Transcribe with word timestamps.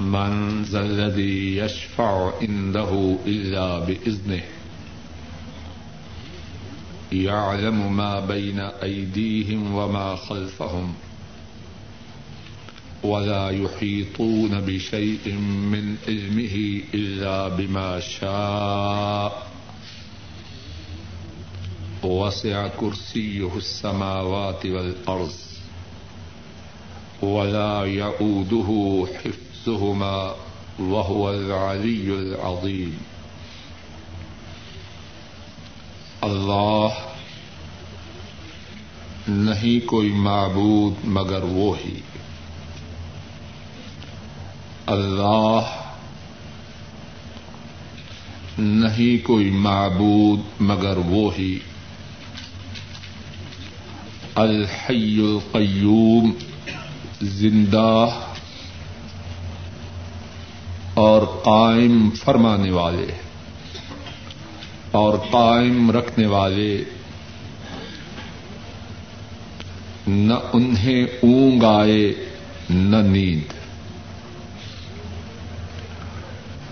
من 0.00 0.62
ذا 0.62 0.80
الذي 0.80 1.56
يشفع 1.56 2.32
عنده 2.42 3.16
إلا 3.26 3.78
بإذنه 3.78 4.42
يعلم 7.12 7.96
ما 7.96 8.20
بين 8.20 8.60
أيديهم 8.60 9.74
وما 9.74 10.16
خلفهم 10.16 10.94
ولا 13.02 13.50
يحيطون 13.50 14.60
بشيء 14.60 15.32
من 15.72 15.96
علمه 16.08 16.80
إلا 16.94 17.48
بما 17.48 18.00
شاء 18.00 19.46
وسع 22.02 22.68
كرسيه 22.68 23.56
السماوات 23.56 24.66
والأرض 24.66 25.32
ولا 27.22 27.84
يعوده 27.86 29.06
حفظ 29.14 29.45
وهو 29.68 31.28
العلي 31.30 32.10
العظيم. 32.10 32.96
اللہ 36.20 36.94
نہیں 39.28 39.86
کوئی 39.86 40.10
معبود 40.12 41.04
مگر 41.04 41.42
وہی 41.42 42.00
اللہ 44.86 45.74
نہیں 48.58 49.26
کوئی 49.26 49.50
معبود 49.50 50.40
مگر 50.60 50.96
وہی 50.96 51.58
الحی 54.34 55.18
القیوم، 55.20 56.30
زندہ 57.22 58.08
اور 60.96 61.22
قائم 61.22 62.10
فرمانے 62.10 62.70
والے 62.70 63.06
اور 64.90 65.18
قائم 65.30 65.90
رکھنے 65.90 66.26
والے 66.26 66.84
نہ 70.06 70.34
انہیں 70.52 71.04
اونگ 71.04 71.62
آئے، 71.62 72.12
نہ 72.70 72.96
نیند۔ 72.96 73.52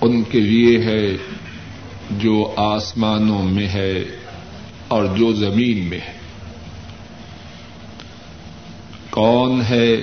ان 0.00 0.22
کے 0.22 0.40
لیے 0.40 0.78
ہے 0.78 1.16
جو 2.10 2.52
آسمانوں 2.56 3.42
میں 3.42 3.68
ہے 3.68 4.04
اور 4.88 5.04
جو 5.04 5.32
زمین 5.32 5.84
میں 5.84 6.00
ہے۔ 6.00 6.18
کون 9.10 9.62
ہے 9.68 9.96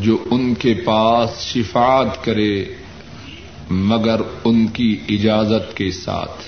جو 0.00 0.24
ان 0.30 0.54
کے 0.54 0.74
پاس 0.74 1.40
شفاعت 1.40 2.24
کرے، 2.24 2.64
مگر 3.70 4.20
ان 4.44 4.66
کی 4.66 5.00
اجازت 5.08 5.76
کے 5.76 5.90
ساتھ۔ 5.90 6.42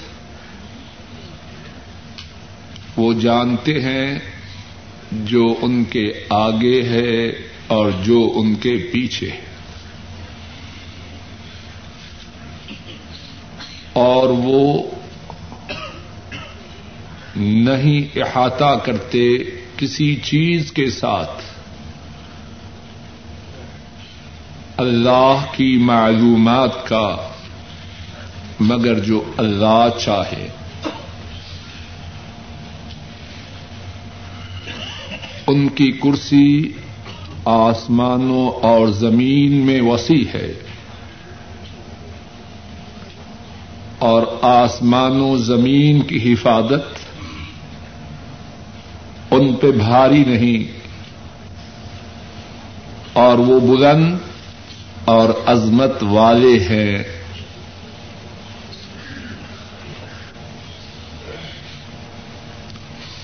وہ 2.97 3.13
جانتے 3.13 3.83
ہیں 3.83 4.19
جو 5.13 5.55
ان 5.63 5.85
کے 5.85 6.13
آگے 6.29 6.83
ہے 6.83 7.27
اور 7.67 7.91
جو 8.05 8.33
ان 8.35 8.55
کے 8.55 8.77
پیچھے۔ 8.93 9.31
ہے 9.31 9.49
اور 13.93 14.29
وہ 14.29 14.83
نہیں 17.37 18.19
احاطہ 18.19 18.79
کرتے 18.85 19.37
کسی 19.77 20.17
چیز 20.17 20.73
کے 20.73 20.91
ساتھ۔ 20.91 21.58
اللہ 24.79 25.45
کی 25.53 25.77
معلومات 25.77 26.89
کا، 26.89 27.17
مگر 28.61 28.99
جو 28.99 29.25
اللہ 29.37 29.87
چاہے۔ 30.01 30.49
ان 35.47 35.69
کی 35.69 35.93
کرسی 35.93 36.73
آسمانوں 37.45 38.51
اور 38.51 38.89
زمین 38.89 39.53
میں 39.53 39.83
وسیع 39.83 40.25
ہے۔ 40.35 40.53
اور 43.99 44.23
آسمان 44.43 45.21
و 45.21 45.37
زمین 45.37 46.01
کی 46.01 46.33
حفاظت 46.33 46.99
ان 49.31 49.55
پہ 49.55 49.71
بھاری 49.71 50.25
نہیں۔ 50.25 50.79
اور 53.13 53.39
وہ 53.39 53.61
بلند 53.61 54.19
اور 55.09 55.29
عظمت 55.47 56.03
والے 56.03 56.59
ہیں۔ 56.59 57.03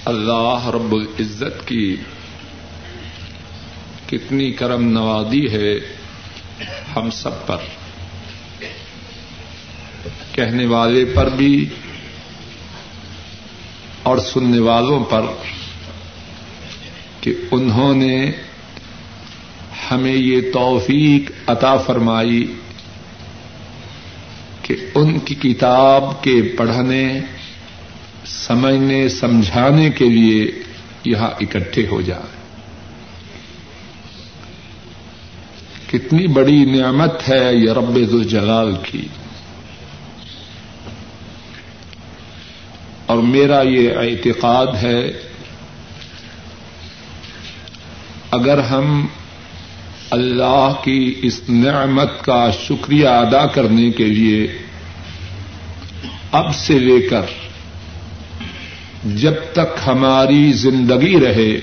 اللہ 0.05 0.67
رب 0.67 0.93
العزت 0.93 1.69
کی 1.69 1.97
کتنی 4.07 4.53
کرم 4.53 4.89
نوازی 4.89 5.49
ہے 5.53 5.75
ہم 6.97 7.11
سب 7.11 7.47
پر۔ 7.47 7.57
کہنے 10.33 10.67
والے 10.67 11.05
پر 11.05 11.29
بھی 11.29 11.69
اور 14.03 14.19
سننے 14.19 14.59
والوں 14.59 15.05
پر 15.05 15.23
کہ 17.21 17.35
انہوں 17.51 17.95
نے 17.95 18.33
ہمیں 19.95 20.17
یہ 20.17 20.53
توفیق 20.53 21.31
عطا 21.47 21.77
فرمائی 21.77 22.53
کہ 24.63 24.75
ان 24.95 25.19
کی 25.19 25.35
کتاب 25.35 26.23
کے 26.23 26.43
پڑھنے، 26.59 27.21
سمجھنے، 28.27 29.09
سمجھانے 29.09 29.91
کے 29.91 30.05
لیے 30.05 30.53
یہاں 31.05 31.31
اکٹھے 31.41 31.87
ہو 31.87 32.01
جائیں۔ 32.01 32.45
کتنی 35.91 36.27
بڑی 36.27 36.65
نعمت 36.65 37.29
ہے 37.29 37.55
یہ 37.55 37.71
رب 37.73 37.95
الجلال 37.95 38.75
کی۔ 38.83 39.07
اور 43.07 43.19
میرا 43.19 43.63
یہ 43.63 43.91
اعتقاد 43.97 44.67
ہے، 44.83 45.13
اگر 48.31 48.59
ہم 48.59 49.07
اللہ 50.11 50.73
کی 50.85 51.15
اس 51.23 51.41
نعمت 51.49 52.25
کا 52.25 52.51
شکریہ 52.51 53.09
ادا 53.09 53.47
کرنے 53.47 53.91
کے 53.91 54.05
لیے 54.05 54.59
اب 56.33 56.57
سے 56.57 56.79
لے 56.79 57.01
کر 57.01 57.23
جب 59.05 59.33
تک 59.53 59.81
ہماری 59.87 60.53
زندگی 60.53 61.21
رہے، 61.21 61.61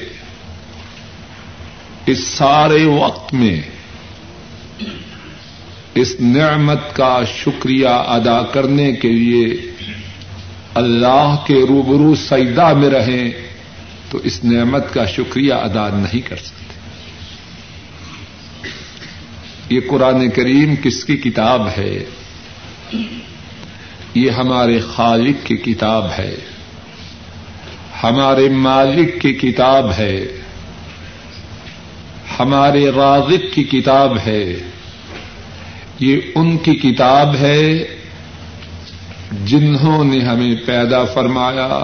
اس 2.06 2.24
سارے 2.24 2.84
وقت 2.84 3.34
میں 3.34 3.62
اس 5.96 6.16
نعمت 6.20 6.96
کا 6.96 7.20
شکریہ 7.36 7.88
ادا 7.88 8.42
کرنے 8.42 8.94
کے 8.94 9.10
لیے 9.12 9.72
اللہ 10.74 11.36
کے 11.48 11.54
روبرو 11.54 12.16
سیدا 12.16 12.74
میں 12.74 12.90
رہیں 12.90 13.32
تو 14.12 14.18
اس 14.18 14.44
نعمت 14.44 14.94
کا 14.94 15.06
شکریہ 15.06 15.54
ادا 15.54 15.88
نہیں 15.88 16.22
کر 16.22 16.36
سکتے۔ 16.36 16.61
یہ 19.72 19.80
قرآن 19.88 20.30
کریم 20.30 20.76
کس 20.84 21.06
کی 21.06 21.18
کتاب 21.18 21.68
ہے؟ 21.78 22.04
یہ 24.16 24.30
ہمارے 24.30 24.80
خالق 24.80 25.46
کی 25.46 25.58
کتاب 25.58 26.08
ہے۔ 26.18 26.36
ہمارے 28.04 28.50
مالک 28.50 29.22
کی 29.22 29.34
کتاب 29.34 29.92
ہے۔ 29.98 30.26
ہمارے 32.40 32.92
رازق 32.96 33.56
کی 33.56 33.64
کتاب 33.64 34.18
ہے۔ 34.26 34.58
یہ 36.00 36.18
ان 36.36 36.58
کی 36.58 36.76
کتاب 36.76 37.36
ہے 37.36 37.88
جنہوں 39.46 40.04
نے 40.04 40.20
ہمیں 40.20 40.56
پیدا 40.66 41.06
فرمایا، 41.06 41.80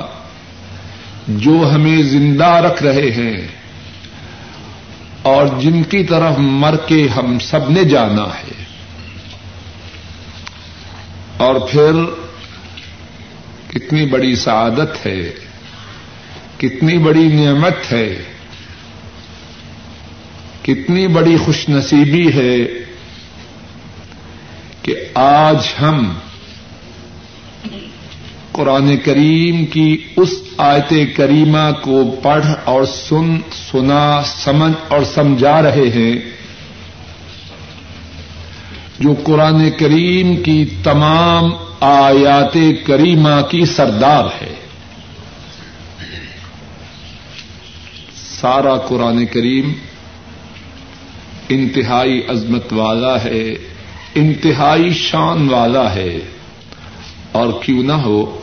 جو 1.28 1.70
ہمیں 1.74 2.02
زندہ 2.02 2.48
رکھ 2.48 2.84
رہے 2.84 3.12
ہیں۔ 3.12 3.48
اور 5.28 5.48
جن 5.60 5.84
کی 5.84 6.04
طرف 6.04 6.34
مر 6.38 6.76
کے 6.88 7.08
ہم 7.08 7.40
سب 7.40 7.70
نے 7.70 7.84
جانا 7.84 8.24
ہے۔ 8.24 8.64
اور 11.38 11.56
پھر 11.56 11.92
کتنی 13.68 14.06
بڑی 14.06 14.36
سعادت 14.36 15.06
ہے، 15.06 15.34
کتنی 16.58 16.98
بڑی 16.98 17.28
نعمت 17.28 17.92
ہے، 17.92 18.24
کتنی 20.62 21.08
بڑی 21.08 21.38
خوش 21.38 21.70
نصیبی 21.70 22.34
ہے 22.34 22.58
کہ 24.82 24.96
آج 25.16 25.58
ہم 25.82 26.14
قرآن 28.58 28.98
کریم 28.98 29.66
کی 29.66 29.98
اس 30.16 30.30
آیت 30.58 30.94
کریمہ 31.18 31.72
کو 31.82 32.16
پڑھ 32.24 32.46
اور 32.64 32.84
سن، 32.86 33.38
سنا، 33.72 34.22
سمجھ 34.26 34.74
اور 34.88 35.04
سمجھا 35.04 35.62
رہے 35.62 35.90
ہیں 35.96 36.32
جو 39.00 39.14
قرآن 39.24 39.70
کریم 39.80 40.36
کی 40.36 40.66
تمام 40.84 41.52
آیات 41.80 42.58
کریمہ 42.86 43.42
کی 43.50 43.66
سردار 43.66 44.26
ہے۔ 44.42 44.54
سارا 48.16 48.76
قرآن 48.78 49.26
کریم 49.26 49.74
انتہائی 51.50 52.22
عظمت 52.28 52.74
والا 52.74 53.24
ہے، 53.24 53.54
انتہائی 54.16 54.94
شان 54.94 55.50
والا 55.50 55.96
ہے 55.96 56.20
اور 57.32 57.48
کیوں 57.62 57.84
نہ 57.84 57.94
ہو 57.94 58.42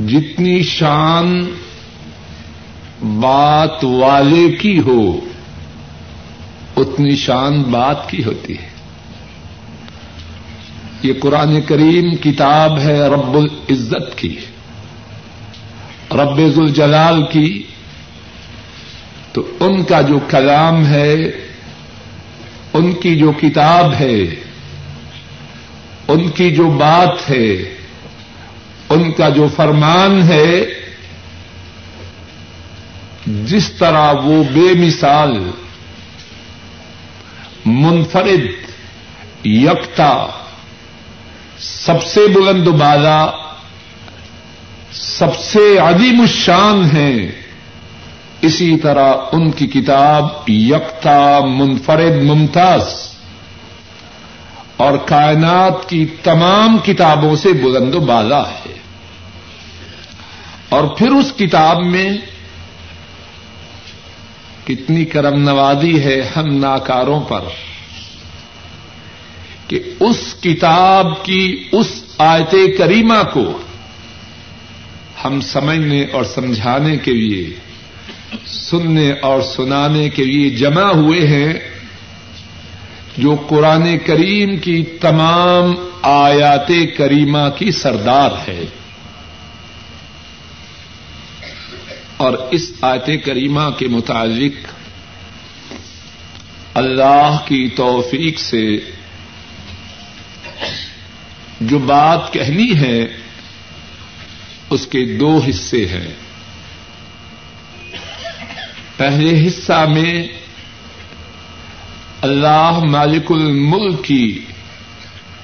جتنی 0.00 0.62
شان 0.62 1.40
بات 3.02 3.84
والے 3.84 4.52
کی 4.52 4.78
ہو، 4.78 5.20
اتنی 6.76 7.16
شان 7.16 7.62
بات 7.62 8.10
کی 8.10 8.24
ہوتی 8.24 8.58
ہے۔ 8.58 8.68
یہ 11.02 11.12
قرآن 11.20 11.60
کریم 11.60 12.16
کتاب 12.16 12.78
ہے 12.78 12.98
رب 12.98 13.34
العزت 13.34 14.18
کی، 14.18 14.36
رب 16.10 16.36
الجلال 16.36 17.22
کی۔ 17.32 17.62
تو 19.32 19.56
ان 19.60 19.84
کا 19.84 20.00
جو 20.00 20.18
کلام 20.28 20.86
ہے، 20.86 21.14
ان 22.72 22.92
کی 22.92 23.16
جو 23.16 23.32
کتاب 23.32 23.92
ہے، 24.00 24.18
ان 26.08 26.28
کی 26.28 26.50
جو 26.50 26.66
بات 26.66 27.30
ہے 27.30 27.81
ان 28.92 29.12
کا 29.12 29.28
جو 29.28 29.46
فرمان 29.56 30.22
ہے، 30.22 30.50
جس 33.26 33.70
طرح 33.72 34.12
وہ 34.12 34.42
بے 34.52 34.72
مثال، 34.74 35.50
منفرد، 37.66 39.46
یکتا، 39.46 40.26
سب 41.58 42.02
سے 42.02 42.26
بلند 42.28 42.68
بالا، 42.68 43.26
سب 44.92 45.36
سے 45.36 45.78
عظیم 45.78 46.20
الشان 46.20 46.84
ہیں، 46.96 47.28
اسی 48.40 48.76
طرح 48.76 49.14
ان 49.32 49.50
کی 49.50 49.66
کتاب 49.66 50.50
یکتا، 50.50 51.40
منفرد، 51.44 52.22
ممتاز، 52.22 52.84
اور 54.76 54.96
کائنات 55.04 55.88
کی 55.88 56.04
تمام 56.22 56.78
کتابوں 56.78 57.36
سے 57.36 57.52
بلند 57.52 57.94
و 57.94 58.00
بالا 58.00 58.42
ہے۔ 58.50 58.61
اور 60.72 60.84
پھر 60.84 61.10
اس 61.10 61.32
کتاب 61.38 61.84
میں 61.84 62.10
کتنی 64.66 65.04
کرم 65.04 65.42
نوازی 65.42 66.04
ہے 66.04 66.30
ہم 66.36 66.46
ناکاروں 66.46 67.20
پر 67.20 67.40
کہ 69.68 69.80
اس 70.00 70.34
کتاب 70.40 71.24
کی 71.24 71.68
اس 71.72 72.04
آیت 72.18 72.54
کریمہ 72.78 73.22
کو 73.32 73.58
ہم 75.24 75.40
سمجھنے 75.40 76.04
اور 76.12 76.24
سمجھانے 76.24 76.96
کے 76.96 77.12
لیے، 77.12 77.54
سننے 78.46 79.12
اور 79.12 79.40
سنانے 79.40 80.08
کے 80.08 80.24
لیے 80.24 80.50
جمع 80.50 80.92
ہوئے 80.92 81.26
ہیں 81.26 81.52
جو 83.18 83.36
قرآن 83.48 83.98
کریم 84.06 84.56
کی 84.56 84.82
تمام 84.82 85.74
آیات 86.02 86.70
کریمہ 86.96 87.48
کی 87.56 87.70
سردار 87.70 88.30
ہے۔ 88.48 88.64
اور 92.22 92.32
اس 92.50 92.72
آیت 92.80 93.24
کریمہ 93.24 93.70
کے 93.78 93.88
متعلق 93.88 94.66
اللہ 96.74 97.36
کی 97.44 97.68
توفیق 97.68 98.38
سے 98.38 98.76
جو 101.60 101.78
بات 101.78 102.32
کہنی 102.32 102.78
ہے، 102.80 103.06
اس 104.70 104.86
کے 104.86 105.04
دو 105.04 105.40
حصے 105.48 105.86
ہیں۔ 105.86 106.14
پہلے 108.96 109.46
حصہ 109.46 109.86
میں 109.88 110.28
اللہ 112.20 112.78
مالک 112.84 113.32
الملک 113.32 114.04
کی 114.04 114.44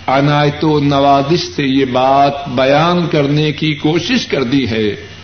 عنایت 0.06 0.64
و 0.64 0.80
نوازش 0.80 1.40
سے 1.56 1.66
یہ 1.66 1.84
بات 1.84 2.48
بیان 2.48 3.06
کرنے 3.08 3.52
کی 3.52 3.74
کوشش 3.74 4.26
کر 4.26 4.42
دی 4.42 4.68
ہے۔ 4.70 5.17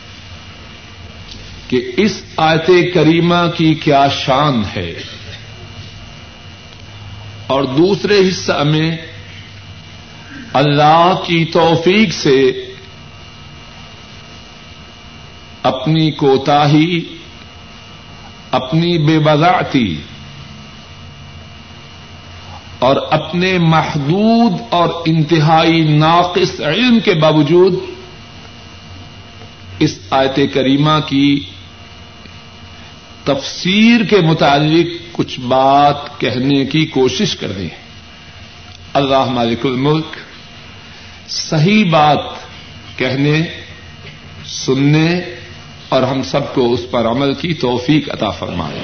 کہ 1.74 1.92
اس 1.96 2.22
آیت 2.36 2.94
کریمہ 2.94 3.50
کی 3.56 3.74
کیا 3.74 4.08
شان 4.08 4.62
ہے۔ 4.76 4.94
اور 7.46 7.64
دوسرے 7.64 8.28
حصہ 8.28 8.62
میں 8.66 8.96
اللہ 10.52 11.14
کی 11.26 11.44
توفیق 11.44 12.12
سے 12.12 12.66
اپنی 15.62 16.10
کوتاہی، 16.10 17.00
اپنی 18.50 18.98
بے 18.98 19.18
بذاتی 19.18 19.96
اور 22.78 22.96
اپنے 23.10 23.58
محدود 23.58 24.52
اور 24.70 24.88
انتہائی 25.06 25.80
ناقص 25.80 26.60
علم 26.60 27.00
کے 27.00 27.14
باوجود 27.14 27.74
اس 29.78 29.98
آیت 30.10 30.38
کریمہ 30.54 31.00
کی 31.06 31.40
تفسیر 33.24 34.04
کے 34.04 34.20
متعلق 34.20 34.86
کچھ 35.12 35.40
بات 35.40 36.20
کہنے 36.20 36.64
کی 36.64 36.86
کوشش 36.86 37.36
کر 37.36 37.54
رہے 37.54 37.62
ہیں 37.62 37.82
اللہ 38.92 39.24
مالک 39.24 39.66
الملک، 39.66 40.16
صحیح 41.28 41.84
بات 41.90 42.24
کہنے، 42.96 43.42
سننے 44.46 45.20
اور 45.88 46.02
ہم 46.02 46.22
سب 46.22 46.54
کو 46.54 46.72
اس 46.72 46.80
پر 46.90 47.06
عمل 47.06 47.34
کی 47.34 47.54
توفیق 47.54 48.10
عطا 48.10 48.30
فرمائے۔ 48.30 48.80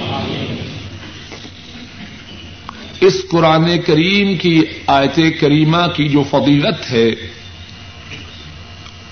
اس 3.01 3.23
قرآن 3.31 3.83
کریم 3.87 4.37
کی 4.37 4.65
آیت 4.87 5.41
کریمہ 5.41 5.87
کی 5.97 6.09
جو 6.09 6.23
فضیلت 6.31 6.91
ہے، 6.91 7.09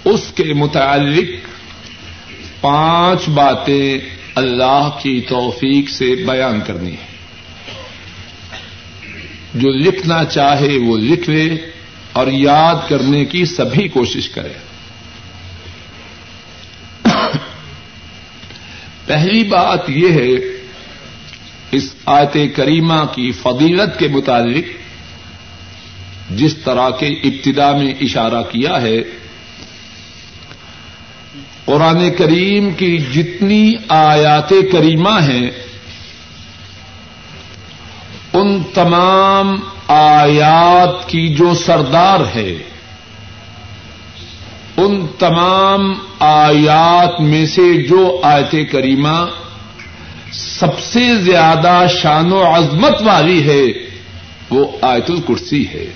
اس 0.05 0.33
کے 0.35 0.53
متعلق 0.55 1.49
پانچ 2.61 3.29
باتیں 3.29 3.99
اللہ 4.39 4.91
کی 5.03 5.21
توفیق 5.29 5.91
سے 5.91 6.15
بیان 6.15 6.61
کرنی 6.67 6.93
ہے۔ 6.93 7.09
جو 9.55 9.71
لکھنا 9.71 10.25
چاہے 10.25 10.79
وہ 10.79 10.99
لکھ 10.99 11.31
لے 11.31 11.49
اور 12.13 12.27
یاد 12.27 12.89
کرنے 12.89 13.25
کی 13.25 13.45
سبھی 13.45 13.89
کوشش 13.89 14.29
کرے۔ 14.29 14.53
پہلی 19.07 19.45
بات 19.45 19.91
یہ 19.91 20.09
ہے، 20.09 20.59
اس 21.73 21.95
آیت 22.05 22.37
کریمہ 22.57 23.05
کی 23.15 23.33
فضیلت 23.33 23.99
کے 23.99 24.09
متعلق 24.09 24.65
جس 26.31 26.57
طرح 26.57 26.91
کے 26.91 27.07
ابتدا 27.07 27.73
میں 27.73 27.95
اشارہ 28.01 28.43
کیا 28.43 28.83
ہے 28.83 28.97
قرآن 31.69 32.11
کریم 32.11 32.71
کی 32.71 32.99
جتنی 32.99 33.73
آیات 33.89 34.51
کریمہ 34.51 35.23
ہیں، 35.23 35.51
ان 38.33 38.63
تمام 38.75 39.57
آیات 39.89 41.09
کی 41.09 41.35
جو 41.35 41.55
سردار 41.55 42.21
ہے، 42.35 42.53
ان 44.77 45.07
تمام 45.19 45.95
آیات 46.19 47.21
میں 47.21 47.47
سے 47.47 47.83
جو 47.83 48.21
آیت 48.23 48.55
کریمہ 48.73 49.27
سب 50.33 50.79
سے 50.79 51.17
زیادہ 51.17 51.87
شان 52.03 52.33
و 52.33 52.43
عظمت 52.43 53.03
والی 53.03 53.49
ہے، 53.49 53.89
وہ 54.51 54.67
آیت 54.81 55.11
الکرسی 55.11 55.69
ہے۔ 55.69 55.87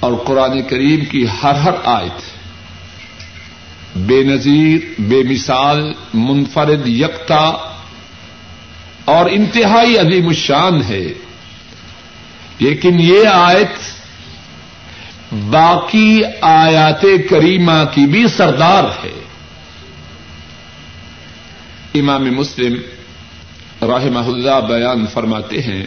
اور 0.00 0.12
قرآن 0.24 0.62
کریم 0.62 1.04
کی 1.04 1.26
ہر 1.42 1.54
ہر 1.54 1.74
آیت 1.84 2.37
بے 3.96 4.22
نظیر، 4.22 5.00
بے 5.00 5.22
مثال، 5.22 5.92
منفرد، 6.14 6.88
یکتا 6.88 7.74
اور 9.04 9.30
انتہائی 9.30 9.98
عظیم 9.98 10.28
الشان 10.28 10.82
ہے۔ 10.82 11.06
لیکن 12.58 13.00
یہ 13.00 13.28
آیت 13.32 13.98
باقی 15.32 16.22
آیات 16.40 17.02
کریمہ 17.30 17.84
کی 17.94 18.06
بھی 18.06 18.28
سردار 18.28 18.84
ہے۔ 18.84 19.20
امام 21.94 22.24
مسلم 22.24 22.74
رحمہ 23.82 24.18
اللہ 24.18 24.66
بیان 24.68 25.06
فرماتے 25.06 25.62
ہیں، 25.62 25.86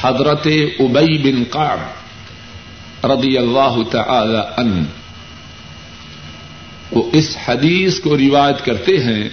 حضرت 0.00 0.46
ابئی 0.78 1.18
بن 1.18 1.44
قاب 1.50 1.78
رضی 3.06 3.38
اللہ 3.38 3.82
تعالی 3.90 4.38
ان 4.56 4.84
وہ 6.92 7.02
اس 7.12 7.36
حدیث 7.46 7.98
کو 8.00 8.16
روایت 8.18 8.64
کرتے 8.64 8.96
ہیں 9.02 9.28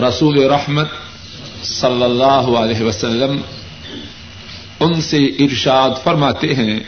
رسول 0.00 0.38
رحمت 0.50 0.90
صلی 1.64 2.02
اللہ 2.02 2.50
علیہ 2.58 2.82
وسلم 2.82 3.40
ان 4.80 5.00
سے 5.00 5.18
ارشاد 5.44 5.90
فرماتے 6.04 6.54
ہیں، 6.54 6.78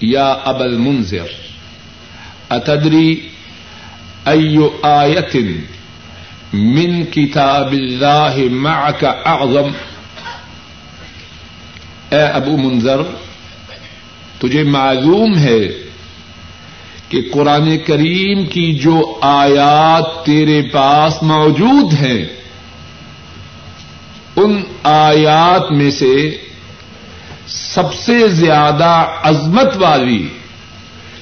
یا 0.00 0.28
ابل 0.44 0.76
منظر 0.76 1.28
اتدری 2.50 3.28
ایو 4.24 4.68
آیت 4.82 5.36
من 6.52 7.04
کتاب 7.04 7.72
اللہ 7.72 8.36
معک 8.52 9.04
اعظم؟ 9.04 9.70
اے 12.10 12.22
ابو 12.22 12.56
منظر 12.56 13.02
تجھے 14.40 14.62
معلوم 14.64 15.36
ہے 15.38 15.60
کہ 17.10 17.20
قرآن 17.32 17.78
کریم 17.78 18.46
کی 18.46 18.74
جو 18.74 19.18
آیات 19.20 20.26
تیرے 20.26 20.62
پاس 20.62 21.22
موجود 21.22 21.92
ہیں، 21.92 22.24
ان 24.36 24.62
آیات 24.82 25.72
میں 25.72 25.90
سے 25.90 26.36
سب 27.46 27.94
سے 27.94 28.28
زیادہ 28.28 29.06
عظمت 29.22 29.76
والی، 29.76 30.28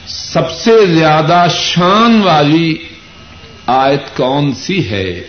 سب 0.07 0.51
سے 0.51 0.87
زیادہ 0.87 1.47
شان 1.55 2.23
والی 2.23 2.77
آیت 3.67 4.17
کون 4.17 4.55
سی 4.55 4.91
ہے؟ 4.91 5.23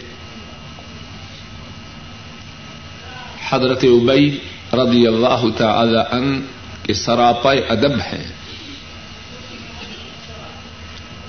حضرت 3.50 3.84
ابئی 3.84 4.38
رضی 4.74 5.08
اللہ 5.08 5.46
تعالی 5.58 6.00
ان 6.12 6.42
کے 6.84 6.94
سراپا 6.94 7.52
ادب 7.52 7.92
ہیں۔ 7.92 8.39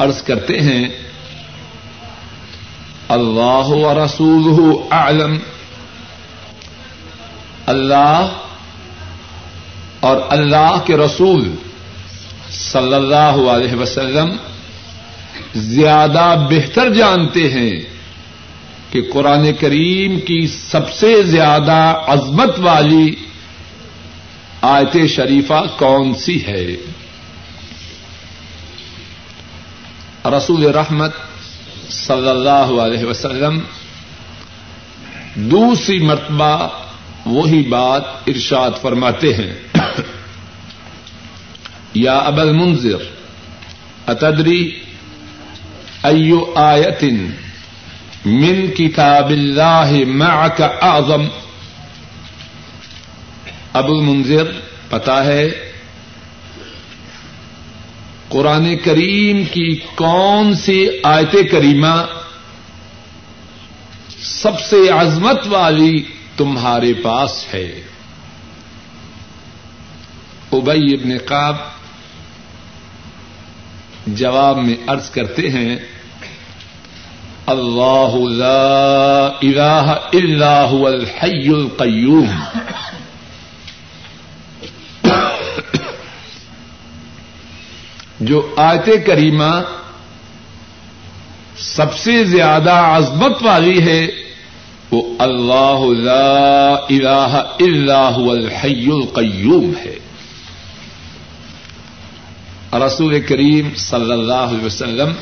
عرض 0.00 0.23
کرتے 0.23 0.61
ہیں، 0.61 0.88
اللہ 3.09 3.69
و 3.69 4.04
رسول 4.04 4.76
عالم 4.90 5.38
اللہ 7.66 8.28
اور 10.00 10.16
اللہ 10.28 10.78
کے 10.87 10.97
رسول 10.97 11.54
صلی 12.50 12.95
اللہ 12.95 13.50
علیہ 13.50 13.75
وسلم 13.75 14.37
زیادہ 15.54 16.47
بہتر 16.50 16.95
جانتے 16.95 17.50
ہیں 17.50 17.80
کہ 18.90 19.02
قرآن 19.12 19.52
کریم 19.61 20.21
کی 20.21 20.47
سب 20.47 20.90
سے 20.90 21.23
زیادہ 21.23 22.02
عظمت 22.07 22.59
والی 22.59 23.14
آیت 24.62 24.97
شریفہ 25.09 25.62
کون 25.78 26.14
سی 26.14 26.47
ہے۔ 26.47 26.66
رسول 30.25 30.65
رحمت 30.65 31.12
صلی 31.91 32.29
اللہ 32.29 32.50
علیہ 32.50 33.05
وسلم 33.05 33.61
دوسری 35.35 35.99
مرتبہ 35.99 36.69
وہی 37.27 37.62
بات 37.62 38.03
ارشاد 38.27 38.71
فرماتے 38.83 39.35
ہیں۔ 39.35 39.55
یا 41.95 42.19
ابل 42.19 42.53
منظر 42.53 42.97
اتدری 44.07 44.79
ایو 46.03 46.53
آیتن 46.55 47.31
من 48.25 48.71
کتاب 48.71 49.31
اللہ 49.31 49.91
معک 50.07 50.62
اعظم؟ 50.81 51.27
ابو 53.73 53.93
المنظر 53.93 54.45
پتا 54.89 55.25
ہے؟ 55.25 55.70
قرآن 58.31 58.77
کریم 58.77 59.45
کی 59.45 59.81
کون 59.95 60.55
سی 60.55 60.89
آیت 61.03 61.37
کریمہ 61.51 62.07
سب 64.19 64.61
سے 64.61 64.89
عظمت 64.89 65.47
والی 65.47 66.05
تمہارے 66.37 66.95
پاس 66.95 67.47
ہے؟ 67.55 67.83
ابئی 70.53 70.95
ابن 70.95 71.19
قاب 71.27 71.57
جواب 74.07 74.59
میں 74.59 74.77
ارض 74.89 75.11
کرتے 75.11 75.51
ہیں، 75.51 75.77
اللہ 77.47 78.17
لا 78.29 79.27
الہ 79.27 79.95
الا 80.13 80.71
هو 80.71 80.87
الحی 80.87 81.49
القیوم۔ 81.49 82.31
جو 88.21 88.55
آیت 88.57 89.07
کریمہ 89.07 89.62
سب 91.59 91.95
سے 91.97 92.25
زیادہ 92.25 92.73
عظمت 92.73 93.43
والی 93.43 93.83
ہے، 93.83 94.07
وہ 94.91 95.03
اللہ 95.19 96.00
لا 96.00 96.75
الہ 96.75 97.43
الا 97.61 98.11
هو 98.17 98.31
الحی 98.31 98.91
القیوم 98.91 99.73
ہے۔ 99.85 99.99
رسول 102.87 103.21
کریم 103.21 103.75
صلی 103.77 104.12
اللہ 104.12 104.35
علیہ 104.35 104.65
وسلم 104.65 105.12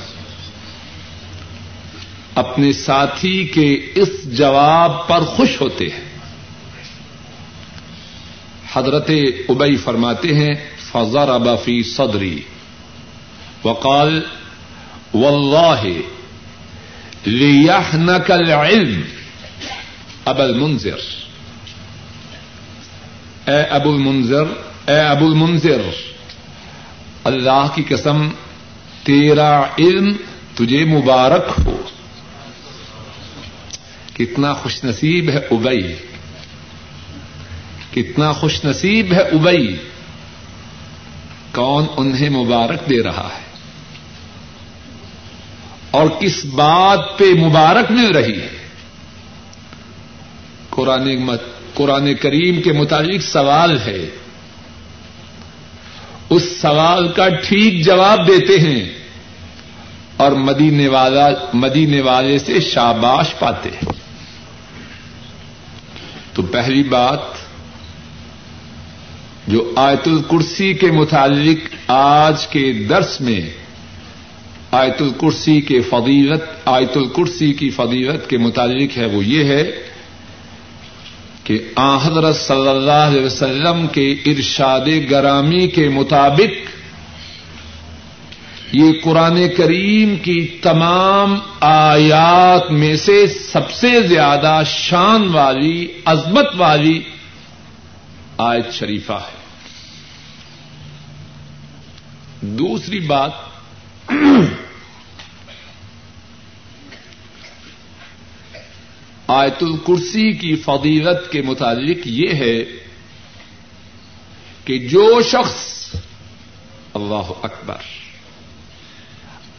اپنے 2.34 2.72
ساتھی 2.72 3.44
کے 3.44 3.80
اس 3.94 4.36
جواب 4.38 5.08
پر 5.08 5.20
خوش 5.20 5.60
ہوتے 5.60 5.84
ہیں۔ 5.84 6.08
حضرت 8.72 9.10
ابئی 9.48 9.76
فرماتے 9.76 10.34
ہیں 10.34 10.54
فضر 10.92 11.28
ابافی 11.28 11.82
صدری۔ 11.82 12.40
وقال 13.64 14.20
واللہ 15.14 15.84
لیحنک 17.24 18.30
العلم. 18.30 19.00
ابا 20.24 20.44
المنذر. 20.44 21.28
اے 23.50 23.62
ابو 23.62 23.90
المنذر، 23.92 24.44
اے 24.90 25.00
ابو 25.00 25.26
المنذر، 25.26 25.80
اللہ 27.24 27.66
کی 27.74 27.82
قسم، 27.82 28.28
تیرا 29.02 29.62
علم 29.78 30.12
تجھے 30.54 30.84
مبارک 30.84 31.60
ہو۔ 31.66 31.82
کتنا 34.14 34.54
خوش 34.54 34.84
نصیب 34.84 35.30
ہے 35.30 35.38
ابئی۔ 35.50 35.94
کتنا 37.94 38.32
خوش 38.32 38.64
نصیب 38.64 39.12
ہے 39.12 39.20
ابئی۔ 39.20 39.76
کون 41.54 41.86
انہیں 41.96 42.30
مبارک 42.30 42.90
دے 42.90 43.02
رہا 43.02 43.28
ہے؟ 43.38 43.47
اور 45.90 46.06
کس 46.20 46.44
بات 46.44 47.18
پہ 47.18 47.24
مبارک 47.24 47.90
مل 47.90 48.10
رہی 48.16 48.40
ہے؟ 48.40 48.56
قرآن 50.70 51.30
قرآن 51.74 52.14
کریم 52.14 52.62
کے 52.62 52.72
متعلق 52.72 53.22
سوال 53.22 53.78
ہے۔ 53.86 54.08
اس 56.30 56.56
سوال 56.60 57.08
کا 57.08 57.28
ٹھیک 57.28 57.84
جواب 57.84 58.28
دیتے 58.28 58.58
ہیں 58.60 58.88
اور 60.16 60.32
مدینے 60.32 60.88
والا 60.88 61.28
مدینے 61.54 62.00
والے 62.00 62.38
سے 62.38 62.60
شاباش 62.60 63.38
پاتے 63.38 63.68
ہیں۔ 63.68 63.92
تو 66.34 66.42
پہلی 66.42 66.82
بات، 66.82 67.18
جو 69.46 69.72
آیت 69.76 70.08
الکرسی 70.08 70.74
کے 70.74 70.90
متعلق 70.90 71.74
آج 71.90 72.46
کے 72.46 72.72
درس 72.72 73.20
میں 73.20 73.67
آیت 74.70 75.02
الکرسی 75.02 75.60
کے 75.60 75.80
فضیلت، 75.80 76.42
آیت 76.64 76.96
الکرسی 76.96 77.52
کی 77.52 77.70
فضیلت 77.70 78.30
کے 78.30 78.38
متعلق 78.38 78.98
ہے 78.98 79.06
وہ 79.06 79.24
یہ 79.24 79.44
ہے 79.44 79.70
کہ 81.44 81.68
آ 81.76 81.96
حضرت 81.96 82.36
صلی 82.36 82.68
اللہ 82.68 82.92
علیہ 82.92 83.24
وسلم 83.24 83.86
کے 83.86 84.12
ارشاد 84.12 85.10
گرامی 85.10 85.68
کے 85.68 85.88
مطابق 85.88 86.78
یہ 88.72 88.92
قرآن 89.04 89.48
کریم 89.56 90.16
کی 90.16 90.46
تمام 90.62 91.38
آیات 91.60 92.70
میں 92.70 92.96
سے 92.96 93.26
سب 93.26 93.70
سے 93.70 94.02
زیادہ 94.02 94.62
شان 94.66 95.28
والی، 95.28 95.86
عظمت 96.04 96.46
والی 96.56 97.00
آیت 98.38 98.72
شریفہ 98.72 99.12
ہے۔ 99.12 99.38
دوسری 102.40 103.00
بات 103.00 103.47
آیت 109.26 109.62
الکرسی 109.62 110.32
کی 110.32 110.56
فضیلت 110.56 111.32
کے 111.32 111.42
متعلق 111.42 112.06
یہ 112.06 112.32
ہے 112.34 112.64
کہ 114.64 114.78
جو 114.88 115.20
شخص 115.22 115.94
اللہ 116.94 117.32
اکبر 117.42 117.82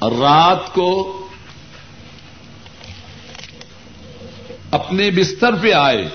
رات 0.02 0.74
کو 0.74 0.90
اپنے 4.72 5.12
بستر 5.12 5.56
پہ 5.56 5.74
آئے 5.74 6.10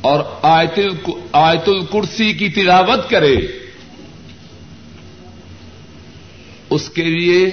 اور 0.00 0.20
آیت 0.42 1.68
الکرسی 1.68 2.32
کی 2.32 2.48
تلاوت 2.48 3.10
کرے 3.10 3.63
اس 6.74 6.88
کے 6.88 7.04
لیے 7.04 7.50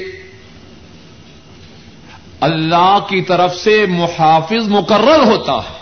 اللہ 2.40 3.00
کی 3.10 3.22
طرف 3.22 3.56
سے 3.56 3.86
محافظ 3.90 4.68
مقرر 4.68 5.20
ہوتا 5.26 5.54
ہے۔ 5.54 5.78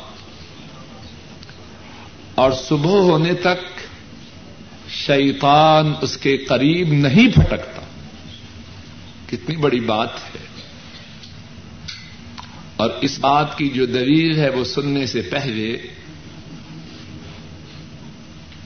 اور 2.35 2.51
صبح 2.51 2.91
ہونے 2.91 3.33
تک 3.33 3.79
شیطان 4.89 5.93
اس 6.01 6.17
کے 6.17 6.37
قریب 6.37 6.93
نہیں 6.93 7.31
پھٹکتا 7.35 7.81
کتنی 9.29 9.57
بڑی 9.57 9.79
بات 9.79 10.15
ہے۔ 10.15 10.45
اور 12.75 12.89
اس 13.01 13.19
بات 13.19 13.57
کی 13.57 13.69
جو 13.69 13.85
دلیل 13.85 14.39
ہے 14.39 14.49
وہ 14.49 14.63
سننے 14.63 15.05
سے 15.05 15.21
پہلے 15.21 15.77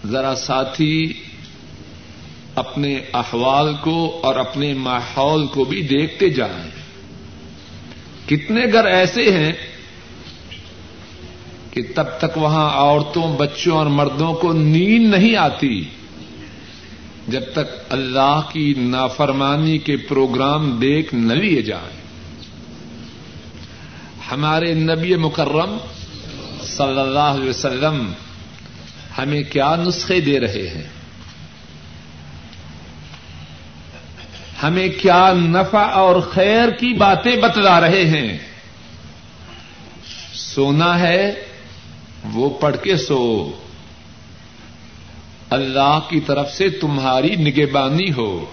ذرا 0.05 0.35
ساتھی 0.35 1.23
اپنے 2.55 2.99
احوال 3.13 3.73
کو 3.81 4.19
اور 4.23 4.35
اپنے 4.35 4.73
ماحول 4.73 5.47
کو 5.47 5.63
بھی 5.63 5.81
دیکھتے 5.81 6.29
جائیں۔ 6.29 6.71
کتنے 8.29 8.61
گھر 8.73 8.85
ایسے 8.85 9.31
ہیں 9.31 9.53
کہ 11.71 11.81
تب 11.95 12.03
تک 12.17 12.37
وہاں 12.37 12.69
عورتوں، 12.69 13.37
بچوں 13.37 13.77
اور 13.77 13.85
مردوں 13.85 14.33
کو 14.33 14.53
نیند 14.53 15.13
نہیں 15.13 15.35
آتی، 15.35 15.83
جب 17.27 17.41
تک 17.51 17.93
اللہ 17.93 18.41
کی 18.51 18.73
نافرمانی 18.77 19.77
کے 19.77 19.97
پروگرام 19.97 20.71
دیکھ 20.71 21.15
نہ 21.15 21.33
لیے 21.33 21.61
جائیں۔ 21.61 22.03
ہمارے 24.31 24.73
نبی 24.73 25.15
مکرم 25.15 25.77
صلی 26.61 26.99
اللہ 26.99 27.19
علیہ 27.19 27.49
وسلم 27.49 28.13
ہمیں 29.17 29.43
کیا 29.43 29.75
نسخے 29.75 30.19
دے 30.19 30.39
رہے 30.39 30.67
ہیں؟ 30.67 31.02
ہمیں 34.63 34.87
کیا 34.89 35.33
نفع 35.33 35.83
اور 35.83 36.21
خیر 36.21 36.69
کی 36.69 36.93
باتیں 36.93 37.35
بتلا 37.35 37.81
رہے 37.81 38.05
ہیں؟ 38.05 38.37
سونا 40.33 40.99
ہے، 40.99 41.33
وہ 42.33 42.49
پڑھ 42.49 42.75
کے 42.83 42.97
سو۔ 42.97 43.51
اللہ 45.49 45.99
کی 46.09 46.19
طرف 46.19 46.53
سے 46.53 46.69
تمہاری 46.69 47.35
نگہبانی 47.35 48.13
ہو۔ 48.13 48.45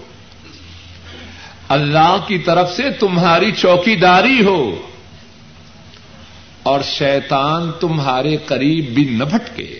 اللہ 1.69 2.17
کی 2.27 2.37
طرف 2.37 2.71
سے 2.75 2.91
تمہاری 2.91 3.51
چوکیداری 3.51 4.43
ہو۔ 4.43 4.81
اور 6.63 6.79
شیطان 6.81 7.71
تمہارے 7.79 8.37
قریب 8.37 8.85
بھی 8.85 9.03
نہ 9.03 9.23
بھٹکے۔ 9.23 9.79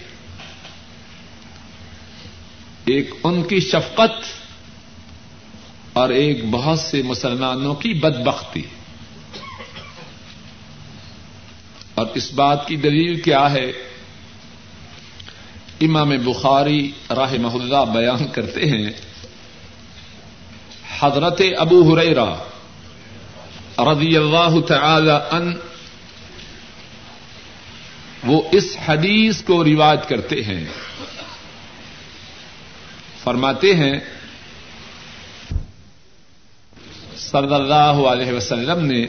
ایک 2.85 3.13
ان 3.23 3.43
کی 3.43 3.59
شفقت 3.59 4.40
اور 5.93 6.09
ایک 6.09 6.45
بہت 6.51 6.79
سے 6.79 7.01
مسلمانوں 7.01 7.75
کی 7.75 7.93
بدبختی۔ 7.93 8.61
اور 11.93 12.05
اس 12.15 12.33
بات 12.33 12.67
کی 12.67 12.75
دلیل 12.75 13.21
کیا 13.21 13.51
ہے؟ 13.51 13.71
امام 15.81 16.09
بخاری 16.09 16.91
راہ 17.09 17.33
محلہ 17.39 17.77
بیان 17.93 18.27
کرتے 18.27 18.61
ہیں، 18.61 18.91
حضرت 20.99 21.41
ابو 21.57 21.95
ہریرا 21.95 22.35
رضی 23.77 24.17
اللہ 24.17 24.61
تعالی 24.67 25.11
ان 25.31 25.57
وہ 28.23 28.41
اس 28.51 28.77
حدیث 28.85 29.43
کو 29.43 29.63
رواج 29.63 30.07
کرتے 30.07 30.43
ہیں۔ 30.43 30.65
فرماتے 33.23 33.75
ہیں 33.75 33.99
صلی 37.31 37.55
اللہ 37.55 38.09
علیہ 38.13 38.33
وسلم 38.33 38.85
نے 38.85 39.05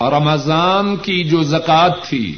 رمضان 0.00 0.96
کی 0.96 1.24
جو 1.24 1.42
زکات 1.42 2.04
تھی، 2.04 2.36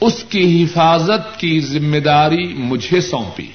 اس 0.00 0.24
کی 0.28 0.64
حفاظت 0.64 1.40
کی 1.40 1.60
ذمہ 1.60 1.96
داری 1.96 2.54
مجھے 2.54 3.00
سونپی۔ 3.00 3.46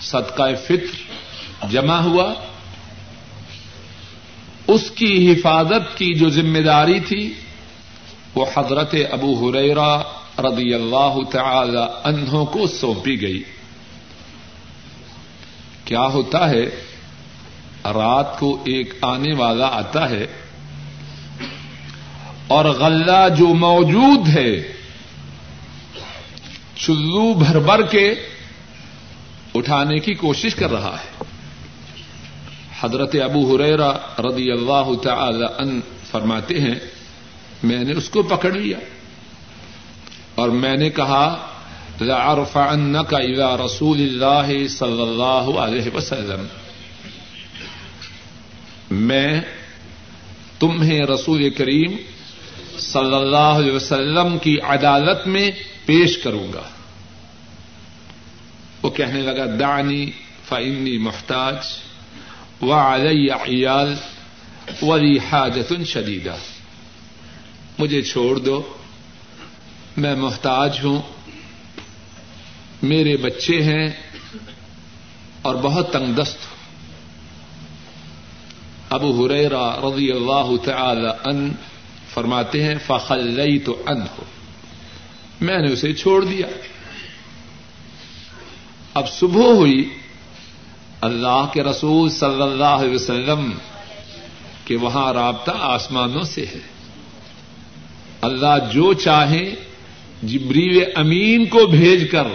صدقہ 0.00 0.42
فطر 0.64 1.12
جمع 1.70 1.96
ہوا۔ 1.96 2.34
اس 4.66 4.90
کی 4.90 5.32
حفاظت 5.32 5.98
کی 5.98 6.14
جو 6.14 6.28
ذمہ 6.28 6.58
داری 6.58 7.00
تھی، 7.00 7.34
وہ 8.34 8.46
حضرت 8.56 8.94
ابو 9.10 9.50
ہریرا 9.50 10.02
رضی 10.38 10.74
اللہ 10.74 11.14
تعالی 11.32 11.84
انہوں 12.04 12.46
کو 12.46 12.66
سونپی 12.66 13.20
گئی۔ 13.20 13.42
کیا 15.84 16.06
ہوتا 16.06 16.48
ہے؟ 16.50 16.64
رات 17.84 18.38
کو 18.38 18.62
ایک 18.64 18.94
آنے 19.00 19.34
والا 19.34 19.66
آتا 19.66 20.10
ہے 20.10 20.26
اور 22.46 22.64
غلہ 22.64 23.28
جو 23.38 23.46
موجود 23.46 24.28
ہے، 24.28 24.72
چلو 26.76 27.34
بھر 27.34 27.58
بھر 27.58 27.82
کے 27.82 28.14
اٹھانے 29.54 29.98
کی 29.98 30.14
کوشش 30.14 30.54
کر 30.54 30.70
رہا 30.70 30.96
ہے۔ 30.98 31.24
حضرت 32.80 33.16
ابو 33.24 33.56
ہریرا 33.56 33.92
رضی 34.18 34.50
اللہ 34.50 34.94
تعالی 35.02 35.46
ان 35.58 35.80
فرماتے 36.10 36.60
ہیں، 36.60 36.74
میں 37.62 37.84
نے 37.84 37.92
اس 37.92 38.10
کو 38.10 38.22
پکڑ 38.22 38.52
لیا 38.52 38.78
اور 40.34 40.48
میں 40.48 40.76
نے 40.76 40.90
کہا 40.90 41.51
لأرفعنك 42.02 43.14
إلى 43.14 43.64
رسول 43.64 44.00
الله 44.00 44.68
صلی 44.68 45.02
اللہ 45.02 45.58
علیہ 45.58 45.96
وسلم. 45.96 46.46
میں 48.90 49.40
تمہیں 50.58 51.00
رسول 51.00 51.50
کریم 51.50 51.96
صلی 52.78 53.14
اللہ 53.14 53.36
علیہ 53.36 53.72
وسلم 53.72 54.38
کی 54.38 54.60
عدالت 54.60 55.26
میں 55.26 55.50
پیش 55.86 56.18
کروں 56.18 56.52
گا۔ 56.52 56.62
وہ 58.82 58.90
کہنے 58.90 59.20
لگا 59.20 59.44
دانی 59.60 60.10
فعنی 60.48 60.98
محتاج 60.98 61.54
و 62.62 62.72
علیہ 62.72 63.32
عیال، 63.32 63.94
ولی 64.82 65.18
حاجت 65.18 65.72
شدیدہ۔ 65.86 66.36
مجھے 67.78 68.02
چھوڑ 68.02 68.36
دو، 68.36 68.62
میں 69.96 70.16
محتاج 70.16 70.78
ہوں۔ 70.84 71.11
میرے 72.82 73.16
بچے 73.16 73.62
ہیں 73.62 73.90
اور 75.42 75.54
بہت 75.54 75.92
تنگ 75.92 76.12
دست 76.12 76.38
ابو 78.88 79.26
ہریرا 79.26 79.80
رضی 79.80 80.10
اللہ 80.10 80.56
تعالی 80.64 81.08
ان 81.24 81.52
فرماتے 82.08 82.64
ہیں 82.64 82.74
فخل 82.86 83.58
تو 83.58 83.82
ان 83.86 84.02
ہو 84.02 84.24
میں 85.40 85.58
نے 85.58 85.72
اسے 85.72 85.92
چھوڑ 85.92 86.24
دیا۔ 86.24 86.46
اب 88.94 89.08
صبح 89.10 89.42
ہوئی۔ 89.42 89.88
اللہ 91.00 91.46
کے 91.52 91.62
رسول 91.62 92.10
صلی 92.10 92.42
اللہ 92.42 92.64
علیہ 92.64 92.94
وسلم 92.94 93.52
کہ 94.64 94.76
وہاں 94.76 95.12
رابطہ 95.12 95.52
آسمانوں 95.60 96.22
سے 96.22 96.46
ہے۔ 96.46 96.60
اللہ 98.20 98.70
جو 98.72 98.92
چاہے، 98.92 99.54
جبریل 100.22 100.84
امین 100.94 101.46
کو 101.46 101.66
بھیج 101.66 102.10
کر 102.10 102.26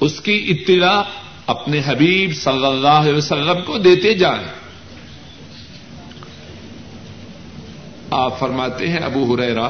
اس 0.00 0.20
کی 0.20 0.46
اطلاع 0.48 1.02
اپنے 1.46 1.80
حبیب 1.86 2.32
صلی 2.36 2.66
اللہ 2.66 2.88
علیہ 2.88 3.14
وسلم 3.14 3.62
کو 3.66 3.78
دیتے 3.78 4.14
جائیں۔ 4.14 4.60
آپ 8.10 8.38
فرماتے 8.38 8.88
ہیں، 8.88 8.98
ابو 8.98 9.34
ہریرا 9.34 9.68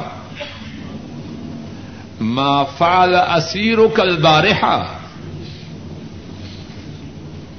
ما 2.20 2.64
فعل 2.64 3.14
اسیر 3.14 3.78
و 3.78 3.88
کل 3.88 4.22
بارحا 4.22 4.84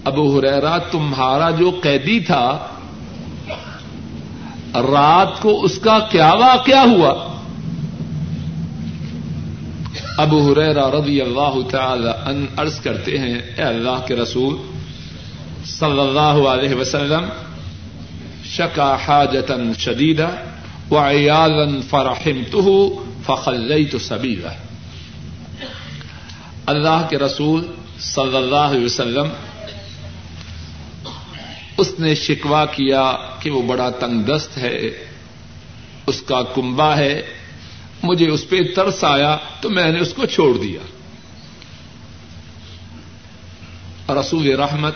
ابو 0.03 0.39
ہریرا 0.39 0.77
تمہارا 0.77 1.49
جو 1.49 1.79
قیدی 1.83 2.19
تھا، 2.19 2.67
رات 4.75 5.41
کو 5.41 5.63
اس 5.63 5.79
کا 5.79 5.99
کیا 5.99 6.33
واقعہ 6.33 6.87
ہوا؟ 6.87 7.30
ابو 10.21 10.39
حریرا 10.47 10.89
رضی 10.91 11.21
اللہ 11.21 11.55
تعالی 11.69 12.09
ان 12.25 12.45
عرض 12.57 12.79
کرتے 12.79 13.17
ہیں، 13.19 13.37
اے 13.57 13.63
اللہ 13.63 14.05
کے 14.07 14.15
رسول، 14.15 14.55
صلی 15.65 15.99
اللہ 15.99 16.37
علیہ 16.47 16.75
وسلم، 16.75 17.25
شکا 18.45 18.95
حاجتن 19.05 19.71
شدیدہ 19.79 20.29
و 20.91 20.97
عیالن 20.99 21.81
فرحم 21.81 22.43
تو 22.51 23.99
سبیلا۔ 23.99 24.51
اللہ 26.65 27.05
کے 27.09 27.17
رسول 27.17 27.61
صلی 27.99 28.35
اللہ 28.35 28.67
علیہ 28.71 28.85
وسلم، 28.85 29.27
اس 31.77 31.93
نے 31.99 32.15
شکوا 32.15 32.65
کیا 32.65 33.11
کہ 33.39 33.51
وہ 33.51 33.61
بڑا 33.61 33.89
تنگ 33.89 34.23
دست 34.23 34.57
ہے، 34.57 34.77
اس 36.07 36.21
کا 36.21 36.41
کنبا 36.55 36.95
ہے 36.97 37.21
مجھے 38.03 38.29
اس 38.29 38.49
پہ 38.49 38.55
ترس 38.75 39.03
آیا 39.03 39.37
تو 39.61 39.69
میں 39.69 39.91
نے 39.91 39.99
اس 39.99 40.13
کو 40.13 40.25
چھوڑ 40.25 40.57
دیا۔ 40.57 40.79
رسول 44.13 44.55
رحمت 44.55 44.95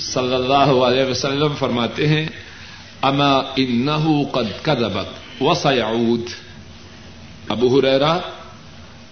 صلی 0.00 0.34
اللہ 0.34 0.84
علیہ 0.84 1.04
وسلم 1.04 1.54
فرماتے 1.58 2.08
ہیں، 2.08 2.26
اما 3.02 3.32
ان 3.56 3.88
قد 4.32 4.64
کدبت 4.64 5.42
و 5.42 5.52
ابو 7.48 7.78
ہریرا 7.78 8.18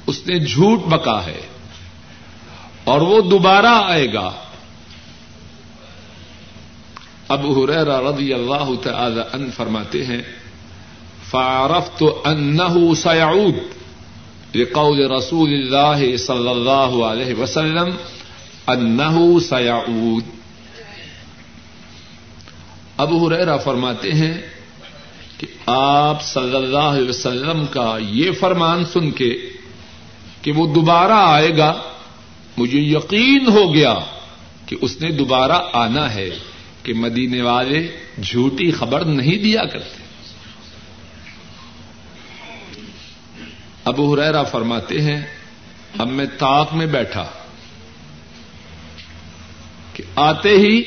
اس 0.06 0.26
نے 0.26 0.38
جھوٹ 0.38 0.80
بکا 0.80 1.26
ہے 1.26 1.40
اور 2.84 3.00
وہ 3.00 3.20
دوبارہ 3.20 3.80
آئے 3.84 4.12
گا۔ 4.14 4.30
ابو 7.28 7.64
حریرا 7.64 8.00
رضی 8.00 8.32
اللہ 8.32 8.68
تعالی 8.82 9.20
ان 9.32 9.50
فرماتے 9.50 10.06
ہیں 10.06 10.22
فعرفت 11.30 12.02
انه 12.02 12.94
سيعود 12.94 13.56
لقول 14.56 15.00
رسول 15.10 15.50
الله 15.54 16.16
صلی 16.16 16.48
اللہ 16.48 16.94
علیہ 17.08 17.34
وسلم 17.34 17.90
انه 18.66 19.24
سيعود۔ 19.48 20.24
ابو 22.96 23.16
ہریرا 23.26 23.56
فرماتے 23.56 24.12
ہیں 24.12 24.32
کہ 25.38 25.46
آپ 25.66 26.22
صلی 26.22 26.56
اللہ 26.56 26.88
علیہ 26.94 27.08
وسلم 27.08 27.66
کا 27.70 27.88
یہ 28.12 28.30
فرمان 28.40 28.84
سن 28.92 29.10
کے 29.10 29.30
کہ 30.42 30.52
وہ 30.52 30.66
دوبارہ 30.74 31.18
آئے 31.26 31.52
گا، 31.56 31.70
مجھے 32.58 32.80
یقین 32.80 33.48
ہو 33.48 33.64
گیا 33.74 33.94
کہ 34.66 34.76
اس 34.80 35.00
نے 35.00 35.10
دوبارہ 35.12 35.58
آنا 35.72 36.14
ہے، 36.14 36.30
کہ 36.82 36.94
مدینے 36.94 37.42
والے 37.42 37.86
جھوٹی 38.22 38.70
خبر 38.70 39.04
نہیں 39.04 39.42
دیا 39.42 39.64
کرتے۔ 39.64 39.97
ابو 43.88 44.14
ہریرا 44.14 44.42
فرماتے 44.42 45.00
ہیں 45.00 45.26
اب 45.98 46.08
میں 46.08 46.26
تاک 46.38 46.74
میں 46.74 46.86
بیٹھا 46.86 47.26
کہ 49.92 50.04
آتے 50.16 50.48
ہی 50.48 50.82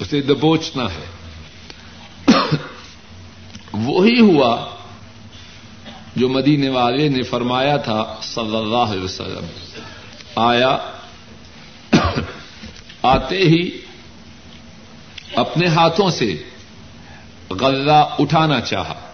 اسے 0.00 0.20
دبوچنا 0.20 0.84
ہے۔ 0.84 1.06
وہی 3.72 4.20
ہوا 4.20 4.66
جو 6.16 6.28
مدینے 6.28 6.68
والے 6.68 7.08
نے 7.08 7.22
فرمایا 7.22 7.76
تھا 7.76 8.16
صلی 8.22 8.56
اللہ 8.56 8.76
علیہ 8.76 9.04
وسلم۔ 9.04 9.46
آیا، 10.36 10.78
آتے 13.02 13.38
ہی 13.38 13.70
اپنے 15.34 15.66
ہاتھوں 15.66 16.10
سے 16.10 16.42
غلہ 17.50 18.06
اٹھانا 18.18 18.60
چاہا۔ 18.60 19.11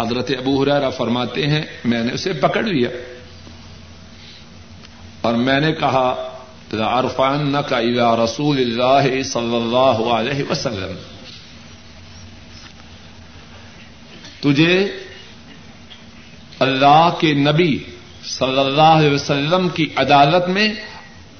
حضرت 0.00 0.30
ابو 0.38 0.62
حرارا 0.62 0.90
فرماتے 0.90 1.46
ہیں، 1.46 1.62
میں 1.84 2.04
نے 2.04 2.12
اسے 2.12 2.32
پکڑ 2.32 2.62
لیا۔ 2.62 2.88
اور 5.20 5.34
میں 5.34 5.60
نے 5.60 5.72
کہا 5.72 6.26
عرفان 6.72 7.54
کا 7.68 7.78
الا 7.78 8.16
رسول 8.16 8.58
اللہ 8.58 9.22
صلی 9.22 9.56
اللہ 9.56 10.12
علیہ 10.12 10.50
وسلم۔ 10.50 10.96
تجھے 14.40 14.98
اللہ 16.58 17.10
کے 17.18 17.34
نبی 17.34 17.78
صلی 18.24 18.58
اللہ 18.58 18.82
علیہ 18.82 19.10
وسلم 19.10 19.68
کی 19.68 19.88
عدالت 19.96 20.48
میں 20.48 20.72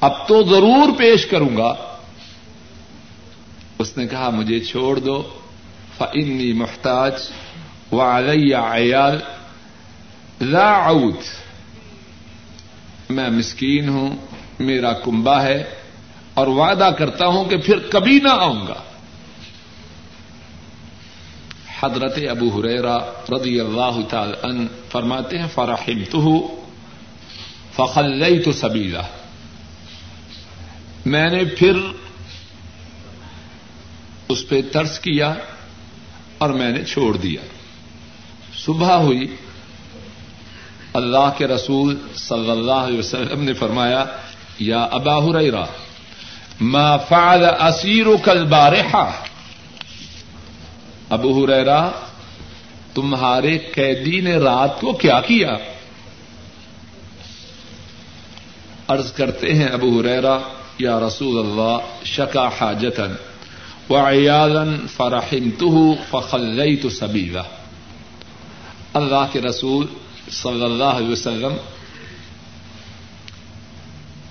اب 0.00 0.28
تو 0.28 0.42
ضرور 0.42 0.98
پیش 0.98 1.26
کروں 1.26 1.56
گا۔ 1.56 1.74
اس 3.78 3.96
نے 3.96 4.06
کہا، 4.06 4.30
مجھے 4.30 4.60
چھوڑ 4.60 4.98
دو 4.98 5.28
فنی 5.98 6.52
محتاج 6.52 7.12
و 7.92 8.00
عیال 8.54 9.18
لا 10.40 10.72
اعود 10.72 11.16
میں 13.10 13.30
مسکین 13.30 13.88
ہوں، 13.88 14.16
میرا 14.58 14.92
کنبا 14.92 15.42
ہے 15.42 15.64
اور 16.34 16.46
وعدہ 16.46 16.90
کرتا 16.98 17.26
ہوں 17.26 17.44
کہ 17.44 17.56
پھر 17.56 17.78
کبھی 17.78 18.20
نہ 18.20 18.28
آؤں 18.28 18.66
گا۔ 18.68 18.82
حضرت 21.80 22.18
ابو 22.30 22.60
ہریرا 22.60 22.96
رضی 23.28 23.60
اللہ 23.60 24.00
تعالی 24.08 24.32
ان 24.42 24.66
فرماتے 24.88 25.38
ہیں 25.38 25.48
فراہم 25.54 26.02
تو 26.10 26.46
فخل 27.76 28.42
تو 28.44 28.52
سبیلا 28.52 29.02
میں 31.06 31.26
نے 31.26 31.44
پھر 31.44 31.78
اس 34.28 34.48
پہ 34.48 34.62
ترس 34.72 34.98
کیا 34.98 35.34
اور 36.38 36.50
میں 36.50 36.70
نے 36.70 36.84
چھوڑ 36.84 37.16
دیا۔ 37.16 37.40
صبح 38.64 38.92
ہوئی۔ 38.92 39.26
اللہ 40.94 41.30
کے 41.38 41.46
رسول 41.46 41.96
صلی 42.14 42.50
اللہ 42.50 42.86
علیہ 42.86 42.98
وسلم 42.98 43.44
نے 43.44 43.52
فرمایا، 43.52 44.04
یا 44.58 44.82
ابا 44.82 45.16
ہریرا 45.24 45.64
ما 46.60 46.96
فعل 46.96 47.44
اسیر 47.44 48.06
کل 48.24 48.44
بارحا 48.44 49.10
ابو 51.10 51.44
ہریرا 51.44 51.90
تمہارے 52.94 53.58
قیدی 53.58 54.20
نے 54.20 54.36
رات 54.36 54.80
کو 54.80 54.92
کیا 54.92 55.20
کیا؟ 55.20 55.56
عرض 58.88 59.12
کرتے 59.12 59.54
ہیں 59.54 59.68
ابو 59.68 60.00
ہریرا 60.00 60.38
یا 60.78 61.00
رسول 61.00 61.38
اللہ، 61.38 62.04
شکا 62.04 62.48
حاجتن 62.60 63.12
و 63.90 63.96
عیالن 63.96 64.86
فرحم 64.86 65.50
تو 65.58 65.94
تو 66.82 66.88
اللہ 68.94 69.26
کے 69.32 69.40
رسول 69.40 69.86
صلی 70.30 70.64
اللہ 70.64 70.84
علیہ 70.84 71.08
وسلم 71.08 71.52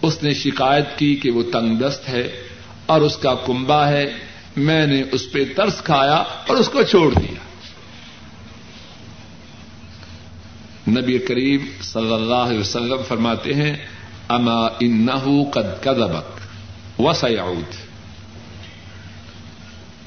اس 0.01 0.23
نے 0.23 0.33
شکایت 0.33 0.85
کی 0.97 1.15
کہ 1.15 1.31
وہ 1.31 1.43
تنگ 1.51 1.75
دست 1.75 2.09
ہے 2.09 2.43
اور 2.85 3.01
اس 3.01 3.17
کا 3.17 3.35
کنبا 3.35 3.87
ہے۔ 3.87 4.13
میں 4.57 4.87
نے 4.87 5.03
اس 5.11 5.31
پہ 5.31 5.45
ترس 5.55 5.81
کھایا 5.81 6.23
اور 6.47 6.57
اس 6.57 6.69
کو 6.69 6.83
چھوڑ 6.83 7.13
دیا۔ 7.13 7.39
نبی 10.89 11.19
کریم 11.19 11.65
صلی 11.81 12.13
اللہ 12.13 12.33
علیہ 12.33 12.59
وسلم 12.59 13.01
فرماتے 13.07 13.53
ہیں، 13.53 13.75
اما 14.29 14.67
ان 14.79 15.07
قد 15.51 15.83
کدبک 15.83 16.39
و 16.99 17.13
سیاؤد 17.13 17.75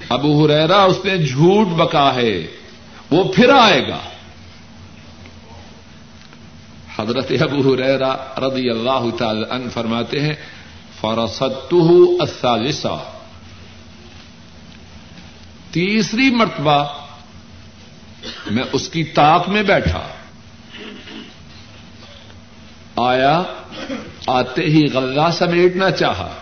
ابو 0.08 0.46
ہریرا 0.46 0.82
اس 0.82 1.04
نے 1.04 1.18
جھوٹ 1.18 1.66
بکا 1.66 2.14
ہے، 2.14 2.46
وہ 3.10 3.32
پھر 3.32 3.48
آئے 3.48 3.88
گا۔ 3.88 3.98
حضرت 6.96 7.32
ابو 7.40 7.74
ہریرا 7.74 8.16
رضی 8.38 8.70
اللہ 8.70 9.16
تعالی 9.18 9.44
عنہ 9.50 9.68
فرماتے 9.68 10.20
ہیں 10.20 10.34
فرستہ 11.00 11.84
الثالثہ 12.20 13.12
تیسری 15.70 16.30
مرتبہ 16.30 16.84
میں 18.50 18.62
اس 18.72 18.88
کی 18.88 19.04
تاک 19.04 19.48
میں 19.48 19.62
بیٹھا۔ 19.62 20.08
آیا، 22.96 23.42
آتے 24.26 24.62
ہی 24.62 24.86
غلہ 24.94 25.30
سمیٹنا 25.32 25.90
چاہا۔ 25.90 26.34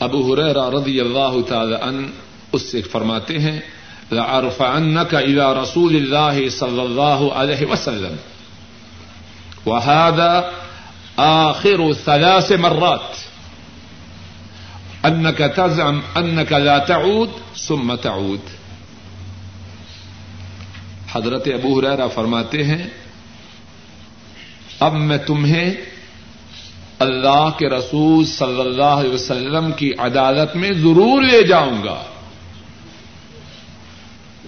ابو 0.00 0.34
ہریرا 0.34 0.70
رضی 0.70 1.00
اللہ 1.00 1.48
تعالی 1.48 1.74
عنہ 1.82 2.06
اس 2.52 2.62
سے 2.62 2.82
فرماتے 2.82 3.38
ہیں 3.38 3.60
لعرفعنك 4.12 5.14
الى 5.14 5.44
رسول 5.62 5.96
الله 5.96 6.48
صلى 6.50 6.82
الله 6.82 7.34
عليه 7.36 7.66
وسلم. 7.70 8.16
وهذا 9.66 10.40
آخر 11.16 11.92
ثلاث 12.04 12.52
مرات. 12.52 13.28
أنك 15.06 15.42
تزعم 15.56 16.00
أنك 16.16 16.52
لا 16.52 16.78
تعود 16.78 17.30
ثم 17.56 17.94
تعود. 17.94 18.40
حضرت 21.12 21.48
ابو 21.54 21.78
حریرہ 21.78 22.08
فرماتے 22.14 22.64
ہیں، 22.64 22.86
اب 24.80 24.92
میں 24.92 25.18
تمہیں 25.18 25.74
اللہ 26.98 27.50
کے 27.58 27.68
رسول 27.68 28.24
صلی 28.24 28.60
اللہ 28.60 28.82
علیہ 28.82 29.12
وسلم 29.12 29.72
کی 29.72 29.92
عدالت 29.98 30.56
میں 30.56 30.72
ضرور 30.72 31.22
لے 31.22 31.42
جاؤں 31.42 31.84
گا۔ 31.84 32.02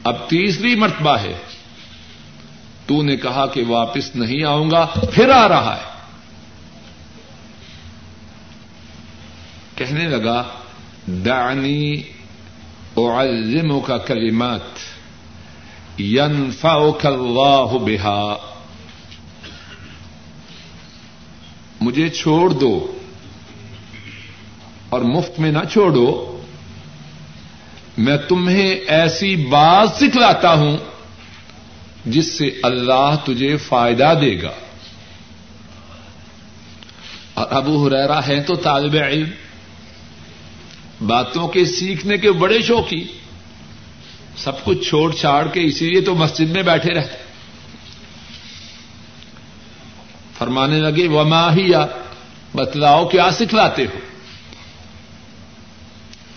اب 0.05 0.29
تیسری 0.29 0.75
مرتبہ 0.75 1.17
ہے۔ 1.17 1.39
تو 2.87 3.03
نے 3.03 3.17
کہا 3.17 3.47
کہ 3.47 3.65
واپس 3.69 4.17
نہیں 4.17 4.45
آؤں 4.45 4.71
گا، 4.71 4.87
پھر 5.13 5.29
آ 5.29 5.49
رہا 5.49 5.77
ہے۔ 5.77 5.91
کہنے 9.75 10.09
لگا، 10.09 10.45
دعنی 11.07 12.03
اعلمک 12.97 13.91
کلمات 14.07 15.01
ينفعك 16.01 17.07
اللہ 17.07 17.79
بها 17.79 18.37
مجھے 21.81 22.09
چھوڑ 22.09 22.51
دو 22.51 22.99
اور 24.89 25.01
مفت 25.01 25.41
میں 25.41 25.53
نہ 25.53 25.65
چھوڑو۔ 25.73 26.30
میں 28.01 28.17
تمہیں 28.17 28.75
ایسی 28.87 29.37
بات 29.37 29.89
سکھلاتا 29.97 30.53
ہوں 30.53 30.77
جس 32.07 32.39
سے 32.39 32.51
اللہ 32.63 33.17
تجھے 33.25 33.57
فائدہ 33.57 34.13
دے 34.21 34.43
گا۔ 34.43 34.51
اور 37.35 37.47
ابو 37.51 37.87
حریرا 37.87 38.27
ہے 38.27 38.43
تو 38.43 38.55
طالب 38.55 38.95
علم، 38.95 39.31
باتوں 41.07 41.49
کے 41.49 41.65
سیکھنے 41.65 42.19
کے 42.19 42.33
بڑے 42.33 42.63
شوقی، 42.63 43.05
سب 44.37 44.65
کچھ 44.65 44.89
چھوڑ 44.89 45.13
چھاڑ 45.13 45.49
کے 45.49 45.65
اسی 45.65 45.91
لیے 45.91 46.01
تو 46.01 46.15
مسجد 46.15 46.51
میں 46.51 46.63
بیٹھے 46.63 46.95
رہتے۔ 46.95 47.17
فرمانے 50.39 50.79
لگے 50.79 51.09
وہ 51.09 51.25
ماہیا 51.25 51.87
بتلاؤ 52.55 53.09
کیا 53.09 53.31
سکھلاتے 53.31 53.85
ہو؟ 53.85 53.99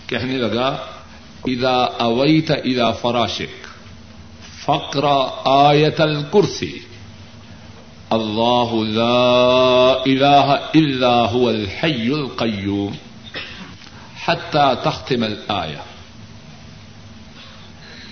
کہنے 0.06 0.36
لگا 0.36 0.86
ادا 1.46 1.84
اویت 1.98 2.50
ادا 2.50 2.90
فراشک 2.90 3.66
فقر 4.64 5.04
آیت 5.44 6.00
الکرسی، 6.00 6.78
اللہ 8.10 8.74
لا 8.74 9.90
الہ 10.06 10.48
الا 10.74 11.32
هو 11.32 11.48
الحی 11.48 12.12
القیوم، 12.12 12.94
حتی 14.26 14.72
تختم 14.82 15.22
الآیہ۔ 15.22 15.84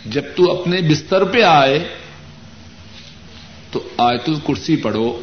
جب 0.07 0.23
تو 0.37 0.61
اپنے 0.61 0.81
بستر 0.81 1.25
پہ 1.25 1.43
آئے، 1.43 1.89
تو 3.71 3.81
آیت 3.99 4.29
الکرسی 4.29 4.77
پڑھو، 4.77 5.21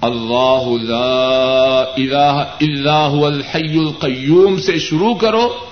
اللہ 0.00 0.68
لا 0.82 1.80
الہ 1.80 2.36
الا 2.60 3.08
هو 3.08 3.26
الحی 3.26 3.78
القیوم 3.78 4.60
سے 4.60 4.78
شروع 4.78 5.14
کرو 5.14 5.71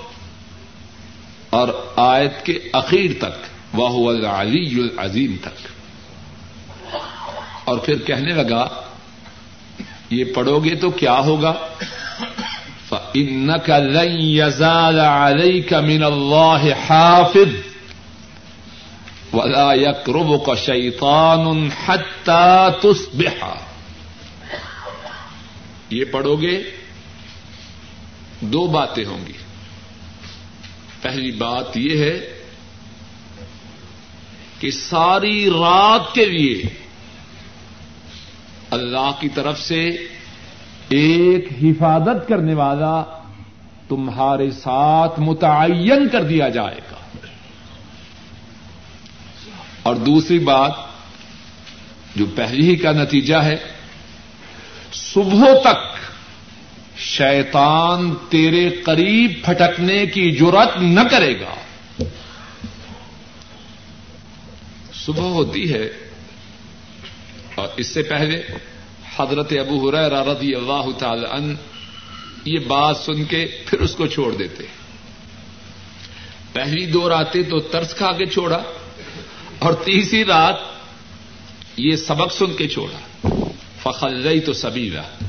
اور 1.50 1.68
آیت 1.96 2.46
کے 2.46 2.58
اخیر 2.72 3.10
تک 3.18 3.46
وہ 3.72 4.10
العلی 4.10 4.80
العظیم 4.80 5.36
تک۔ 5.40 5.66
اور 7.64 7.78
پھر 7.78 7.98
کہنے 7.98 8.34
لگا، 8.34 8.68
یہ 10.10 10.24
پڑھو 10.24 10.58
گے 10.58 10.74
تو 10.74 10.90
کیا 10.90 11.18
ہوگا؟ 11.18 11.52
فَإِنَّكَ 12.88 13.72
لَن 13.72 14.20
يَزَالَ 14.20 15.00
عَلَيْكَ 15.00 15.74
مِنَ 15.74 16.04
اللَّهِ 16.04 16.72
حَافِظ 16.90 17.48
وَلَا 19.34 19.74
يَقْرُبُكَ 19.74 20.52
شَيْطَانٌ 20.64 21.68
حَتَّى 21.88 22.70
تُصْبِحَ۔ 22.80 23.46
یہ 25.90 26.04
پڑھو 26.04 26.36
گے، 26.36 26.62
دو 28.40 28.66
باتیں 28.66 29.04
ہوں 29.04 29.26
گی۔ 29.26 29.32
پہلی 31.02 31.32
بات 31.32 31.76
یہ 31.76 32.04
ہے 32.04 32.38
کہ 34.60 34.70
ساری 34.70 35.50
رات 35.50 36.14
کے 36.14 36.24
لیے 36.24 36.62
اللہ 38.70 39.10
کی 39.20 39.28
طرف 39.28 39.60
سے 39.60 39.88
ایک 40.88 41.48
حفاظت 41.62 42.28
کرنے 42.28 42.54
والا 42.54 43.04
تمہارے 43.88 44.50
ساتھ 44.50 45.20
متعین 45.20 46.08
کر 46.08 46.22
دیا 46.22 46.48
جائے 46.48 46.80
گا۔ 46.92 47.26
اور 49.82 49.96
دوسری 49.96 50.38
بات 50.38 50.72
جو 52.16 52.24
پہلی 52.36 52.70
ہی 52.70 52.76
کا 52.76 52.92
نتیجہ 52.92 53.36
ہے، 53.36 53.56
صبح 54.92 55.46
تک 55.64 55.89
شیطان 57.00 58.14
تیرے 58.28 58.70
قریب 58.70 59.32
پھٹکنے 59.44 60.06
کی 60.06 60.32
جرت 60.32 60.76
نہ 60.76 61.00
کرے 61.10 61.40
گا۔ 61.40 61.54
صبح 64.94 65.24
ہوتی 65.24 65.72
ہے 65.72 65.90
اور 67.54 67.68
اس 67.76 67.86
سے 67.86 68.02
پہلے 68.02 68.42
حضرت 69.16 69.52
ابو 69.52 69.88
حریر 69.88 70.12
رضی 70.12 70.54
اللہ 70.54 70.98
تعالی 70.98 71.26
ان 71.32 71.54
یہ 72.44 72.58
بات 72.58 72.96
سن 72.96 73.24
کے 73.24 73.46
پھر 73.66 73.80
اس 73.80 73.94
کو 73.94 74.06
چھوڑ 74.06 74.32
دیتے۔ 74.32 74.64
پہلی 76.52 76.86
دو 76.86 77.08
راتیں 77.08 77.42
تو 77.42 77.60
ترس 77.60 77.94
کھا 77.94 78.12
کے 78.12 78.26
چھوڑا 78.26 78.62
اور 79.58 79.72
تیسری 79.72 80.24
رات 80.24 80.56
یہ 81.76 81.96
سبق 81.96 82.32
سن 82.32 82.52
کے 82.52 82.68
چھوڑا۔ 82.68 83.28
فخل 83.82 84.40
تو 84.40 84.52
سبیلا۔ 84.52 85.19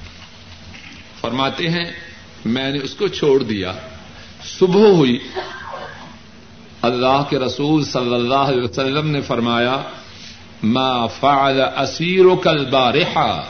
فرماتے 1.22 1.70
ہیں، 1.70 1.92
میں 2.46 2.72
نے 2.72 2.80
اس 2.84 2.94
کو 2.94 3.08
چھوڑ 3.08 3.44
دیا۔ 3.44 3.74
صبح 4.60 4.88
ہوئی۔ 4.88 5.20
اللہ 6.82 7.24
کے 7.30 7.40
رسول 7.40 7.84
صلی 7.86 8.14
اللہ 8.14 8.50
علیہ 8.52 8.64
وسلم 8.64 9.10
نے 9.10 9.22
فرمایا، 9.22 9.82
ما 10.64 11.06
فعل 11.06 11.62
اسیر 11.62 12.26
و 12.26 12.36
کل 12.36 12.70
بارحا 12.70 13.42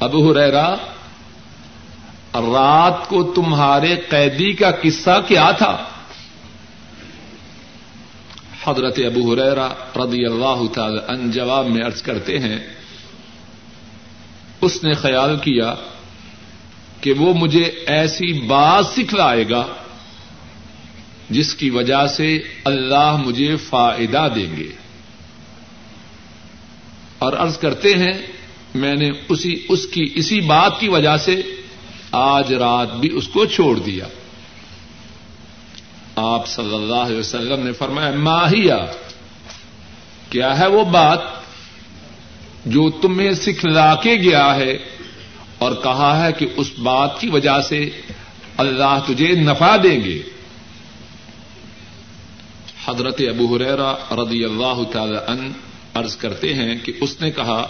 ابو 0.00 0.34
ریرا 0.34 0.74
رات 2.34 3.08
کو 3.08 3.32
تمہارے 3.34 3.96
قیدی 3.96 4.52
کا 4.52 4.70
قصہ 4.70 5.20
کیا 5.28 5.50
تھا؟ 5.50 5.84
حضرت 8.64 8.98
ابو 8.98 9.32
حریرا 9.32 9.68
رضی 9.96 10.24
اللہ 10.24 10.72
تعالی 10.72 10.98
ان 11.08 11.30
جواب 11.30 11.66
میں 11.66 11.84
ارض 11.84 12.02
کرتے 12.02 12.38
ہیں، 12.38 12.58
اس 14.60 14.84
نے 14.84 14.94
خیال 14.94 15.36
کیا 15.36 15.74
کہ 17.04 17.12
وہ 17.12 17.34
مجھے 17.34 17.62
ایسی 17.86 18.32
بات 18.32 18.86
سکھلائے 18.86 19.44
گا 19.50 19.66
جس 21.30 21.54
کی 21.54 21.70
وجہ 21.70 22.06
سے 22.06 22.38
اللہ 22.64 23.16
مجھے 23.16 23.56
فائدہ 23.56 24.28
دیں 24.34 24.56
گے۔ 24.56 24.70
اور 27.18 27.32
ارض 27.32 27.58
کرتے 27.58 27.88
ہیں، 27.88 28.12
میں 28.74 28.94
نے 28.94 29.10
اسی، 29.28 29.66
اس 29.68 29.86
کی، 29.86 30.12
اسی 30.14 30.40
بات 30.40 30.80
کی 30.80 30.88
وجہ 30.88 31.16
سے 31.16 31.42
آج 32.12 32.54
رات 32.54 32.96
بھی 32.96 33.10
اس 33.12 33.28
کو 33.28 33.44
چھوڑ 33.44 33.78
دیا۔ 33.78 34.04
آپ 36.16 36.46
صلی 36.46 36.74
اللہ 36.74 36.94
علیہ 36.94 37.18
وسلم 37.18 37.66
نے 37.66 37.72
فرمایا، 37.72 38.10
ماہیا، 38.10 38.86
کیا 40.30 40.58
ہے 40.58 40.66
وہ 40.66 40.84
بات 40.84 41.20
جو 42.64 42.90
تمہیں 42.90 43.32
سکھلا 43.32 43.94
کے 43.94 44.14
گیا 44.14 44.54
ہے؟ 44.54 44.93
اور 45.58 45.72
کہا 45.82 46.26
ہے 46.26 46.32
کہ 46.32 46.46
اس 46.56 46.70
بات 46.78 47.20
کی 47.20 47.28
وجہ 47.28 47.60
سے 47.68 47.90
اللہ 48.56 48.98
تجھے 49.06 49.34
نفع 49.34 49.76
دیں 49.82 50.00
گے۔ 50.04 50.22
حضرت 52.84 53.20
ابو 53.28 53.56
حریرا 53.56 53.92
رضی 54.10 54.44
اللہ 54.44 54.82
تعالی 54.92 55.16
ان 55.28 55.52
عرض 55.94 56.16
کرتے 56.16 56.54
ہیں 56.54 56.74
کہ 56.84 56.92
اس 57.00 57.20
نے 57.20 57.30
کہا 57.30 57.66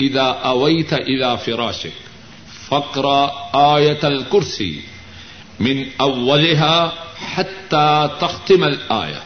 ادا 0.00 0.24
اوئی 0.24 0.82
تھا 0.82 0.96
ادا 0.96 1.34
فراشک 1.34 2.04
فقرا 2.68 3.26
آیت 3.52 4.04
الکرسی 4.04 4.80
من 5.60 5.82
اولها 5.96 6.92
حتی 7.36 7.86
تختم 8.18 8.64
آیا 8.88 9.20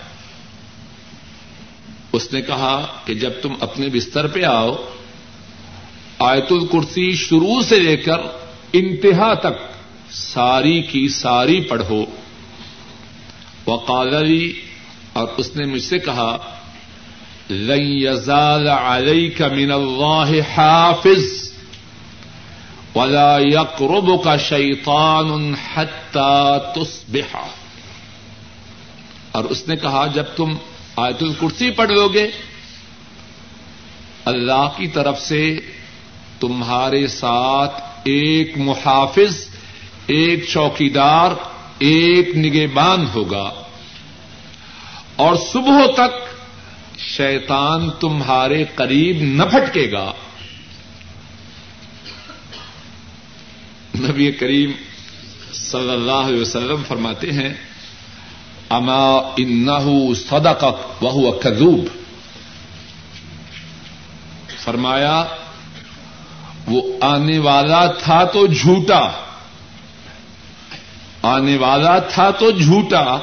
اس 2.12 2.33
نے 2.33 2.43
کہا 2.43 2.87
کہ 3.05 3.14
جب 3.14 3.31
تم 3.43 3.55
اپنے 3.61 3.88
بستر 3.88 4.27
پہ 4.27 4.45
آؤ 4.45 4.73
آیت 6.21 6.53
الکرسی 6.53 7.15
شروع 7.15 7.63
سے 7.63 7.79
لے 7.79 7.97
کر 7.97 8.19
انتہا 8.73 9.35
تک 9.35 9.73
ساری 10.11 10.83
کی 10.83 11.09
ساری 11.09 11.61
پڑھو۔ 11.61 12.05
وقالی 13.67 14.53
اور 15.13 15.29
اس 15.37 15.57
نے 15.57 15.67
مجھ 15.67 15.83
سے 15.83 15.99
کہا، 15.99 16.37
لن 17.51 17.83
يزال 17.83 18.69
عليك 18.69 19.43
من 19.43 19.71
الله 19.71 20.33
حافظ 20.57 21.53
ولا 22.95 23.39
يقربك 23.39 24.29
شيطان 24.49 25.55
حتى 25.75 26.57
تصبح. 26.75 27.37
اور 29.33 29.45
اس 29.45 29.69
نے 29.69 29.77
کہا، 29.77 30.07
جب 30.07 30.25
تم 30.37 30.53
آیت 30.97 31.23
الکرسی 31.23 31.71
پڑھ 31.71 31.93
لو 31.93 32.09
گے 32.09 32.31
اللہ 34.25 34.69
کی 34.77 34.87
طرف 34.87 35.21
سے 35.21 35.61
تمہارے 36.40 37.07
ساتھ 37.07 37.83
ایک 38.05 38.59
محافظ، 38.59 39.48
ایک 40.07 40.44
چوکیدار، 40.48 41.31
ایک 41.79 42.37
نگہبان 42.37 43.07
ہوگا۔ 43.14 43.50
اور 45.16 45.35
صبح 45.53 45.87
تک 45.94 46.40
شیطان 46.98 47.90
تمہارے 47.90 48.64
قریب 48.74 49.16
نہ 49.20 49.42
پھٹکے 49.42 49.92
گا۔ 49.92 50.12
نبی 54.00 54.33
کریم 54.33 54.70
صلی 55.53 55.90
اللہ 55.90 56.12
علیہ 56.12 56.40
وسلم 56.40 56.83
فرماتے 56.88 57.33
ہیں، 57.33 57.55
اما 58.68 59.16
انہ 59.37 60.14
صدق 60.14 60.64
وہ 61.00 61.33
کذوب۔ 61.33 61.85
فرمایا 64.64 65.24
وہ 66.71 66.83
آنے 67.01 67.39
والا 67.39 67.87
تھا 67.87 68.25
تو 68.25 68.47
جھوٹا۔ 68.47 69.11
آنے 71.23 71.57
والا 71.57 71.99
تھا 71.99 72.31
تو 72.31 72.51
جھوٹا۔ 72.51 73.19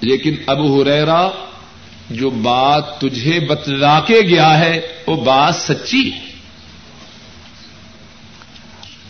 لیکن 0.00 0.34
اب 0.46 0.82
ہریرا 0.82 1.30
جو 2.10 2.30
بات 2.30 3.00
تجھے 3.00 3.40
بتلا 3.40 4.00
کے 4.00 4.20
گیا 4.20 4.58
ہے، 4.58 4.80
وہ 5.06 5.16
بات 5.16 5.54
سچی 5.54 6.10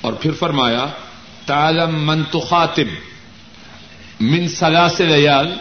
اور 0.01 0.12
پھر 0.12 0.33
فرمایا 0.33 0.87
تالم 1.47 2.07
من 2.07 2.23
خاطب 2.49 2.88
من 4.21 4.49
سلا 4.49 4.88
سے 4.88 5.07
ریال 5.07 5.57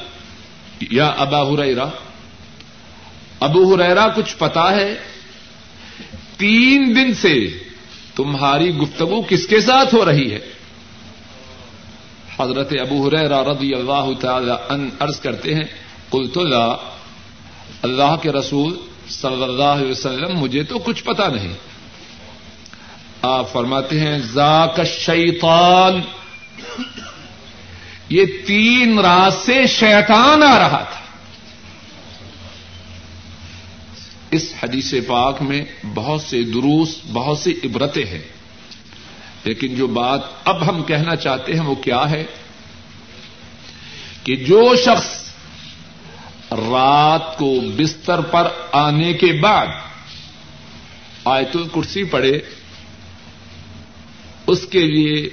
یا 0.91 1.07
ابا 1.07 1.41
ہریرا 1.41 1.85
ابو 3.39 3.75
ہریرا 3.75 4.07
کچھ 4.07 4.35
پتا 4.37 4.71
ہے؟ 4.71 4.95
تین 6.37 6.93
دن 6.95 7.13
سے 7.13 7.49
تمہاری 8.15 8.75
گفتگو 8.75 9.21
کس 9.21 9.47
کے 9.47 9.61
ساتھ 9.61 9.95
ہو 9.95 10.05
رہی 10.05 10.33
ہے؟ 10.33 10.39
حضرت 12.39 12.73
ابو 12.79 13.09
رضی 13.09 13.73
اللہ 13.73 14.09
تعالی 14.19 14.51
ان 14.69 14.89
عرض 14.99 15.19
کرتے 15.19 15.55
ہیں، 15.55 15.63
قلت 16.09 16.37
اللہ 16.37 16.75
اللہ 17.81 18.15
کے 18.21 18.31
رسول 18.31 18.77
صلی 19.09 19.43
اللہ 19.43 19.63
علیہ 19.63 19.91
وسلم، 19.91 20.39
مجھے 20.39 20.63
تو 20.63 20.79
کچھ 20.79 21.03
پتا 21.03 21.27
نہیں۔ 21.27 21.53
آپ 23.21 23.51
فرماتے 23.51 23.99
ہیں، 23.99 24.19
ذاک 24.19 24.79
شیطان 24.85 26.01
یہ 28.09 28.25
تین 28.45 28.99
رات 28.99 29.33
سے 29.33 29.67
شیطان 29.67 30.43
آ 30.43 30.59
رہا 30.59 30.85
تھا۔ 30.91 31.02
اس 34.33 34.53
حدیث 34.63 34.93
پاک 35.07 35.41
میں 35.41 35.65
بہت 35.93 36.21
سے 36.21 36.43
دروس، 36.43 36.99
بہت 37.13 37.37
سی 37.37 37.53
عبرتیں 37.63 38.05
ہیں۔ 38.05 38.21
لیکن 39.43 39.75
جو 39.75 39.87
بات 39.87 40.21
اب 40.45 40.69
ہم 40.69 40.83
کہنا 40.83 41.15
چاہتے 41.15 41.53
ہیں 41.53 41.59
وہ 41.59 41.75
کیا 41.75 42.09
ہے؟ 42.09 42.23
کہ 44.23 44.35
جو 44.35 44.75
شخص 44.75 45.33
رات 46.51 47.37
کو 47.37 47.55
بستر 47.77 48.21
پر 48.21 48.47
آنے 48.71 49.13
کے 49.13 49.33
بعد 49.41 49.67
آیت 51.25 51.55
الکرسی 51.55 52.03
پڑے 52.03 52.39
اس 54.47 54.65
کے 54.69 54.79
لیے 54.79 55.29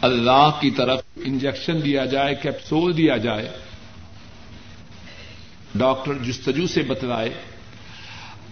اللہ 0.00 0.50
کی 0.60 0.70
طرف 0.70 1.00
انجیکشن 1.24 1.84
دیا 1.84 2.04
جائے، 2.04 2.34
کیپسول 2.34 2.96
دیا 2.96 3.16
جائے، 3.16 3.48
ڈاکٹر 5.74 6.14
جستجو 6.14 6.66
سے 6.66 6.82
بتلائے 6.82 7.30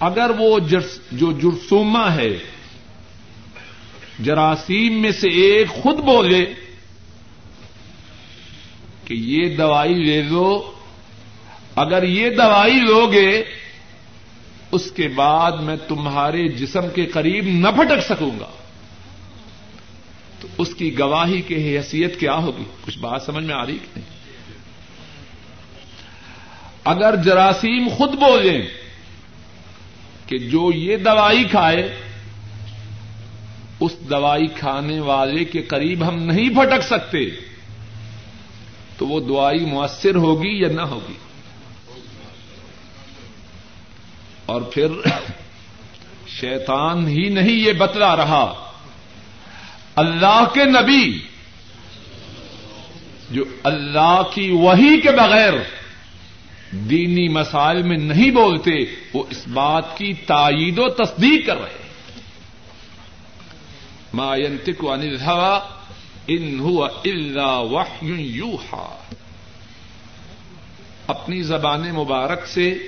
اگر 0.01 0.31
وہ 0.39 0.59
جو 1.13 1.33
جرسوما 1.33 2.15
ہے، 2.15 2.39
جراثیم 4.25 5.03
میں 5.03 5.13
سے 5.13 5.29
ایک 5.29 5.69
خود 5.69 5.97
بولے 5.97 6.55
کہ 9.05 9.15
یہ 9.15 9.57
دوائی 9.57 9.95
لے 9.95 10.23
لو، 10.23 10.73
اگر 11.77 12.03
یہ 12.03 12.31
دوائی 12.31 12.75
لو 12.75 13.13
گے 13.13 13.45
اس 14.73 14.91
کے 14.91 15.09
بعد 15.09 15.53
میں 15.53 15.77
تمہارے 15.89 16.49
جسم 16.49 16.89
کے 16.95 17.07
قریب 17.07 17.45
نہ 17.47 17.69
پھٹک 17.69 18.01
سکوں 18.09 18.41
گا۔ 18.41 18.51
تو 20.41 20.49
اس 20.59 20.75
کی 20.75 20.99
گواہی 20.99 21.43
کی 21.43 21.55
حیثیت 21.55 22.21
کیا 22.21 22.35
ہوگی؟ 22.35 22.65
کچھ 22.87 22.99
بات 22.99 23.23
سمجھ 23.23 23.45
میں 23.45 23.55
آ 23.55 23.67
رہی 23.67 23.79
کہ 23.79 23.87
نہیں؟ 23.97 24.09
اگر 26.85 27.17
جراثیم 27.17 27.89
خود 27.89 28.13
بولیں 28.13 28.63
کہ 30.31 30.39
جو 30.39 30.73
یہ 30.73 30.97
دوائی 30.97 31.45
کھائے، 31.45 31.97
اس 33.81 33.93
دوائی 34.11 34.47
کھانے 34.47 35.01
والے 35.01 35.45
کے 35.45 35.63
قریب 35.63 36.09
ہم 36.09 36.23
نہیں 36.23 36.49
پھٹک 36.49 36.83
سکتے۔ 36.83 37.19
تو 38.99 39.07
وہ 39.07 39.21
دوائی 39.21 39.59
مؤثر 39.59 40.15
ہوگی 40.15 40.61
یا 40.61 40.69
نہ 40.69 40.81
ہوگی؟ 40.81 41.13
اور 44.47 44.63
پھر 44.63 44.87
شیطان 46.29 47.09
ہی 47.09 47.29
نہیں 47.29 47.53
یہ 47.53 47.73
بتلا 47.73 48.17
رہا۔ 48.17 48.73
اللہ 49.97 50.45
کے 50.55 50.65
نبی، 50.65 51.19
جو 53.31 53.45
اللہ 53.63 54.23
کی 54.35 54.51
وہی 54.51 55.01
کے 55.01 55.11
بغیر 55.11 55.53
دینی 56.73 57.29
مسائل 57.29 57.83
میں 57.83 57.97
نہیں 57.97 58.31
بولتے، 58.31 58.71
وہ 59.15 59.25
اس 59.31 59.49
بات 59.49 59.99
کی 59.99 60.13
تائید 60.15 60.79
و 60.79 60.89
تصدیق 60.89 61.47
کر 61.47 61.57
رہے 61.57 61.81
ما 64.15 64.37
ينطق 64.37 64.85
عن 64.85 65.01
الهوى 65.01 65.61
ان 66.27 66.61
هو 66.61 66.85
الا 66.85 67.59
اپنی 71.07 71.43
زبان 71.43 71.81
مبارک 71.81 72.47
سے 72.47 72.79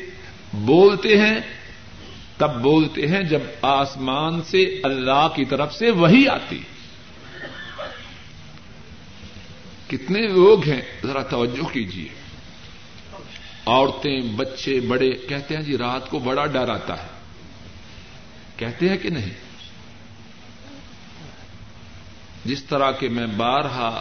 بولتے 0.53 1.21
ہیں، 1.21 1.41
تب 2.37 2.63
بولتے 2.63 3.07
ہیں 3.07 3.23
جب 3.23 3.41
آسمان 3.63 4.43
سے 4.43 4.81
اللہ 4.83 5.29
کی 5.35 5.45
طرف 5.45 5.75
سے 5.75 5.91
وہی 5.91 6.29
آتی۔ 6.29 6.59
کتنے 9.87 10.21
لوگ 10.21 10.65
ہیں، 10.65 10.83
ذرا 11.05 11.23
توجہ 11.23 11.73
کیجیے 11.73 12.22
عورتیں، 13.67 14.21
بچے، 14.21 14.81
بڑے، 14.81 15.11
کہتے 15.11 15.57
ہیں 15.57 15.63
جی 15.63 15.79
رات 15.79 16.11
کو 16.11 16.19
بڑا 16.19 16.47
ڈر 16.47 16.69
آتا 16.69 17.03
ہے۔ 17.03 17.09
کہتے 18.57 18.89
ہیں 18.89 18.97
کہ 18.97 19.11
نہیں؟ 19.11 19.31
جس 22.45 22.65
طرح 22.65 22.91
کہ 22.93 23.09
میں 23.09 23.27
بارہا 23.27 24.01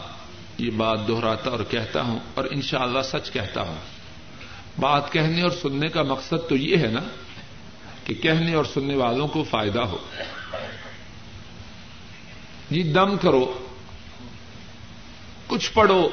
یہ 0.58 0.72
بات 0.72 1.08
دہراتا 1.08 1.50
اور 1.50 1.60
کہتا 1.70 2.02
ہوں 2.02 2.20
اور 2.34 2.46
انشاءاللہ 2.52 3.00
اللہ 3.00 3.20
سچ 3.20 3.32
کہتا 3.32 3.62
ہوں۔ 3.62 3.78
بات 4.80 5.12
کہنے 5.12 5.42
اور 5.42 5.52
سننے 5.52 5.88
کا 5.88 6.04
مقصد 6.04 6.50
تو 6.50 6.56
یہ 6.56 6.78
ہے 6.78 6.88
نا 6.88 7.00
کہ 8.06 8.14
کہنے 8.14 8.54
اور 8.54 8.66
سننے 8.66 8.96
والوں 8.96 9.28
کو 9.28 9.44
فائدہ 9.44 9.80
ہو۔ 9.80 9.98
جی 12.72 12.84
دم 12.84 13.18
کرو۔ 13.18 13.68
کچھ 15.48 15.72
پڑھو۔ 15.74 16.10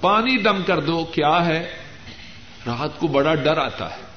پانی 0.00 0.38
دم 0.38 0.62
کر 0.62 0.80
دو۔ 0.80 1.04
کیا 1.04 1.46
ہے؟ 1.46 1.79
رات 2.66 2.98
کو 2.98 3.06
بڑا 3.06 3.34
ڈر 3.34 3.58
آتا 3.58 3.90
ہے۔ 3.90 4.10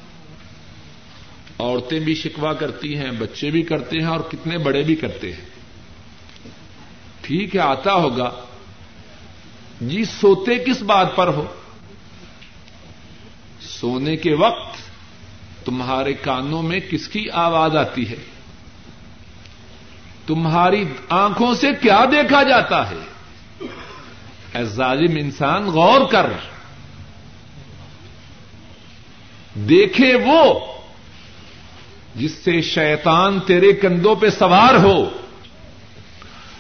عورتیں 1.60 2.00
بھی 2.00 2.16
شکوا 2.16 2.54
کرتی 2.54 2.98
ہیں، 2.98 3.12
بچے 3.12 3.52
بھی 3.52 3.62
کرتے 3.62 3.98
ہیں 3.98 4.08
اور 4.08 4.20
کتنے 4.20 4.58
بڑے 4.58 4.84
بھی 4.84 4.96
کرتے 4.96 5.34
ہیں۔ 5.34 5.46
ٹھیک 7.22 7.56
ہے، 7.56 7.62
آتا 7.62 7.94
ہوگا۔ 7.94 8.32
جی 9.82 10.06
سوتے 10.06 10.56
کس 10.56 10.82
بات 10.82 11.16
پر 11.16 11.28
ہو؟ 11.28 11.46
سونے 13.62 14.16
کے 14.16 14.36
وقت 14.36 14.78
تمہارے 15.66 16.14
کانوں 16.14 16.62
میں 16.62 16.80
کس 16.80 17.08
کی 17.08 17.30
آواز 17.30 17.76
آتی 17.76 18.10
ہے؟ 18.10 18.16
تمہاری 20.28 20.84
آنکھوں 21.10 21.56
سے 21.56 21.68
کیا 21.82 22.06
دیکھا 22.12 22.44
جاتا 22.44 22.90
ہے؟ 22.90 23.00
اے 24.56 24.64
ظالم 24.64 25.16
انسان، 25.16 25.64
غور 25.64 26.02
کر۔ 26.12 26.26
رہا 26.26 26.53
دیکھے 29.56 30.16
وہ 30.26 30.60
جس 32.16 32.32
سے 32.32 32.62
شیطان 32.62 33.40
تیرے 33.40 33.74
کندھوں 33.74 34.16
پہ 34.16 34.30
سوار 34.30 34.74
ہو۔ 34.74 35.10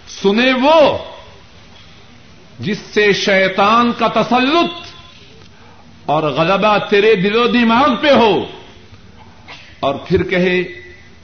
سنے 0.07 0.53
وہ 0.63 0.97
جس 2.59 2.77
سے 2.77 3.13
شیطان 3.13 3.91
کا 3.91 4.07
تسلط 4.07 4.71
اور 6.05 6.23
غلبہ 6.23 6.77
تیرے 6.89 7.15
دل 7.15 7.35
و 7.35 7.47
دماغ 7.47 7.95
پہ 8.01 8.11
ہو۔ 8.11 8.45
اور 9.79 9.95
پھر 9.95 10.23
کہے 10.23 10.63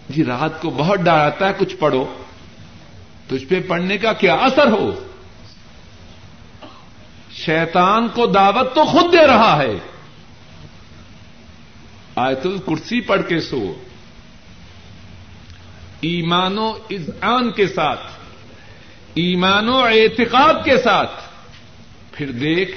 جی 0.09 0.23
رات 0.23 0.61
کو 0.61 0.69
بہت 0.69 0.99
ڈر 0.99 1.11
آتا 1.11 1.47
ہے، 1.47 1.53
کچھ 1.57 1.75
پڑھو۔ 1.75 2.05
تجھ 3.27 3.45
پہ 3.45 3.59
پڑھنے 3.67 3.97
کا 3.97 4.13
کیا 4.13 4.33
اثر 4.33 4.71
ہو؟ 4.71 4.91
شیطان 7.31 8.07
کو 8.07 8.25
دعوت 8.25 8.75
تو 8.75 8.85
خود 8.85 9.11
دے 9.11 9.27
رہا 9.27 9.57
ہے۔ 9.57 9.98
آیت 12.15 12.45
الکرسی 12.45 13.01
پڑھ 13.01 13.21
کے 13.27 13.39
سو۔ 13.39 13.83
ایمان 16.01 16.57
و 16.57 16.67
اذعان 16.89 17.51
کے 17.51 17.67
ساتھ 17.67 17.99
ایمان 19.13 19.69
و 19.69 19.77
اعتقاد 19.77 20.53
کے 20.65 20.77
ساتھ۔ 20.77 21.11
پھر 22.11 22.31
دیکھ، 22.31 22.71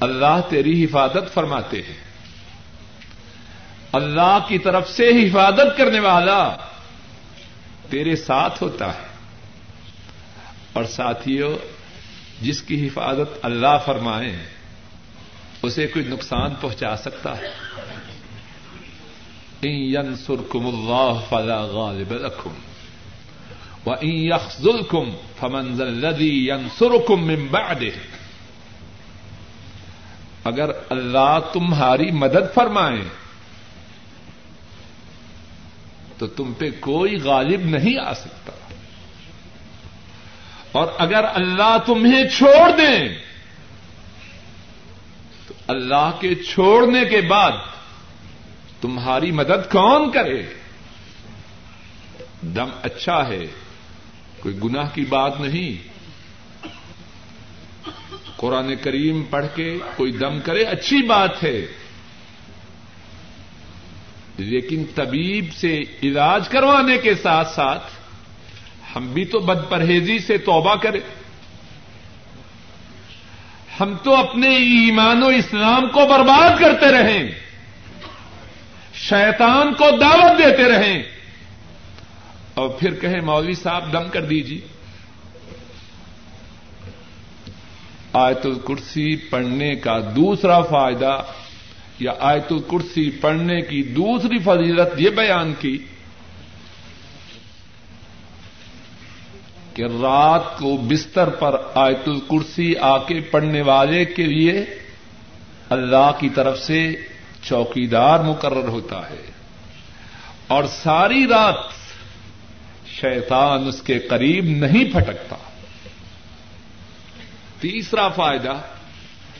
اللہ 0.00 0.40
تیری 0.48 0.84
حفاظت 0.84 1.34
فرماتے 1.34 1.82
ہیں۔ 1.82 2.10
اللہ 3.92 4.38
کی 4.48 4.58
طرف 4.58 4.90
سے 4.90 5.08
حفاظت 5.08 5.78
کرنے 5.78 6.00
والا 6.00 6.56
تیرے 7.90 8.16
ساتھ 8.16 8.62
ہوتا 8.62 8.94
ہے۔ 8.94 9.06
اور 10.72 10.84
ساتھیوں 10.84 11.54
جس 12.40 12.62
کی 12.62 12.86
حفاظت 12.86 13.38
اللہ 13.42 13.78
فرمائے۔ 13.86 14.49
اسے 15.62 15.86
کوئی 15.86 16.04
نقصان 16.04 16.54
پہنچا 16.60 16.96
سکتا 16.96 17.38
ہے؟ 17.38 17.48
ینسرکم 19.62 20.66
اللہ 20.66 21.20
فلا 21.28 21.64
غالب 21.64 22.12
لکم 22.12 22.50
وإن 23.86 24.08
يخذلكم 24.08 25.10
فمن 25.40 25.74
ذا 25.74 25.84
الذي 25.84 26.48
ينصركم 26.48 27.26
من 27.26 27.46
بعده۔ 27.50 27.90
اگر 30.44 30.70
اللہ 30.90 31.38
تمہاری 31.52 32.10
مدد 32.10 32.54
فرمائے، 32.54 33.00
تو 36.18 36.26
تم 36.26 36.52
پہ 36.58 36.70
کوئی 36.80 37.16
غالب 37.16 37.60
نہیں 37.64 37.98
آ 38.06 38.14
سکتا۔ 38.14 38.52
اور 40.72 40.86
اگر 40.98 41.24
اللہ 41.34 41.76
تمہیں 41.86 42.28
چھوڑ 42.28 42.70
دیں 42.76 43.29
اللہ 45.70 46.10
کے 46.20 46.34
چھوڑنے 46.34 47.04
کے 47.04 47.20
بعد 47.20 47.52
تمہاری 48.80 49.30
مدد 49.30 49.72
کون 49.72 50.10
کرے؟ 50.10 50.42
دم 52.42 52.68
اچھا 52.82 53.28
ہے، 53.28 53.46
کوئی 54.40 54.58
گناہ 54.64 54.88
کی 54.94 55.04
بات 55.04 55.40
نہیں۔ 55.40 55.88
قرآن 58.36 58.76
کریم 58.76 59.22
پڑھ 59.22 59.46
کے 59.54 59.78
کوئی 59.96 60.12
دم 60.12 60.40
کرے، 60.40 60.62
اچھی 60.62 61.06
بات 61.06 61.44
ہے۔ 61.44 61.66
لیکن 64.36 64.84
طبیب 64.94 65.44
سے 65.54 65.80
علاج 66.02 66.48
کروانے 66.48 66.98
کے 66.98 67.14
ساتھ 67.14 67.48
ساتھ 67.48 67.84
ہم 68.96 69.12
بھی 69.12 69.24
تو 69.24 69.38
بد 69.38 69.70
پرہیزی 69.70 70.18
سے 70.18 70.38
توبہ 70.38 70.74
کریں۔ 70.74 71.19
ہم 73.80 73.94
تو 74.02 74.14
اپنے 74.14 74.56
ایمان 74.56 75.22
و 75.22 75.26
اسلام 75.26 75.88
کو 75.88 76.06
برباد 76.06 76.60
کرتے 76.60 76.92
رہیں۔ 76.92 77.30
شیطان 78.94 79.74
کو 79.74 79.84
دعوت 80.00 80.38
دیتے 80.38 80.64
رہیں۔ 80.64 81.02
اور 82.54 82.68
پھر 82.68 82.94
کہیں 82.94 83.20
مولوی 83.20 83.54
صاحب، 83.54 83.92
دم 83.92 84.08
کر 84.08 84.22
دیجیے 84.22 84.60
آیت 88.12 88.46
الکرسی 88.46 89.16
پڑھنے 89.16 89.74
کا 89.74 89.98
دوسرا 90.16 90.60
فائدہ 90.60 91.22
یا 91.98 92.12
آیت 92.20 92.52
الکرسی 92.52 93.10
پڑھنے 93.10 93.60
کی 93.60 93.82
دوسری 93.82 94.38
فضیلت 94.38 95.00
یہ 95.00 95.10
بیان 95.10 95.54
کی 95.58 95.78
کہ 99.74 99.82
رات 99.82 100.58
کو 100.58 100.76
بستر 100.76 101.28
پر 101.28 101.60
آیت 101.74 102.08
الکرسی 102.08 102.76
آ 102.76 102.98
کے 102.98 103.20
پڑھنے 103.20 103.62
والے 103.62 104.04
کے 104.04 104.26
لیے 104.26 104.64
اللہ 105.68 106.10
کی 106.18 106.28
طرف 106.28 106.58
سے 106.58 106.96
چوکیدار 107.42 108.20
مقرر 108.20 108.68
ہوتا 108.68 109.10
ہے 109.10 109.30
اور 110.46 110.64
ساری 110.64 111.26
رات 111.26 111.54
شیطان 112.86 113.68
اس 113.68 113.82
کے 113.82 113.98
قریب 113.98 114.44
نہیں 114.44 114.92
پھٹکتا۔ 114.92 115.36
تیسرا 117.60 118.08
فائدہ 118.08 118.60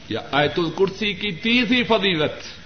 یا 0.09 0.20
آیت 0.33 0.59
الکرسی 0.59 1.12
کی 1.12 1.31
تیسری 1.31 1.85
فضیلت۔ 1.85 2.61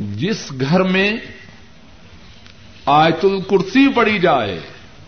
جس 0.00 0.52
گھر 0.60 0.82
میں 0.82 1.16
آیت 2.88 3.24
الکرسی 3.24 3.92
پڑی 3.92 4.18
جائے۔ 4.18 4.60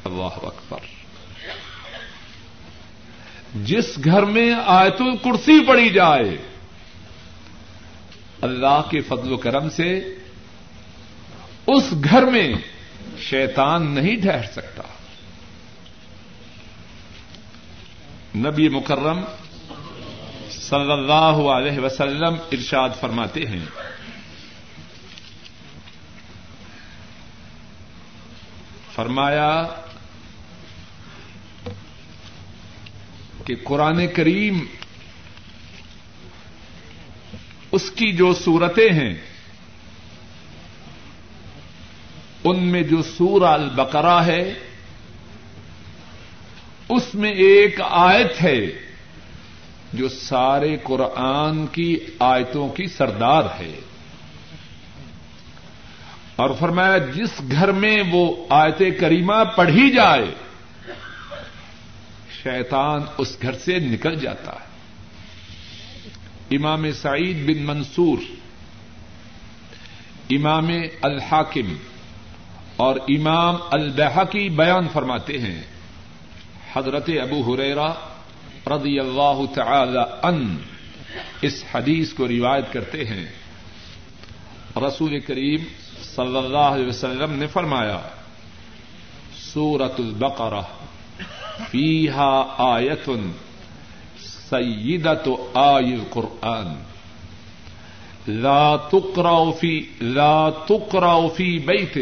اللہ 0.05 0.39
اکبر۔ 0.43 0.79
جس 3.55 3.99
گھر 4.05 4.23
میں 4.23 4.55
آیت 4.67 5.01
الکرسی 5.01 5.67
پڑی 5.67 5.89
جائے، 5.89 6.37
اللہ 8.41 8.83
کے 8.91 9.01
فضل 9.01 9.33
و 9.33 9.37
کرم 9.37 9.71
سے 9.71 10.15
اس 11.67 11.95
گھر 12.05 12.23
میں 12.23 12.53
شیطان 13.19 13.95
نہیں 13.95 14.17
ٹھہر 14.17 14.43
سکتا۔ 14.43 14.83
نبی 18.37 18.69
مکرم 18.69 19.25
صلی 20.51 20.93
اللہ 20.93 21.51
علیہ 21.51 21.79
وسلم 21.79 22.35
ارشاد 22.53 22.89
فرماتے 23.01 23.41
ہیں 23.41 23.67
فرمایا 29.01 29.67
کہ 33.45 33.55
قرآن 33.65 34.07
کریم 34.07 34.65
اس 37.73 37.91
کی 37.91 38.13
جو 38.13 38.35
صورتیں 38.35 38.93
ہیں، 38.93 39.15
ان 42.45 42.65
میں 42.65 42.83
جو 42.83 43.03
سور 43.03 43.43
البقرہ 43.43 44.25
ہے، 44.27 44.55
اس 46.89 47.15
میں 47.15 47.31
ایک 47.31 47.81
آیت 47.81 48.43
ہے 48.43 48.67
جو 49.93 50.09
سارے 50.09 50.77
قرآن 50.83 51.67
کی 51.67 51.97
آیتوں 52.19 52.69
کی 52.69 52.87
سردار 52.87 53.45
ہے۔ 53.61 53.81
اور 56.41 56.51
فرمایا 56.59 56.99
جس 56.99 57.41
گھر 57.51 57.73
میں 57.73 58.03
وہ 58.11 58.47
آیت 58.49 59.01
کریمہ 59.01 59.45
پڑھی 59.57 59.91
جائے، 59.91 60.35
شیطان 62.43 63.01
اس 63.19 63.37
گھر 63.43 63.53
سے 63.53 63.79
نکل 63.79 64.15
جاتا 64.15 64.53
ہے۔ 64.53 64.69
امام 66.57 66.93
سعید 66.93 67.37
بن 67.47 67.63
منصور، 67.63 68.19
امام 70.31 70.69
الحاکم 71.03 71.77
اور 72.77 72.97
امام 73.09 73.57
البحقی 73.71 74.49
بیان 74.49 74.89
فرماتے 74.93 75.39
ہیں۔ 75.39 75.63
حضرت 76.73 77.11
ابو 77.23 77.55
حریرا 77.55 77.93
رضی 78.67 78.99
اللہ 78.99 79.55
تعالی 79.55 80.03
ان 80.23 80.57
اس 81.43 81.65
حدیث 81.75 82.13
کو 82.13 82.29
روایت 82.29 82.73
کرتے 82.73 83.05
ہیں۔ 83.05 83.27
رسول 84.77 85.21
کریم 85.21 85.61
صلی 86.15 86.37
اللہ 86.37 86.59
علیہ 86.59 86.87
وسلم 86.87 87.33
نے 87.33 87.47
فرمایا 87.47 88.01
سورت 89.35 89.95
البقرہ، 89.99 90.61
فیہا 91.71 92.55
آیتن 92.59 93.33
سیدت 94.51 95.29
آئی 95.55 95.95
القرآن۔ 95.95 96.67
لا 98.29 98.77
تقرأ 98.77 99.51
في 99.61 99.81
لا 100.01 100.51
تقرأ 100.51 101.29
في 101.37 101.59
بيت 101.59 101.99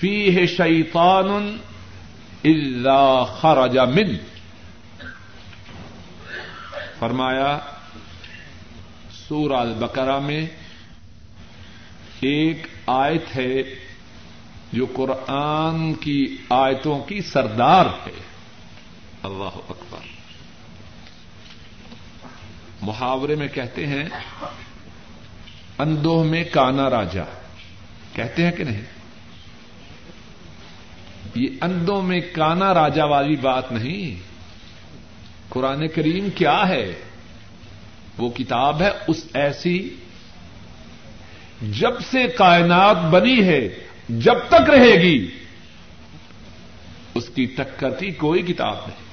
فيه 0.00 0.46
شيطان 0.56 1.56
إلا 2.44 3.24
خرج 3.24 3.78
من۔ 3.78 4.16
فرمایا 6.98 7.58
سورہ 9.28 9.52
البقرہ 9.52 10.18
میں 10.18 10.46
ایک 12.20 12.66
آیت 12.86 13.36
ہے 13.36 13.62
جو 14.72 14.86
قرآن 14.94 15.94
کی 15.94 16.36
آیتوں 16.50 16.98
کی 16.98 17.20
سردار 17.20 17.86
ہے۔ 17.86 18.22
اللہ 19.22 19.60
اکبر۔ 19.68 19.98
محاورے 22.82 23.34
میں 23.34 23.48
کہتے 23.48 23.86
ہیں 23.86 24.04
اندوہ 25.78 26.24
میں 26.24 26.44
کانا 26.52 26.90
راجا۔ 26.90 27.24
کہتے 28.14 28.44
ہیں 28.44 28.52
کہ 28.52 28.64
نہیں؟ 28.64 28.82
یہ 31.34 31.48
اندوں 31.60 32.02
میں 32.02 32.20
کانا 32.32 32.74
راجا 32.74 33.04
والی 33.04 33.36
بات 33.36 33.72
نہیں۔ 33.72 34.22
قرآن 35.48 35.88
کریم 35.88 36.30
کیا 36.30 36.68
ہے؟ 36.68 36.94
وہ 38.18 38.30
کتاب 38.30 38.82
ہے، 38.82 38.90
اس 39.08 39.24
ایسی 39.34 39.96
جب 41.62 42.00
سے 42.00 42.26
کائنات 42.28 42.96
بنی 42.96 43.44
ہے، 43.44 43.68
جب 44.08 44.34
تک 44.48 44.70
رہے 44.70 45.02
گی، 45.02 45.30
اس 47.14 47.28
کی 47.28 47.44
ٹکر 47.44 47.90
کی 47.90 48.10
کوئی 48.10 48.42
کتاب 48.42 48.76
نہیں۔ 48.86 49.10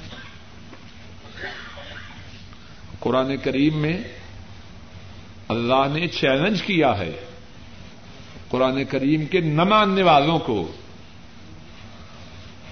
قرآن 2.99 3.37
کریم 3.37 3.77
میں 3.77 3.97
اللہ 5.47 5.87
نے 5.93 6.07
چیلنج 6.07 6.63
کیا 6.63 6.97
ہے۔ 6.97 7.11
قرآن 8.49 8.85
کریم 8.85 9.25
کے 9.25 9.39
نہ 9.39 9.63
ماننے 9.63 10.03
والوں 10.03 10.39
کو 10.39 10.71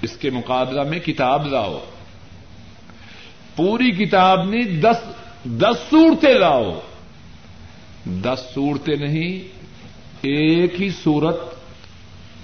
اس 0.01 0.17
کے 0.17 0.29
مقابلہ 0.29 0.81
میں 0.81 0.99
کتاب 0.99 1.47
لاؤ۔ 1.47 1.85
پوری 3.55 4.05
کتاب 4.05 4.49
نے 4.49 4.63
دس 4.63 4.97
دس 5.43 5.89
صورتیں 5.89 6.33
لاؤ۔ 6.33 6.79
دس 8.05 8.39
صورتیں 8.53 8.95
نہیں 8.95 9.55
ایک 10.21 10.81
ہی 10.81 10.89
صورت 10.89 11.37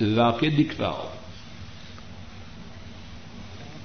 لا 0.01 0.32
کے 0.32 0.49
دکھلاؤ 0.49 1.07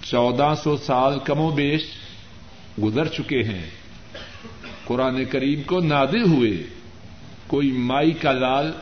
چودہ 0.02 0.54
سو 0.64 0.76
سال 0.76 1.18
کم 1.18 1.38
و 1.38 1.50
بیش 1.50 1.82
گزر 2.82 3.08
چکے 3.08 3.42
ہیں۔ 3.42 3.70
قرآن 4.84 5.24
کریم 5.24 5.62
کو 5.62 5.80
نادر 5.80 6.22
ہوئے 6.26 6.62
کوئی 7.46 7.72
مائی 7.72 8.12
کا 8.12 8.32
لال۔ 8.32 8.72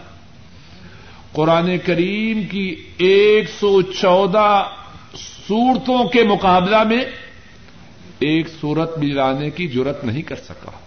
قرآن 1.32 1.78
کریم 1.86 2.42
کی 2.42 2.88
ایک 2.98 3.48
سو 3.60 3.82
چودہ 3.82 4.66
صورتوں 5.14 6.08
کے 6.08 6.22
مقابلہ 6.22 6.82
میں 6.84 7.04
ایک 8.18 8.48
سورت 8.60 8.98
بھی 8.98 9.08
لانے 9.08 9.50
کی 9.50 9.66
ضرورت 9.66 10.04
نہیں 10.04 10.22
کر 10.22 10.36
سکا۔ 10.36 10.83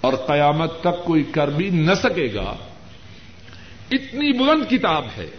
اور 0.00 0.12
قیامت 0.12 0.80
تک 0.80 1.04
کوئی 1.04 1.22
کر 1.22 1.48
بھی 1.48 1.70
نہ 1.70 1.94
سکے 1.94 2.34
گا۔ 2.34 2.54
اتنی 3.90 4.38
بلند 4.38 4.70
کتاب 4.70 5.04
ہے۔ 5.16 5.30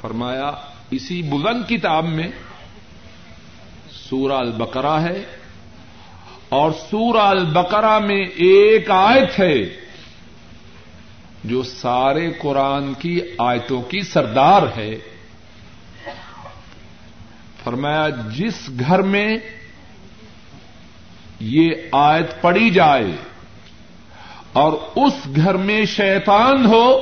فرمایا، 0.00 0.52
اسی 0.90 1.22
بلند 1.22 1.68
کتاب 1.68 2.04
میں 2.04 2.28
سورہ 3.90 4.32
البقرہ 4.32 5.00
ہے 5.00 5.24
اور 6.48 6.70
سورہ 6.90 7.18
البقرہ 7.18 7.98
میں 7.98 8.24
ایک 8.24 8.90
آیت 8.90 9.40
ہے 9.40 9.80
جو 11.44 11.62
سارے 11.62 12.30
قرآن 12.30 12.94
کی 12.94 13.20
آیتوں 13.38 13.82
کی 13.82 14.00
سردار 14.00 14.62
ہے۔ 14.76 14.98
فرمایا، 17.64 18.08
جس 18.08 18.70
گھر 18.80 19.02
میں 19.02 19.38
یہ 21.40 21.74
آیت 21.92 22.40
پڑی 22.40 22.70
جائے 22.70 23.16
اور 24.52 24.72
اس 24.96 25.12
گھر 25.36 25.54
میں 25.54 25.84
شیطان 25.84 26.66
ہو، 26.66 27.00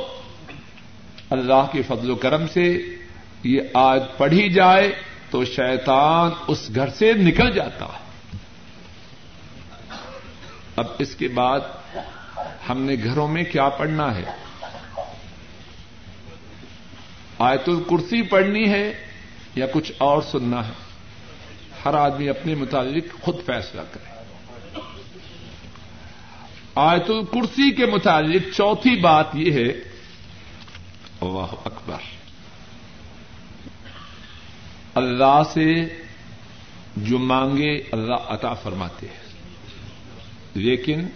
اللہ 1.29 1.65
کے 1.71 1.81
فضل 1.81 2.09
و 2.09 2.15
کرم 2.15 2.47
سے 2.47 2.95
یہ 3.43 3.61
آج 3.73 4.03
پڑھی 4.17 4.49
جائے 4.49 4.95
تو 5.29 5.45
شیطان 5.45 6.31
اس 6.47 6.71
گھر 6.75 6.89
سے 6.89 7.13
نکل 7.13 7.51
جاتا۔ 7.51 7.85
ہے 7.85 8.09
اب 10.75 10.85
اس 10.99 11.15
کے 11.15 11.27
بعد 11.27 11.59
ہم 12.69 12.81
نے 12.81 12.95
گھروں 13.03 13.27
میں 13.27 13.43
کیا 13.43 13.69
پڑھنا 13.69 14.15
ہے؟ 14.15 14.23
آیت 17.39 17.69
الکرسی 17.69 18.21
پڑھنی 18.21 18.69
ہے 18.69 18.93
یا 19.55 19.65
کچھ 19.73 19.91
اور 19.97 20.21
سننا 20.21 20.67
ہے؟ 20.67 20.73
ہر 21.85 21.93
آدمی 21.93 22.29
اپنے 22.29 22.55
متعلق 22.55 23.21
خود 23.21 23.35
فیصلہ 23.45 23.81
کرے۔ 23.91 24.18
آیت 26.75 27.09
الکرسی 27.09 27.71
کے 27.71 27.85
متعلق 27.85 28.55
چوتھی 28.55 28.95
بات 28.95 29.25
یہ 29.33 29.51
ہے، 29.51 29.67
اللہ 31.21 31.53
اکبر، 31.65 31.97
اللہ 34.95 35.41
سے 35.53 35.85
جو 36.97 37.19
مانگے 37.19 37.75
اللہ 37.91 38.15
عطا 38.27 38.53
فرماتے 38.53 39.07
ہیں۔ 39.07 39.29
لیکن 40.53 41.07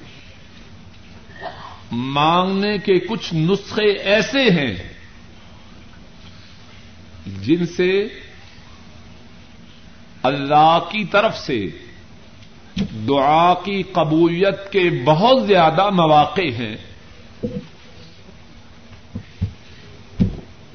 مانگنے 1.92 2.78
کے 2.78 3.00
کچھ 3.00 3.34
نسخے 3.34 3.92
ایسے 3.92 4.44
ہیں 4.44 4.94
جن 7.42 7.66
سے 7.66 8.08
اللہ 10.24 10.80
کی 10.92 11.06
طرف 11.06 11.38
سے 11.38 11.66
دعا 12.80 13.54
کی 13.54 13.84
قبولیت 13.84 14.72
کے 14.72 15.04
بہت 15.06 15.48
زیادہ 15.48 15.90
مواقع 15.90 16.42
ہیں۔ 16.42 16.76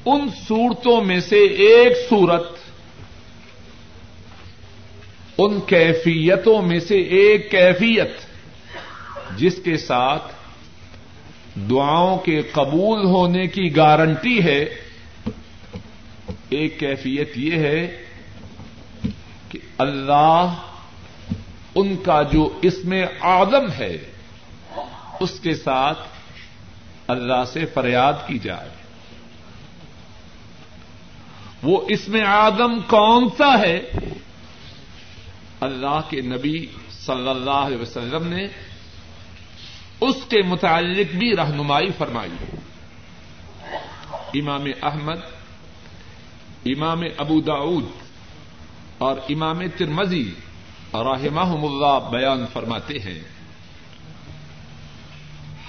ان 0.05 0.27
صورتوں 0.47 1.01
میں 1.01 1.19
سے 1.19 1.39
ایک 1.39 2.09
صورت، 2.09 2.47
ان 5.37 5.59
کیفیتوں 5.59 6.61
میں 6.61 6.79
سے 6.79 6.99
ایک 6.99 7.51
کیفیت، 7.51 8.11
جس 9.37 9.55
کے 9.63 9.77
ساتھ 9.77 10.33
دعاؤں 11.69 12.17
کے 12.17 12.41
قبول 12.41 13.05
ہونے 13.05 13.47
کی 13.47 13.75
گارنٹی 13.75 14.43
ہے۔ 14.43 14.65
ایک 16.49 16.79
کیفیت 16.79 17.37
یہ 17.37 17.55
ہے 17.57 18.03
کہ 19.49 19.59
اللہ 19.77 20.53
ان 21.75 21.97
کا 21.97 22.21
جو 22.21 22.59
اس 22.61 22.85
میں 22.85 23.05
آدم 23.19 23.71
ہے، 23.71 23.97
اس 25.19 25.39
کے 25.39 25.55
ساتھ 25.55 25.99
اللہ 27.07 27.43
سے 27.53 27.65
فریاد 27.65 28.13
کی 28.27 28.39
جائے۔ 28.39 28.69
وہ 31.63 31.81
اس 31.89 32.09
میں 32.09 32.23
آدم 32.25 32.81
کون 32.81 33.27
سا 33.37 33.59
ہے؟ 33.59 33.81
اللہ 35.59 36.01
کے 36.09 36.21
نبی 36.21 36.65
صلی 36.91 37.29
اللہ 37.29 37.49
علیہ 37.51 37.77
وسلم 37.77 38.27
نے 38.27 38.47
اس 40.01 40.15
کے 40.29 40.41
متعلق 40.41 41.15
بھی 41.15 41.35
رہنمائی 41.35 41.87
فرمائی۔ 41.97 42.57
امام 44.39 44.63
احمد، 44.81 45.19
امام 46.65 47.01
ابو 47.17 47.41
داود 47.41 47.85
اور 48.97 49.15
امام 49.29 49.59
ترمزی 49.77 50.31
رحمہم 50.93 51.65
اللہ 51.65 52.09
بیان 52.09 52.45
فرماتے 52.53 52.99
ہیں۔ 52.99 53.19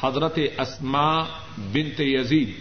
حضرت 0.03 0.39
اسما 0.59 1.21
بنت 1.73 2.01
یزید 2.01 2.53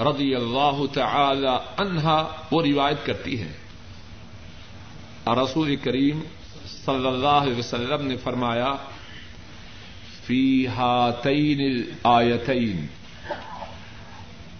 رضی 0.00 0.34
اللہ 0.34 0.80
تعالی 0.92 1.56
عنہا 1.78 2.28
وہ 2.50 2.62
روایت 2.62 3.06
کرتی 3.06 3.40
ہے 3.40 3.52
رسول 5.26 5.76
کریم 5.76 6.20
صلی 6.84 7.06
اللہ 7.06 7.40
علیہ 7.44 7.58
وسلم 7.58 8.06
نے 8.06 8.16
فرمایا، 8.16 8.72
فی 10.26 10.66
ہاتین 10.66 11.60
الآیتین، 11.60 12.86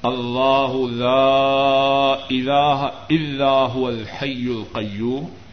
اللہ 0.03 0.73
لا 0.91 2.13
الہ 2.31 2.89
الا 3.11 3.67
هو 3.75 3.87
الحی 3.87 4.47
القیوم۔ 4.47 5.44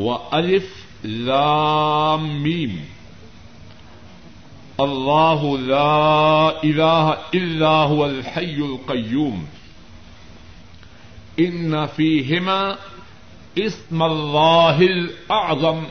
و 0.00 0.16
الف 0.30 1.04
لام 1.04 2.28
میم 2.42 2.76
اللہ 4.78 5.42
لا 5.60 6.48
الہ 6.48 7.14
الا 7.32 7.72
هو 7.84 8.04
الحی 8.04 8.58
القیوم 8.62 9.44
ان 11.36 11.74
فیہما 11.96 12.60
اسم 13.54 14.02
اللہ 14.02 14.78
الاعظم 14.88 15.84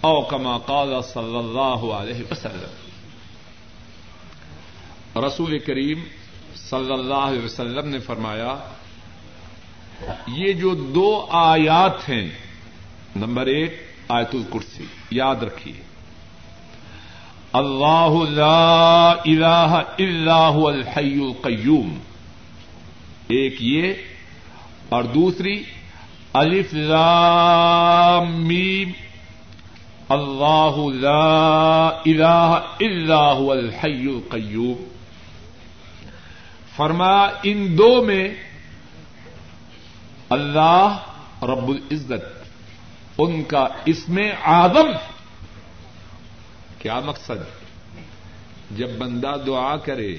او 0.00 0.20
کما 0.22 0.58
قال 0.58 0.92
صلی 1.02 1.38
اللہ 1.38 1.84
علیہ 1.94 2.20
وسلم 2.30 2.82
رسول 5.24 5.58
کریم 5.58 6.00
صلی 6.54 6.92
اللہ 6.92 7.22
علیہ 7.28 7.44
وسلم 7.44 7.88
نے 7.88 7.98
فرمایا، 7.98 8.54
یہ 10.26 10.52
جو 10.52 10.74
دو 10.74 11.26
آیات 11.30 12.08
ہیں 12.08 12.28
نمبر 13.16 13.46
ایک، 13.46 13.86
آیت 14.08 14.28
الکرسی، 14.32 14.84
یاد 15.10 15.36
رکھیے۔ 15.36 15.82
اللہ 17.52 18.30
لا 18.30 19.10
الہ 19.10 19.82
الا 19.98 20.50
هو 20.52 20.68
الحی 20.68 21.24
القیوم۔ 21.24 21.98
ایک 23.28 23.56
یہ 23.60 23.94
اور 24.88 25.04
دوسری 25.04 25.64
الف 26.32 26.74
لام 26.74 28.48
میم۔ 28.48 28.90
اللہ 30.08 30.76
لا 30.94 31.88
الہ 31.88 32.58
الا 32.80 33.32
هو 33.38 33.50
الحی 33.50 34.08
القیوم۔ 34.08 34.84
فرما، 36.76 37.22
ان 37.42 37.78
دو 37.78 38.02
میں 38.02 38.28
اللہ 40.30 40.98
رب 41.42 41.68
العزت 41.68 42.43
ان 43.18 43.44
کا 43.44 43.66
اس 43.84 44.08
میں 44.08 44.32
آدم 44.42 44.88
کیا 46.78 47.00
مقصد؟ 47.00 47.64
جب 48.70 48.90
بندہ 48.98 49.32
دعا 49.46 49.76
کرے، 49.76 50.16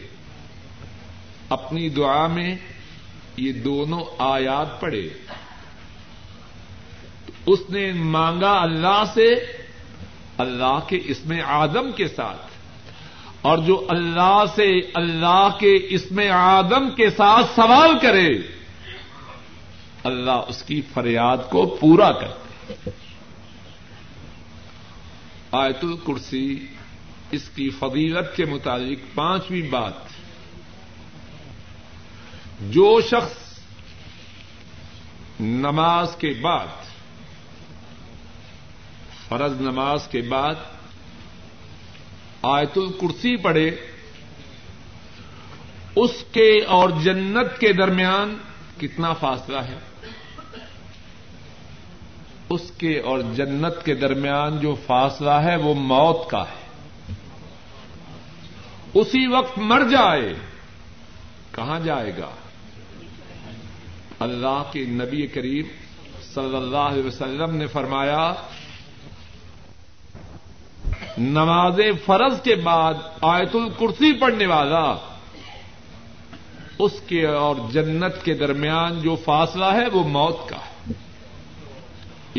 اپنی 1.49 1.89
دعا 1.89 2.27
میں 2.27 2.55
یہ 3.37 3.53
دونوں 3.53 4.03
آیات 4.17 4.81
پڑے 4.81 5.09
تو 7.25 7.53
اس 7.53 7.59
نے 7.69 7.91
مانگا 7.93 8.51
اللہ 8.51 9.03
سے، 9.13 9.33
اللہ 10.37 10.79
کے 10.87 10.99
اس 11.05 11.25
میں 11.25 11.41
آدم 11.41 11.91
کے 11.91 12.07
ساتھ۔ 12.07 12.45
اور 13.41 13.57
جو 13.57 13.85
اللہ 13.89 14.43
سے 14.55 14.79
اللہ 14.93 15.49
کے 15.59 15.73
اس 15.89 16.11
میں 16.11 16.29
آدم 16.29 16.89
کے 16.95 17.09
ساتھ 17.09 17.45
سوال 17.55 17.99
کرے، 18.01 18.29
اللہ 20.03 20.41
اس 20.47 20.63
کی 20.63 20.81
فریاد 20.93 21.37
کو 21.49 21.77
پورا 21.81 22.11
کرتے 22.11 22.44
آیت 25.51 25.83
الکرسی، 25.83 26.67
اس 27.31 27.49
کی 27.49 27.69
فضیلت 27.69 28.35
کے 28.35 28.45
مطابق 28.45 29.15
پانچویں 29.15 29.69
بات۔ 29.69 29.93
جو 32.61 33.01
شخص 33.01 33.59
نماز 35.39 36.15
کے 36.15 36.33
بعد، 36.41 36.67
فرض 39.29 39.61
نماز 39.61 40.07
کے 40.07 40.21
بعد 40.21 40.55
آیت 42.41 42.77
الکرسی 42.77 43.37
پڑھے، 43.37 43.71
اس 45.95 46.11
کے 46.31 46.63
اور 46.63 46.89
جنت 46.89 47.59
کے 47.59 47.73
درمیان 47.73 48.37
کتنا 48.79 49.13
فاصلہ 49.13 49.59
ہے؟ 49.59 49.79
اس 52.55 52.71
کے 52.77 52.99
اور 52.99 53.19
جنت 53.19 53.85
کے 53.85 53.95
درمیان 53.95 54.59
جو 54.59 54.75
فاصلہ 54.85 55.29
ہے 55.29 55.55
وہ 55.55 55.73
موت 55.73 56.29
کا 56.29 56.41
ہے۔ 56.41 56.65
اسی 58.93 59.27
وقت 59.27 59.57
مر 59.57 59.81
جائے۔ 59.91 60.33
کہاں 61.51 61.79
جائے 61.79 62.11
گا؟ 62.17 62.29
اللہ 64.19 64.63
کے 64.71 64.85
نبی 64.85 65.27
کریم 65.27 65.65
صلی 66.33 66.55
اللہ 66.55 66.77
علیہ 66.77 67.03
وسلم 67.03 67.55
نے 67.55 67.67
فرمایا، 67.67 68.33
نماز 71.17 71.79
فرض 72.05 72.41
کے 72.41 72.55
بعد 72.55 72.93
آیت 73.21 73.55
الکرسی 73.55 74.13
پڑھنے 74.13 74.45
والا، 74.45 74.95
اس 76.79 76.91
کے 77.07 77.27
اور 77.27 77.55
جنت 77.71 78.23
کے 78.23 78.33
درمیان 78.33 79.01
جو 79.01 79.15
فاصلہ 79.15 79.65
ہے 79.65 79.87
وہ 79.93 80.03
موت 80.03 80.49
کا 80.49 80.57
ہے۔ 80.57 80.74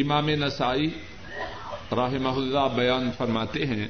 امام 0.01 0.29
نسائی 0.41 0.89
رحمہ 1.93 2.37
اللہ 2.37 2.67
بیان 2.75 3.11
فرماتے 3.17 3.67
ہیں، 3.67 3.87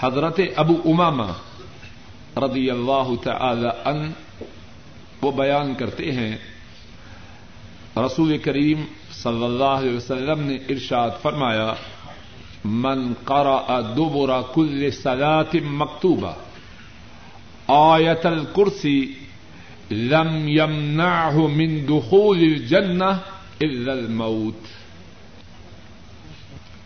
حضرت 0.00 0.40
ابو 0.56 0.76
امامہ 0.90 1.30
رضی 2.44 2.70
اللہ 2.70 3.08
تعالی 3.22 3.68
ان 3.84 4.10
وہ 5.22 5.30
بیان 5.36 5.74
کرتے 5.74 6.12
ہیں، 6.12 6.36
رسول 8.06 8.36
کریم 8.44 8.84
صلی 9.12 9.44
اللہ 9.44 9.76
علیہ 9.78 9.96
وسلم 9.96 10.40
نے 10.48 10.56
ارشاد 10.70 11.22
فرمایا، 11.22 11.72
من 12.64 13.12
قرأ 13.24 13.80
دبر 13.96 14.30
كل 14.54 14.90
صلاة 15.02 15.52
مکتوبہ، 15.78 16.32
آیت 17.68 18.26
الکرسی 18.26 19.00
لم 19.90 20.36
يمنعه 20.48 21.46
من 21.56 21.80
دخول 21.88 22.38
الجنہ 22.44 23.10
الا 23.60 23.92
الموت 23.92 24.58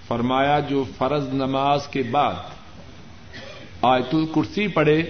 فرمایا، 0.09 0.61
جو 0.61 0.85
فرض 0.99 1.29
نماز 1.29 1.87
کے 1.89 2.03
بعد 2.03 2.35
آیت 3.83 4.15
الکرسی 4.15 4.69
پڑھے، 4.69 5.03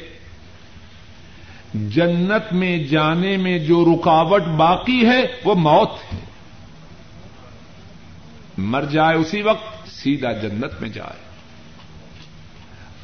جنت 1.75 2.53
میں 2.53 2.85
جانے 2.85 3.37
میں 3.37 3.59
جو 3.59 3.85
رکاوٹ 3.85 4.43
باقی 4.43 5.07
ہے، 5.07 5.23
وہ 5.45 5.55
موت 5.55 5.91
ہے۔ 6.13 6.19
مر 8.59 8.85
جائے 8.85 9.17
اسی 9.17 9.43
وقت، 9.43 9.89
سیدھا 9.89 10.33
جنت 10.33 10.81
میں 10.81 10.89
جائے۔ 10.89 11.25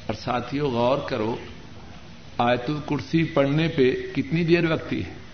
اور 0.06 0.14
ساتھیوں 0.14 0.70
غور 0.70 0.98
کرو، 0.98 1.36
آیت 2.38 2.64
الکرسی 2.68 3.24
پڑھنے 3.24 3.68
پہ 3.68 3.92
کتنی 4.14 4.44
دیر 4.44 4.62
لگتی 4.62 5.04
ہے؟ 5.04 5.27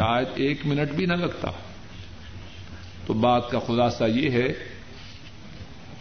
شاید 0.00 0.26
ایک 0.34 0.66
منٹ 0.66 0.90
بھی 0.90 1.06
نہ 1.06 1.12
لگتا۔ 1.12 1.50
تو 3.06 3.12
بات 3.12 3.50
کا 3.50 3.58
خلاصہ 3.58 4.04
یہ 4.04 4.30
ہے 4.30 4.52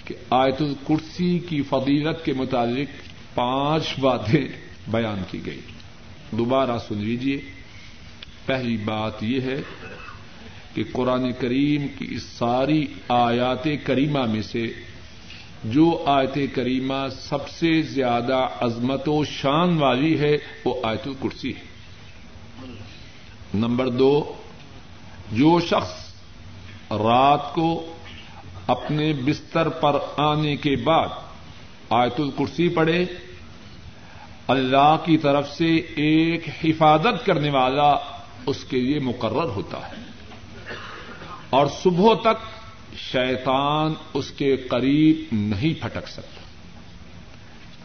کہ 0.05 0.15
آیت 0.29 0.61
الکرسی 0.61 1.39
کی 1.39 1.61
فضیلت 1.61 2.25
کے 2.25 2.33
متعلق 2.33 3.09
پانچ 3.35 3.99
باتیں 3.99 4.47
بیان 4.87 5.23
کی 5.31 5.45
گئی۔ 5.45 5.59
دوبارہ 6.31 6.77
سن 6.87 6.97
لیجیے 6.97 7.41
پہلی 8.45 8.77
بات 8.77 9.23
یہ 9.23 9.41
ہے 9.41 9.61
کہ 10.73 10.83
قرآن 10.93 11.31
کریم 11.31 11.87
کی 11.87 12.07
اس 12.09 12.23
ساری 12.23 12.87
آیات 13.09 13.67
کریمہ 13.83 14.25
میں 14.25 14.41
سے 14.41 14.73
جو 15.63 16.03
آیت 16.05 16.37
کریمہ 16.55 17.07
سب 17.11 17.49
سے 17.49 17.81
زیادہ 17.81 18.47
عظمت 18.61 19.09
و 19.09 19.23
شان 19.23 19.77
والی 19.77 20.19
ہے، 20.19 20.37
وہ 20.65 20.75
آیت 20.83 21.07
الکرسی 21.07 21.49
ہے۔ 21.49 21.69
نمبر 23.53 23.87
دو، 23.87 24.33
جو 25.31 25.59
شخص 25.59 26.13
رات 26.91 27.53
کو 27.53 27.93
اپنے 28.67 29.13
بستر 29.13 29.69
پر 29.69 29.95
آنے 30.17 30.55
کے 30.55 30.75
بعد 30.75 31.07
آیت 31.89 32.19
الکرسی 32.19 32.69
پڑھے، 32.69 33.05
اللہ 34.47 34.97
کی 35.05 35.17
طرف 35.17 35.51
سے 35.51 35.75
ایک 35.75 36.47
حفاظت 36.63 37.25
کرنے 37.25 37.49
والا 37.49 37.95
اس 38.45 38.63
کے 38.63 38.79
لیے 38.79 38.99
مقرر 38.99 39.43
ہوتا 39.43 39.87
ہے۔ 39.87 39.95
اور 41.49 41.67
صبح 41.83 42.13
تک 42.21 42.45
شیطان 42.97 43.93
اس 44.13 44.31
کے 44.31 44.57
قریب 44.57 45.23
نہیں 45.31 45.81
پھٹک 45.81 46.07
سکتا۔ 46.07 46.41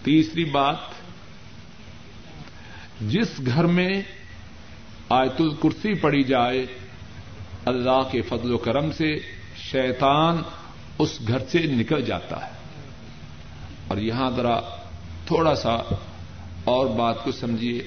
تیسری 0.03 0.45
بات، 0.45 0.77
جس 3.01 3.41
گھر 3.47 3.65
میں 3.65 4.03
آیت 5.09 5.41
الکرسی 5.41 5.95
پڑی 5.95 6.23
جائے 6.23 6.67
اللہ 7.65 8.03
کے 8.11 8.23
فضل 8.23 8.53
و 8.53 8.59
کرم 8.59 8.93
سے، 8.93 9.17
شیطان 9.57 10.43
اس 10.99 11.19
گھر 11.29 11.39
سے 11.39 11.59
نکل 11.59 12.03
جاتا 12.03 12.47
ہے۔ 12.47 12.51
اور 13.89 13.99
یہاں 13.99 14.31
ذرا 14.31 14.61
تھوڑا 15.27 15.55
سا 15.55 15.75
اور 16.65 16.87
بات 16.87 17.25
کو 17.25 17.33
سمجھیے۔ 17.33 17.83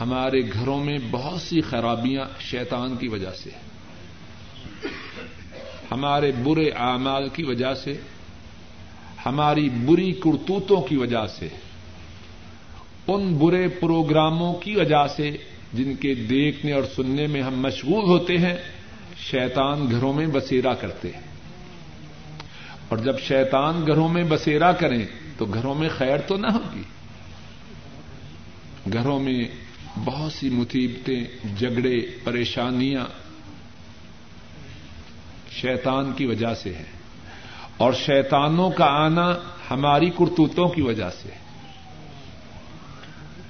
ہمارے 0.00 0.52
گھروں 0.52 0.84
میں 0.84 0.98
بہت 1.10 1.40
سی 1.40 1.60
خرابیاں 1.60 2.40
شیطان 2.40 2.96
کی 2.96 3.08
وجہ 3.08 3.30
سے 3.30 3.50
ہمارے 5.90 6.32
برے 6.32 6.70
اعمال 6.70 7.28
کی 7.28 7.42
وجہ 7.42 7.74
سے، 7.74 8.00
ہماری 9.26 9.68
بری 9.68 10.12
کرتوتوں 10.12 10.82
کی 10.82 10.96
وجہ 10.96 11.26
سے، 11.26 11.48
ان 13.06 13.36
برے 13.36 13.68
پروگراموں 13.68 14.54
کی 14.54 14.74
وجہ 14.76 15.06
سے 15.16 15.36
جن 15.72 15.94
کے 15.94 16.14
دیکھنے 16.14 16.72
اور 16.72 16.82
سننے 16.96 17.26
میں 17.26 17.42
ہم 17.42 17.60
مشغول 17.60 18.04
ہوتے 18.04 18.38
ہیں، 18.38 18.56
شیطان 19.16 19.90
گھروں 19.90 20.12
میں 20.12 20.26
بسیرا 20.26 20.74
کرتے 20.74 21.08
ہیں۔ 21.08 21.20
اور 22.88 22.98
جب 22.98 23.20
شیطان 23.20 23.86
گھروں 23.86 24.08
میں 24.08 24.24
بسیرا 24.24 24.72
کریں، 24.72 25.06
تو 25.38 25.44
گھروں 25.44 25.74
میں 25.74 25.88
خیر 25.88 26.18
تو 26.18 26.36
نہ 26.36 26.46
ہوگی۔ 26.46 26.82
گھروں 28.92 29.20
میں 29.20 29.44
بہت 30.04 30.32
سی 30.32 30.50
مصیبتیں، 30.50 31.24
جھگڑے، 31.58 32.00
پریشانیاں 32.24 33.04
شیطان 35.50 36.12
کی 36.12 36.26
وجہ 36.26 36.54
سے 36.54 36.74
ہے 36.74 36.84
اور 37.76 37.92
شیطانوں 37.92 38.70
کا 38.70 38.84
آنا 38.84 39.34
ہماری 39.70 40.10
کرتوتوں 40.10 40.68
کی 40.68 40.82
وجہ 40.82 41.10
سے 41.22 41.28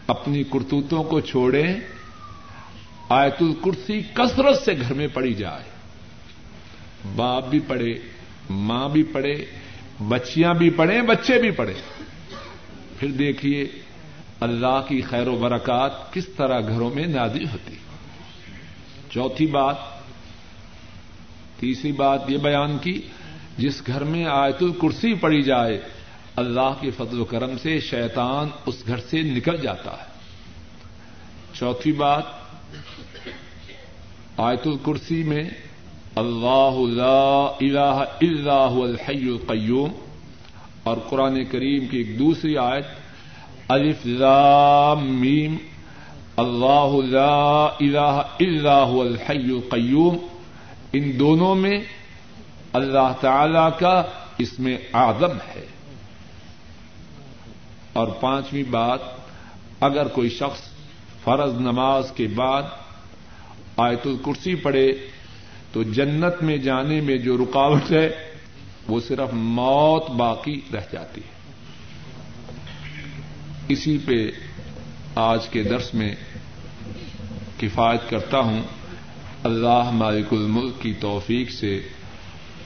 اپنی 0.06 0.42
کرتوتوں 0.42 1.04
کو 1.04 1.20
چھوڑیں 1.20 1.80
آیت 3.12 3.36
الکرسی 3.40 4.02
کثرت 4.14 4.58
سے 4.64 4.72
گھر 4.80 4.94
میں 4.94 5.06
پڑی 5.06 5.34
جائے۔ 5.34 5.64
باپ 7.16 7.48
بھی 7.48 7.60
پڑے 7.60 7.98
ماں 8.50 8.88
بھی 8.88 9.02
پڑھے، 9.02 9.44
بچیاں 10.08 10.54
بھی 10.54 10.70
پڑھیں، 10.70 11.02
بچے 11.02 11.40
بھی 11.40 11.50
پڑھیں۔ 11.50 12.04
پھر 12.98 13.10
دیکھیے، 13.10 13.68
اللہ 14.40 14.80
کی 14.88 15.00
خیر 15.00 15.28
و 15.28 15.36
برکات 15.36 16.12
کس 16.12 16.28
طرح 16.28 16.60
گھروں 16.60 16.90
میں 16.94 17.06
نازل 17.06 17.44
ہوتی۔ 17.44 17.74
چوتھی 19.10 19.46
بات، 19.46 19.76
تیسری 21.60 21.92
بات 21.92 22.30
یہ 22.30 22.38
بیان 22.38 22.78
کی، 22.78 23.02
جس 23.58 23.86
گھر 23.86 24.04
میں 24.04 24.24
آیت 24.24 24.62
الکرسی 24.62 25.14
پڑی 25.14 25.42
جائے، 25.42 25.80
اللہ 26.36 26.74
کے 26.80 26.90
فضل 26.90 27.20
و 27.20 27.24
کرم 27.24 27.58
سے 27.58 27.80
شیطان 27.80 28.48
اس 28.66 28.86
گھر 28.86 28.96
سے 28.96 29.22
نکل 29.22 29.56
جاتا 29.56 29.90
ہے۔ 29.90 30.06
چوتھی 31.54 31.92
بات 31.92 32.41
آیت 34.38 34.66
الکرسی 34.66 35.22
میں 35.24 35.42
اللہ 36.16 36.78
لا 36.90 37.46
الہ 37.60 38.04
الا 38.20 38.56
هو 38.66 38.82
الحی 38.82 39.28
القیوم 39.28 39.90
اور 40.84 40.96
قرآن 41.08 41.42
کریم 41.44 41.86
کی 41.86 41.98
ایک 41.98 42.18
دوسری 42.18 42.56
آیت 42.58 43.70
الف 43.70 44.06
لام 44.06 45.04
میم 45.20 45.56
اللہ 46.38 46.96
لا 47.06 47.66
الہ 47.66 48.22
الا 48.40 48.82
هو 48.82 49.00
الحی 49.00 49.50
القیوم 49.50 50.16
ان 50.92 51.10
دونوں 51.18 51.54
میں 51.56 51.78
اللہ 52.72 53.12
تعالی 53.20 53.68
کا 53.78 54.02
اس 54.38 54.58
میں 54.58 54.76
آدم 54.98 55.38
ہے 55.48 55.64
اور 57.92 58.08
پانچویں 58.20 58.62
بات 58.70 59.00
اگر 59.80 60.08
کوئی 60.10 60.28
شخص 60.30 60.68
فرض 61.24 61.54
نماز 61.54 62.12
کے 62.16 62.26
بعد 62.26 62.62
آیت 63.76 64.06
الکرسی 64.06 64.54
پڑھے 64.54 64.92
تو 65.72 65.82
جنت 65.82 66.42
میں 66.42 66.56
جانے 66.56 67.00
میں 67.00 67.16
جو 67.16 67.36
رکاوٹ 67.36 67.90
ہے 67.90 68.10
وہ 68.88 69.00
صرف 69.00 69.28
موت 69.32 70.10
باقی 70.10 70.60
رہ 70.72 70.80
جاتی 70.92 71.20
ہے۔ 71.20 71.32
اسی 73.68 73.98
پہ 73.98 74.30
آج 75.14 75.48
کے 75.48 75.62
درس 75.62 75.94
میں 75.94 76.14
کفایت 77.60 78.10
کرتا 78.10 78.38
ہوں۔ 78.38 78.62
اللہ 79.44 79.90
مالک 79.90 80.32
الملک 80.32 80.82
کی 80.82 80.94
توفیق 81.00 81.50
سے 81.50 81.88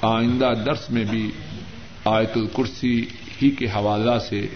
آئندہ 0.03 0.53
درس 0.67 0.91
میں 0.91 1.05
بھی 1.05 1.31
آیت 2.05 2.31
الکرسی 2.35 3.07
ہی 3.43 3.51
کے 3.51 3.67
حوالہ 3.67 4.19
سے 4.19 4.47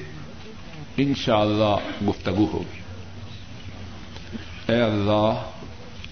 انشاءاللہ 0.96 1.64
اللہ 1.64 2.09
گفتگو 2.09 2.46
ہوگی۔ 2.53 2.80
اے 4.71 4.81
اللہ، 4.81 5.43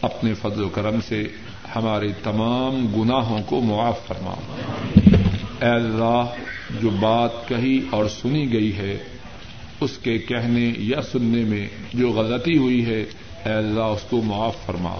اپنے 0.03 0.35
فضل 0.35 0.65
و 0.65 0.69
کرم 0.69 1.01
سے 1.09 1.29
ہمارے 1.77 2.09
تمام 2.23 3.03
گناہوں 3.03 3.39
کو 3.47 3.61
معاف 3.61 4.07
فرما۔ 4.07 4.35
اے 5.63 5.69
اللہ، 5.69 6.25
جو 6.81 6.91
بات 6.91 7.49
کہی 7.49 7.81
اور 7.91 8.05
سنی 8.05 8.53
گئی 8.53 8.77
ہے، 8.77 8.99
اس 9.81 9.99
کے 9.99 10.19
کہنے 10.19 10.73
یا 10.79 11.03
سننے 11.03 11.45
میں 11.45 11.69
جو 11.95 12.11
غلطی 12.11 12.59
ہوئی 12.59 12.87
ہے، 12.87 13.01
اے 13.47 13.53
اللہ، 13.53 13.81
اس 13.81 14.01
کو 14.11 14.23
معاف 14.23 14.67
فرما۔ 14.67 14.97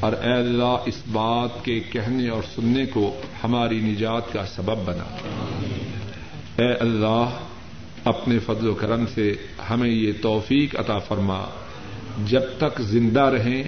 اور 0.00 0.12
اے 0.12 0.32
اللہ، 0.32 0.76
اس 0.86 1.02
بات 1.12 1.64
کے 1.64 1.80
کہنے 1.80 2.28
اور 2.28 2.42
سننے 2.54 2.86
کو 2.86 3.20
ہماری 3.44 3.80
نجات 3.80 4.32
کا 4.32 4.46
سبب 4.46 4.78
بنا۔ 4.84 5.16
اے 6.58 6.72
اللہ، 6.72 7.30
اپنے 8.04 8.38
فضل 8.38 8.68
و 8.68 8.74
کرم 8.74 9.04
سے 9.14 9.34
ہمیں 9.70 9.90
یہ 9.90 10.12
توفیق 10.22 10.80
عطا 10.80 10.98
فرما۔ 10.98 11.44
جب 12.24 12.40
تک 12.58 12.80
زندہ 12.80 13.20
رہیں، 13.20 13.62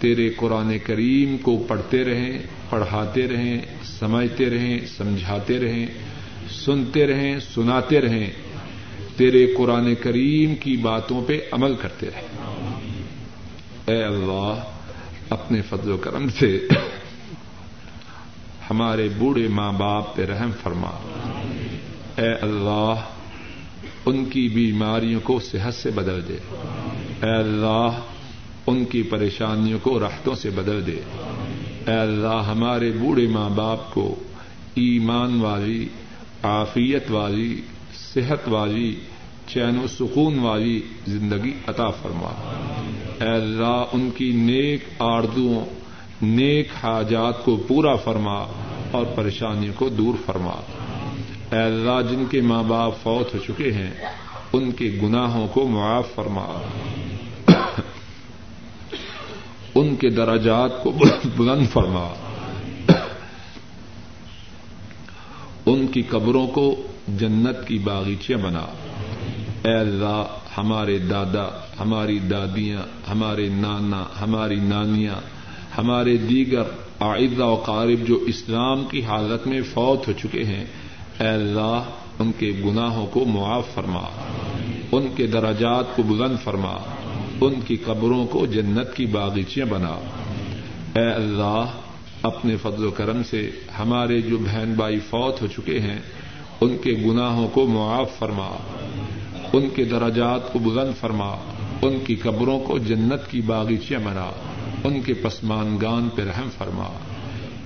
تیرے 0.00 0.30
قرآن 0.36 0.78
کریم 0.78 1.36
کو 1.36 1.64
پڑھتے 1.68 2.04
رہیں، 2.04 2.38
پڑھاتے 2.70 3.28
رہیں، 3.28 3.60
سمجھتے 3.84 4.50
رہیں، 4.50 4.86
سمجھاتے 4.86 5.58
رہیں، 5.58 5.86
سنتے 6.50 7.06
رہیں، 7.06 7.38
سناتے 7.38 8.00
رہیں، 8.00 8.30
تیرے 9.16 9.46
قرآن 9.46 9.94
کریم 9.94 10.54
کی 10.54 10.76
باتوں 10.76 11.24
پہ 11.26 11.40
عمل 11.52 11.74
کرتے 11.74 12.06
رہے 12.06 12.26
اے 13.86 14.02
اللہ، 14.02 14.62
اپنے 15.30 15.62
فضل 15.62 15.90
و 15.90 15.96
کرم 15.96 16.28
سے 16.28 16.68
ہمارے 18.70 19.08
بوڑھے 19.18 19.48
ماں 19.48 19.72
باپ 19.72 20.16
پہ 20.16 20.24
رحم 20.24 20.50
فرما۔ 20.62 20.90
اے 22.18 22.32
اللہ، 22.32 22.94
ان 24.06 24.24
کی 24.24 24.48
بیماریوں 24.48 25.20
کو 25.20 25.40
صحت 25.40 25.74
سے 25.74 25.90
بدل 25.90 26.28
دے۔ 26.28 26.36
اے 27.22 27.30
اللہ، 27.30 28.00
ان 28.66 28.84
کی 28.84 29.02
پریشانیوں 29.02 29.78
کو 29.82 30.00
راحتوں 30.00 30.34
سے 30.34 30.50
بدل 30.50 30.86
دے۔ 30.86 31.00
اے 31.86 31.94
اللہ، 31.94 32.42
ہمارے 32.46 32.92
بوڑھے 32.92 33.26
ماں 33.26 33.50
باپ 33.50 33.94
کو 33.94 34.14
ایمان 34.74 35.40
والی، 35.40 35.88
عافیت 36.42 37.10
والی، 37.10 37.60
صحت 38.14 38.48
والی، 38.48 38.96
چین 39.46 39.78
و 39.78 39.86
سکون 39.86 40.38
والی 40.38 40.80
زندگی 41.06 41.52
عطا 41.66 41.90
فرما۔ 41.90 42.28
اے 43.20 43.28
اللہ، 43.28 43.84
ان 43.92 44.10
کی 44.10 44.32
نیک 44.32 44.84
آردوں 44.98 45.64
نیک 46.22 46.68
حاجات 46.82 47.44
کو 47.44 47.56
پورا 47.56 47.96
فرما 47.96 48.38
اور 48.90 49.04
پریشانیوں 49.14 49.74
کو 49.78 49.88
دور 49.88 50.14
فرما۔ 50.26 50.60
اے 51.52 51.58
اللہ، 51.58 52.02
جن 52.10 52.24
کے 52.30 52.40
ماں 52.40 52.62
باپ 52.62 52.92
فوت 53.02 53.34
ہو 53.34 53.38
چکے 53.38 53.72
ہیں 53.72 53.90
ان 54.52 54.70
کے 54.70 54.98
گناہوں 55.02 55.48
کو 55.48 55.68
معاف 55.68 56.08
فرما۔ 56.14 56.60
ان 59.74 59.96
کے 59.96 60.10
دراجات 60.10 60.82
کو 60.82 60.92
بلند 61.36 61.66
فرما۔ 61.72 62.14
ان 65.66 65.86
کی 65.86 66.02
قبروں 66.02 66.46
کو 66.46 66.86
جنت 67.08 67.68
کی 67.68 67.78
باغیچیاں 67.78 68.38
بنا۔ 68.38 68.66
اے 69.64 69.74
اللہ، 69.74 70.22
ہمارے 70.58 70.98
دادا، 70.98 71.48
ہماری 71.80 72.18
دادیاں، 72.18 73.10
ہمارے 73.10 73.48
نانا، 73.48 74.04
ہماری 74.20 74.56
نانیاں، 74.56 75.14
ہمارے 75.78 76.16
دیگر 76.16 76.62
آئزہ 77.00 77.42
و 77.42 77.56
قارب 77.56 78.06
جو 78.06 78.16
اسلام 78.16 78.84
کی 78.84 79.04
حالت 79.04 79.46
میں 79.46 79.60
فوت 79.62 80.08
ہو 80.08 80.12
چکے 80.12 80.44
ہیں۔ 80.44 80.64
اے 81.20 81.28
اللہ 81.28 81.82
ان 82.18 82.32
کے 82.38 82.52
گناہوں 82.64 83.06
کو 83.06 83.24
معاف 83.24 83.66
فرما، 83.74 84.02
ان 84.92 85.06
کے 85.16 85.26
دراجات 85.26 85.96
کو 85.96 86.02
بلند 86.02 86.36
فرما، 86.44 86.76
ان 87.40 87.54
کی 87.66 87.76
قبروں 87.76 88.26
کو 88.26 88.46
جنت 88.46 88.96
کی 88.96 89.06
باغیچیاں 89.06 89.66
بنا۔ 89.66 89.98
اے 90.96 91.10
اللہ، 91.10 91.64
اپنے 92.22 92.56
فضل 92.56 92.84
و 92.84 92.90
کرم 92.90 93.22
سے 93.22 93.50
ہمارے 93.78 94.20
جو 94.20 94.38
بہن 94.38 94.74
بھائی 94.76 94.98
فوت 94.98 95.42
ہو 95.42 95.46
چکے 95.46 95.80
ہیں، 95.80 95.98
ان 96.60 96.76
کے 96.82 96.92
گناہوں 97.06 97.48
کو 97.48 97.66
معاف 97.66 98.18
فرما۔ 98.18 98.56
ان 99.52 99.68
کے 99.74 99.84
دراجات 99.84 100.52
کو 100.52 100.58
بلند 100.58 101.00
فرما۔ 101.00 101.36
ان 101.82 101.98
کی 102.06 102.16
قبروں 102.16 102.60
کو 102.60 102.78
جنت 102.78 103.30
کی 103.30 103.40
باغیچیاں 103.40 104.00
بنا۔ 104.00 104.30
ان 104.84 105.00
کے 105.00 105.14
پسمان 105.14 105.78
گان 105.82 106.08
پہ 106.14 106.22
رحم 106.22 106.48
فرما۔ 106.58 106.88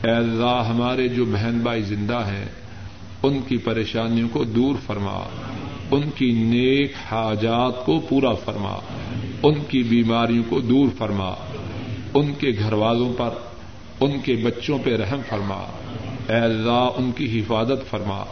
اے 0.04 0.10
اللہ، 0.10 0.66
ہمارے 0.68 1.08
جو 1.08 1.24
بہن 1.24 1.60
بھائی 1.62 1.82
زندہ 1.82 2.18
ہیں 2.18 2.44
ان 3.22 3.40
کی 3.48 3.56
پریشانیوں 3.56 4.28
کو 4.32 4.44
دور 4.44 4.74
فرما، 4.86 5.28
ان 5.90 6.10
کی 6.14 6.32
نیک 6.32 6.92
حاجات 7.10 7.86
کو 7.86 8.00
پورا 8.08 8.32
فرما، 8.32 8.78
ان 9.42 9.54
کی 9.68 9.82
بیماریوں 9.82 10.42
کو 10.48 10.60
دور 10.60 10.88
فرما، 10.98 11.34
ان 12.14 12.32
کے 12.38 12.48
گھر 12.58 12.72
والوں 12.72 13.12
پر، 13.16 13.28
ان 14.00 14.10
کے 14.24 14.34
بچوں 14.44 14.78
پہ 14.84 14.96
رحم 14.96 15.20
فرما۔ 15.28 15.64
اے 16.28 16.36
اللہ، 16.36 16.88
ان 16.96 17.10
کی 17.16 17.40
حفاظت 17.40 17.90
فرما، 17.90 18.24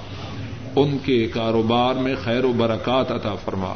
ان 0.76 0.98
کے 1.04 1.26
کاروبار 1.26 1.94
میں 1.94 2.14
خیر 2.24 2.44
و 2.44 2.52
برکات 2.52 3.12
عطا 3.12 3.34
فرما، 3.34 3.74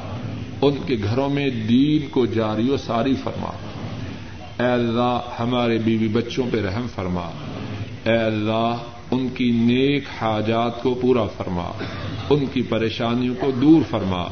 ان 0.63 0.75
کے 0.87 0.97
گھروں 1.03 1.29
میں 1.29 1.51
دین 1.51 2.09
کو 2.11 2.27
جاری 2.27 2.71
و 2.71 2.77
ساری 2.77 3.15
فرما۔ 3.15 3.51
اے 4.65 4.73
اللہ، 4.73 5.21
ہمارے 5.41 5.79
بیوی 5.79 6.09
بچوں 6.09 6.47
پہ 6.53 6.61
رحم 6.61 6.87
فرما۔ 6.95 7.31
اے 8.05 8.17
اللہ 8.17 8.77
ان 9.13 9.29
کی 9.29 9.51
نیک 9.51 10.05
حاجات 10.21 10.83
کو 10.83 10.95
پورا 10.95 11.27
فرما، 11.27 11.71
ان 12.31 12.47
کی 12.53 12.63
پریشانیوں 12.63 13.35
کو 13.41 13.51
دور 13.51 13.83
فرما، 13.91 14.23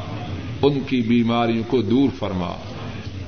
ان 0.62 0.80
کی 0.80 1.00
بیماریوں 1.00 1.62
کو 1.68 1.82
دور 1.82 2.08
فرما۔ 2.18 2.50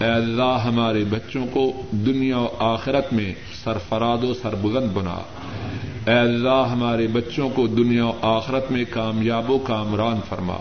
اے 0.00 0.10
اللہ، 0.10 0.58
ہمارے 0.64 1.04
بچوں 1.10 1.46
کو 1.52 1.72
دنیا 1.90 2.38
و 2.38 2.48
آخرت 2.58 3.12
میں 3.12 3.34
سرفراد 3.64 4.24
و 4.24 4.34
سربلند 4.34 4.90
بنا۔ 4.94 5.22
اے 6.06 6.18
اللہ، 6.18 6.66
ہمارے 6.72 7.06
بچوں 7.06 7.48
کو 7.50 7.66
دنیا 7.66 8.06
و 8.06 8.12
آخرت 8.22 8.72
میں 8.72 8.84
کامیاب 8.90 9.50
و 9.50 9.58
کامران 9.58 10.20
فرما۔ 10.28 10.56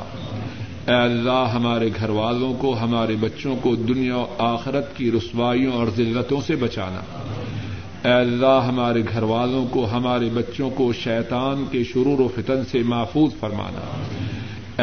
اے 0.87 0.95
اللہ، 0.95 1.49
ہمارے 1.53 1.89
گھر 1.99 2.09
والوں 2.09 2.53
کو، 2.53 2.79
ہمارے 2.79 3.15
بچوں 3.15 3.55
کو 3.61 3.75
دنیا 3.75 4.17
و 4.17 4.25
آخرت 4.37 4.97
کی 4.97 5.11
رسوائیوں 5.11 5.73
اور 5.73 5.87
ذلتوں 5.95 6.41
سے 6.41 6.55
بچانا۔ 6.55 7.01
اے 8.05 8.11
اللہ، 8.11 8.65
ہمارے 8.67 9.01
گھر 9.13 9.23
والوں 9.23 9.65
کو، 9.67 9.87
ہمارے 9.91 10.29
بچوں 10.33 10.69
کو 10.69 10.93
شیطان 10.93 11.65
کے 11.71 11.83
شرور 11.83 12.19
و 12.19 12.27
فتن 12.35 12.65
سے 12.65 12.79
محفوظ 12.79 13.39
فرمانا۔ 13.39 14.03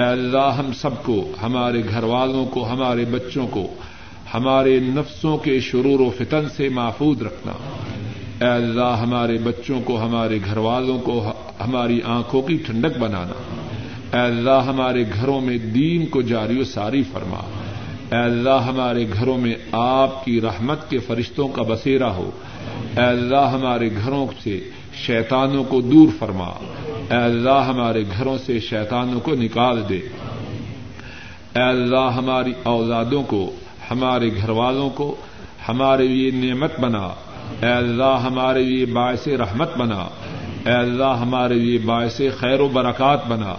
اے 0.01 0.07
اللہ، 0.07 0.55
ہم 0.59 0.73
سب 0.73 1.03
کو، 1.03 1.33
ہمارے 1.43 1.83
گھر 1.89 2.03
والوں 2.03 2.47
کو، 2.47 2.69
ہمارے 2.69 3.05
بچوں 3.11 3.47
کو، 3.47 3.67
ہمارے 4.35 4.81
نفسوں 4.81 5.39
کے 5.39 5.61
شرور 5.61 6.01
و 6.01 6.11
فتن 6.19 6.49
سے 6.57 6.69
محفوظ 6.69 7.23
رکھنا۔ 7.23 7.53
اے 8.41 8.51
اللہ، 8.51 8.97
ہمارے 9.01 9.39
بچوں 9.39 9.81
کو، 9.81 10.03
ہمارے 10.03 10.39
گھر 10.45 10.57
والوں 10.57 10.99
کو 10.99 11.29
ہماری 11.61 12.01
آنکھوں 12.05 12.43
کی 12.43 12.57
ٹھنڈک 12.57 12.99
بنانا۔ 12.99 13.57
اے 14.13 14.27
اللہ، 14.27 14.63
ہمارے 14.67 15.05
گھروں 15.15 15.41
میں 15.41 15.59
دین 15.59 16.07
کو 16.07 16.23
جاری 16.23 16.61
و 16.61 16.65
ساری 16.65 17.03
فرما۔ 17.03 17.41
اے 18.11 18.25
اللہ، 18.25 18.65
ہمارے 18.67 19.07
گھروں 19.13 19.39
میں 19.39 19.55
آپ 19.73 20.25
کی 20.25 20.41
رحمت 20.41 20.91
کے 20.91 20.99
فرشتوں 20.99 21.49
کا 21.49 21.63
بسیرا 21.63 22.15
ہو۔ 22.15 22.31
اے 22.99 23.05
اللہ 23.05 23.37
ہمارے 23.37 23.89
گھروں 24.05 24.27
سے 24.43 24.71
شیطانوں 24.95 25.65
کو 25.65 25.81
دور 25.81 26.09
فرما۔ 26.19 26.49
اے 27.11 27.17
اللہ 27.17 27.65
ہمارے 27.69 28.05
گھروں 28.19 28.39
سے 28.39 28.61
شیطانوں 28.61 29.21
کو 29.21 29.35
نکال 29.35 29.89
دے۔ 29.89 30.01
اے 31.57 31.63
اللہ 31.63 32.11
ہماری 32.17 32.53
اولادوں 32.63 33.23
کو، 33.23 33.51
ہمارے 33.91 34.31
گھر 34.37 34.49
والوں 34.49 34.91
کو 34.91 35.17
ہمارے 35.69 36.07
لیے 36.07 36.31
نعمت 36.31 36.81
بنا۔ 36.81 37.09
اے 37.63 37.73
اللہ 37.73 38.21
ہمارے 38.23 38.63
لیے 38.65 38.87
باعث 38.87 39.29
رحمت 39.29 39.77
بنا۔ 39.77 40.09
اے 40.67 40.73
اللہ 40.73 41.17
ہمارے 41.21 41.55
لیے 41.55 41.79
باعث 41.79 42.21
خیر 42.39 42.61
و 42.61 42.69
برکات 42.69 43.27
بنا۔ 43.27 43.55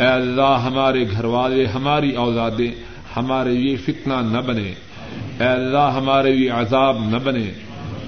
اے 0.00 0.06
اللہ 0.06 0.60
ہمارے 0.64 1.10
گھر 1.10 1.24
والے 1.24 1.66
ہماری 1.66 2.10
اولادیں 2.10 2.72
ہمارے 3.16 3.50
لیے 3.50 3.76
فتنہ 3.76 4.14
نہ 4.14 4.38
بنے۔ 4.38 4.74
اے 5.40 5.46
اللہ 5.46 5.92
ہمارے 5.96 6.32
لیے 6.34 6.48
عذاب 6.48 6.96
نہ 7.08 7.16
بنے۔ 7.24 7.52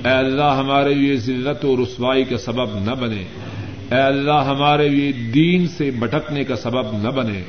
اے 0.05 0.11
اللہ 0.11 0.55
ہمارے 0.59 0.95
لیے 0.95 1.17
ذلت 1.17 1.65
و 1.65 1.77
رسوائی 1.77 2.25
کا 2.25 2.39
سبب 2.39 2.79
نہ 2.79 2.91
بنے۔ 2.91 3.25
اے 3.91 4.01
اللہ 4.01 4.45
ہمارے 4.47 4.89
لیے 4.89 5.13
دین 5.13 5.69
سے 5.69 5.91
بھٹکنے 5.91 6.45
کا 6.45 6.57
سبب 6.57 6.93
نہ 6.93 7.09
بنے۔ 7.09 7.43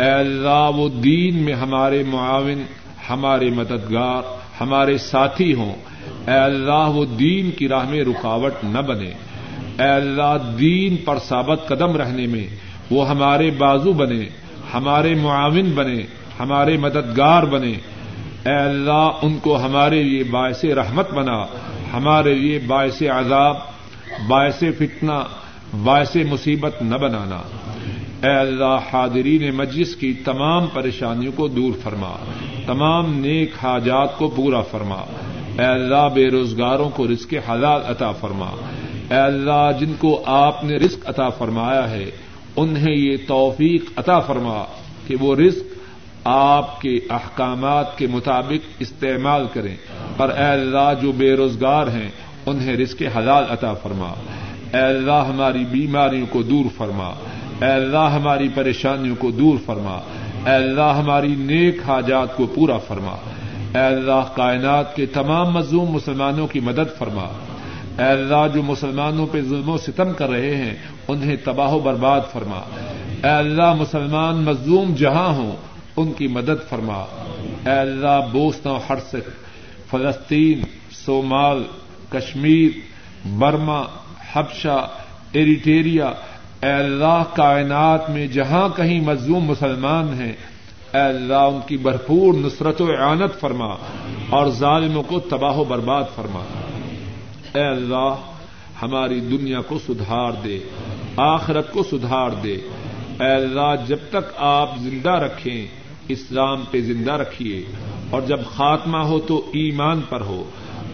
اے 0.00 0.10
اللہ 0.10 0.70
وہ 0.76 0.88
دین 0.88 1.36
میں 1.36 1.54
ہمارے 1.54 2.02
معاون، 2.10 2.62
ہمارے 3.10 3.50
مددگار، 3.50 4.22
ہمارے 4.60 4.98
ساتھی 4.98 5.54
ہوں۔ 5.54 5.72
اے 6.26 6.34
اللہ 6.34 6.88
وہ 6.88 7.04
دین 7.04 7.50
کی 7.50 7.68
راہ 7.68 7.88
میں 7.88 8.04
رکاوٹ 8.04 8.52
نہ 8.64 8.78
بنے۔ 8.78 9.10
اے 9.78 9.88
اللہ 9.88 10.36
دین 10.58 10.96
پر 10.96 11.18
ثابت 11.18 11.68
قدم 11.68 11.96
رہنے 11.96 12.26
میں 12.26 12.46
وہ 12.90 13.08
ہمارے 13.08 13.50
بازو 13.50 13.92
بنے، 13.92 14.28
ہمارے 14.74 15.14
معاون 15.14 15.70
بنے، 15.74 16.02
ہمارے 16.40 16.76
مددگار 16.76 17.42
بنے۔ 17.42 17.72
اے 18.46 18.54
اللہ 18.54 19.10
ان 19.22 19.38
کو 19.38 19.62
ہمارے 19.62 20.02
لیے 20.02 20.24
باعث 20.24 20.64
رحمت 20.64 21.12
بنا۔ 21.12 21.57
ہمارے 21.92 22.34
لیے 22.34 22.58
باعث 22.58 23.02
عذاب، 23.02 23.56
باعث 24.28 24.58
فتنہ، 24.78 25.24
باعث 25.84 26.16
مصیبت 26.16 26.82
نہ 26.82 26.96
بنانا۔ 26.96 27.42
اے 28.22 28.34
اللہ، 28.34 28.78
حاضرین 28.92 29.54
مجلس 29.54 29.96
کی 29.96 30.12
تمام 30.12 30.66
پریشانیوں 30.66 31.32
کو 31.36 31.48
دور 31.48 31.72
فرما، 31.82 32.16
تمام 32.66 33.18
نیک 33.18 33.50
حاجات 33.62 34.18
کو 34.18 34.28
پورا 34.28 34.62
فرما۔ 34.62 35.02
اے 35.58 35.64
اللہ، 35.64 36.08
بے 36.14 36.28
روزگاروں 36.28 36.90
کو 36.90 37.08
رزق 37.08 37.34
حلال 37.50 37.80
عطا 37.86 38.12
فرما۔ 38.12 38.50
اے 39.10 39.16
اللہ، 39.16 39.70
جن 39.80 39.92
کو 39.98 40.22
آپ 40.26 40.64
نے 40.64 40.76
رزق 40.76 41.08
عطا 41.08 41.28
فرمایا 41.28 41.90
ہے، 41.90 42.10
انہیں 42.56 42.96
یہ 42.96 43.16
توفیق 43.26 43.84
عطا 43.96 44.18
فرما 44.18 44.64
کہ 45.06 45.16
وہ 45.20 45.36
رزق 45.36 45.77
آپ 46.24 46.80
کے 46.80 46.98
احکامات 47.10 47.98
کے 47.98 48.06
مطابق 48.06 48.68
استعمال 48.78 49.46
کریں۔ 49.52 49.76
اور 50.16 50.28
اے 50.28 50.44
اللہ، 50.44 50.92
جو 51.02 51.12
بے 51.12 51.34
روزگار 51.34 51.86
ہیں، 51.86 52.08
انہیں 52.46 52.76
رزق 52.76 53.02
حلال 53.16 53.44
عطا 53.48 53.74
فرما۔ 53.74 54.12
اے 54.72 54.80
اللہ، 54.80 55.24
ہماری 55.28 55.64
بیماریوں 55.70 56.26
کو 56.30 56.42
دور 56.42 56.64
فرما۔ 56.76 57.08
اے 57.62 57.70
اللہ، 57.70 58.10
ہماری 58.14 58.48
پریشانیوں 58.48 59.16
کو 59.16 59.30
دور 59.30 59.58
فرما۔ 59.66 60.00
اے 60.46 60.54
اللہ، 60.54 60.94
ہماری 61.02 61.34
نیک 61.34 61.76
حاجات 61.88 62.36
کو 62.36 62.46
پورا 62.46 62.78
فرما۔ 62.78 63.16
اے 63.74 63.86
اللہ، 63.86 64.36
کائنات 64.36 64.96
کے 64.96 65.06
تمام 65.06 65.52
مظلوم 65.52 65.90
مسلمانوں 65.90 66.46
کی 66.46 66.60
مدد 66.60 66.98
فرما۔ 66.98 67.24
اے 67.98 68.10
اللہ، 68.10 68.46
جو 68.54 68.62
مسلمانوں 68.62 69.26
پہ 69.32 69.40
ظلم 69.40 69.68
و 69.68 69.78
ستم 69.78 70.12
کر 70.12 70.28
رہے 70.28 70.56
ہیں، 70.56 70.74
انہیں 71.08 71.36
تباہ 71.44 71.72
و 71.72 71.78
برباد 71.78 72.20
فرما۔ 72.32 72.60
اے 73.24 73.30
اللہ، 73.30 73.74
مسلمان 73.74 74.34
مظلوم 74.34 74.94
جہاں 74.94 75.28
ہوں 75.28 75.56
ان 75.98 76.12
کی 76.12 76.26
مدد 76.26 76.68
فرما۔ 76.68 77.04
اے 77.66 77.78
اللہ 77.78 78.20
بوسن 78.32 78.68
و 78.68 78.78
ہرسک، 78.90 79.28
فلسطین، 79.90 80.60
صومال، 80.92 81.62
کشمیر، 82.08 82.70
برما، 83.38 83.82
حبشہ، 84.32 84.88
ایریٹیریا، 85.32 86.06
اے 86.62 86.72
اللہ 86.72 87.22
کائنات 87.34 88.10
میں 88.10 88.26
جہاں 88.26 88.68
کہیں 88.76 89.00
مظلوم 89.00 89.44
مسلمان 89.44 90.14
ہیں، 90.20 90.32
اے 90.94 91.00
اللہ 91.00 91.34
ان 91.34 91.60
کی 91.66 91.76
بھرپور 91.76 92.34
نصرت 92.34 92.80
و 92.80 92.86
اعانت 92.98 93.40
فرما 93.40 93.74
اور 94.30 94.46
ظالموں 94.46 95.02
کو 95.02 95.20
تباہ 95.20 95.56
و 95.56 95.64
برباد 95.64 96.04
فرما۔ 96.14 96.44
اے 97.54 97.66
اللہ 97.66 98.14
ہماری 98.82 99.20
دنیا 99.20 99.60
کو 99.60 99.78
سدھار 99.78 100.32
دے، 100.44 100.58
آخرت 101.16 101.72
کو 101.72 101.82
سدھار 101.82 102.30
دے۔ 102.30 102.56
اے 103.20 103.34
اللہ 103.34 103.74
جب 103.86 103.98
تک 104.10 104.32
آپ 104.36 104.78
زندہ 104.78 105.10
رکھیں 105.10 105.66
اسلام 106.08 106.64
پہ 106.70 106.80
زندہ 106.80 107.12
رکھیے 107.12 107.62
اور 108.10 108.22
جب 108.22 108.44
خاتمہ 108.46 109.02
ہو 109.04 109.18
تو 109.20 109.38
ایمان 109.52 110.00
پر 110.08 110.20
ہو 110.20 110.42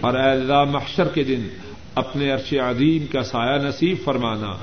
اور 0.00 0.14
اے 0.14 0.30
اللہ 0.30 0.64
محشر 0.70 1.08
کے 1.08 1.24
دن 1.24 1.46
اپنے 1.94 2.30
عرش 2.30 2.52
عظیم 2.62 3.06
کا 3.06 3.22
سایہ 3.22 3.58
نصیب 3.62 4.04
فرمانا 4.04 4.54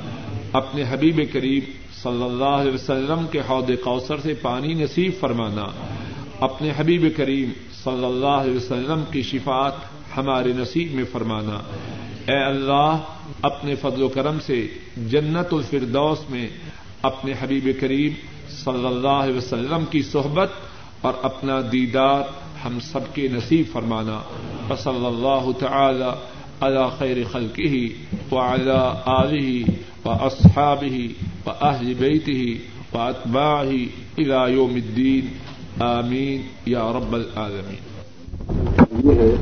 اپنے 0.54 0.84
حبیب 0.90 1.22
کریم 1.34 1.72
صلی 2.04 2.24
اللہ 2.24 2.56
علیہ 2.60 2.74
وسلم 2.74 3.26
کے 3.32 3.40
حوض 3.50 3.72
کوثر 3.84 4.20
سے 4.20 4.34
پانی 4.42 4.74
نصیب 4.74 5.20
فرمانا 5.20 5.66
اپنے 6.40 6.72
حبیب 6.78 7.06
کریم 7.18 7.52
صلی 7.84 8.06
اللہ 8.06 8.38
علیہ 8.42 8.56
وسلم 8.56 9.04
کی 9.12 9.22
شفات 9.22 10.18
ہمارے 10.18 10.54
نصیب 10.54 10.94
میں 10.94 11.04
فرمانا 11.12 11.60
اے 12.28 12.38
اللہ 12.44 12.98
اپنے 13.42 13.76
فضل 13.76 14.04
و 14.04 14.08
کرم 14.08 14.40
سے 14.46 14.66
جنت 15.10 15.54
الفردوس 15.54 16.30
میں 16.30 16.48
اپنے 17.02 17.34
حبیب 17.42 17.68
کریم 17.80 18.14
صلی 18.64 18.86
اللہ 18.86 19.08
علیہ 19.08 19.38
وسلم 19.38 19.86
کی 19.90 20.02
صحبت 20.02 20.50
اور 21.02 21.14
اپنا 21.22 21.62
دیدار 21.72 22.22
ہم 22.66 22.80
سب 22.80 23.00
کے 23.14 23.28
نصیب 23.32 23.66
فرمانا۔ 23.72 24.20
صلی 24.84 25.06
اللہ 25.06 25.52
تعالی 25.60 26.12
على 26.62 26.90
خير 27.00 27.24
خلقه 27.32 27.90
وعلى 28.32 28.94
آله 29.08 29.66
وأصحابه 30.06 31.10
وأهل 31.46 31.94
بيته 31.94 32.60
وأتباعه 32.94 33.74
إلى 34.20 34.54
يوم 34.54 34.76
الدين 34.76 35.26
آمين 35.82 36.42
يا 36.68 36.92
رب 36.92 37.14
العالمين 37.14 37.82
یہ 39.04 39.20
ہے 39.20 39.36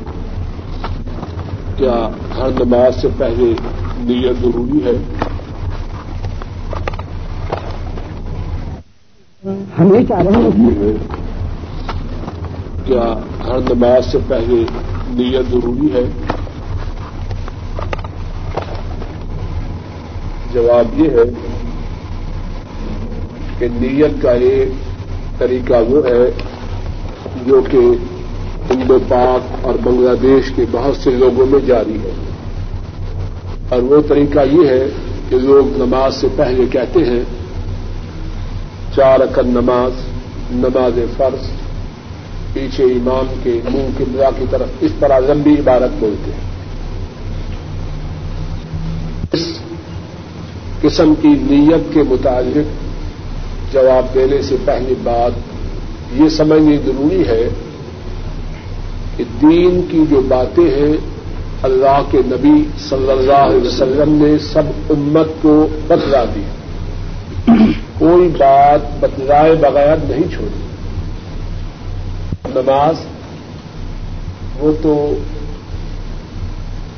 کیا 1.76 2.08
ہر 2.36 2.64
نماز 2.64 3.02
سے 3.02 3.08
پہلے 3.18 3.52
نیت 3.98 4.42
ضروری 4.42 4.84
ہے؟ 4.84 5.28
ہم 9.44 9.94
یہ 9.94 10.04
چاہ 10.08 10.18
رہے 10.18 10.42
ہیں 10.42 10.92
کیا 12.84 13.14
ہر 13.46 13.74
نماز 13.74 14.12
سے 14.12 14.18
پہلے 14.28 14.64
نیت 15.08 15.50
ضروری 15.50 15.88
ہے؟ 15.94 16.02
جواب 20.52 21.00
یہ 21.00 21.10
ہے 21.10 21.24
کہ 23.58 23.68
نیت 23.72 24.22
کا 24.22 24.30
ایک 24.30 24.68
طریقہ 25.38 25.74
وہ 25.88 26.06
ہے 26.06 26.30
جو 27.46 27.60
کہ 27.70 27.78
ہندو 28.70 28.98
پاک 29.08 29.66
اور 29.66 29.74
بنگلہ 29.82 30.14
دیش 30.22 30.52
کے 30.56 30.64
بہت 30.70 30.96
سے 30.96 31.10
لوگوں 31.10 31.46
میں 31.46 31.60
جاری 31.60 31.98
ہے۔ 32.04 32.12
اور 33.68 33.82
وہ 33.82 34.02
طریقہ 34.08 34.38
یہ 34.52 34.68
ہے 34.68 34.86
کہ 35.28 35.38
لوگ 35.38 35.82
نماز 35.82 36.14
سے 36.14 36.26
پہلے 36.36 36.66
کہتے 36.66 37.04
ہیں 37.04 37.39
چار 39.00 39.20
اکر 39.20 39.42
نماز 39.42 39.92
نماز 40.50 40.98
فرض، 41.16 41.44
پیچھے 42.52 42.84
امام 42.84 43.32
کے 43.42 43.52
منہ 43.64 43.88
کی 43.98 44.04
کی 44.38 44.44
طرف 44.50 44.68
اس 44.80 44.92
طرح 44.98 45.18
لمبی 45.18 45.54
عبارت 45.58 45.90
بولتے 45.98 46.30
ہیں۔ 46.30 46.48
اس 49.32 49.46
قسم 50.80 51.14
کی 51.20 51.28
نیت 51.28 51.92
کے 51.94 52.02
متعلق 52.08 53.72
جواب 53.72 54.14
دینے 54.14 54.42
سے 54.42 54.56
پہلی 54.64 54.94
بات 55.02 55.32
یہ 56.20 56.28
سمجھنی 56.28 56.76
ضروری 56.84 57.22
ہے 57.28 57.48
کہ 59.16 59.24
دین 59.42 59.80
کی 59.90 60.04
جو 60.10 60.20
باتیں 60.28 60.64
ہیں، 60.64 60.96
اللہ 61.62 62.00
کے 62.10 62.18
نبی 62.26 62.56
صلی 62.88 63.10
اللہ 63.10 63.46
علیہ 63.48 63.66
وسلم 63.66 64.22
نے 64.24 64.38
سب 64.52 64.66
امت 64.90 65.42
کو 65.42 65.66
بتلا 65.88 66.24
دی 66.34 66.44
کوئی 68.00 68.28
بات 68.28 68.80
بتلائے 69.00 69.54
بغیر 69.54 69.96
نہیں 69.96 70.34
چھوڑی۔ 70.34 70.60
نماز، 72.54 72.94
وہ 74.58 74.72
تو 74.82 75.14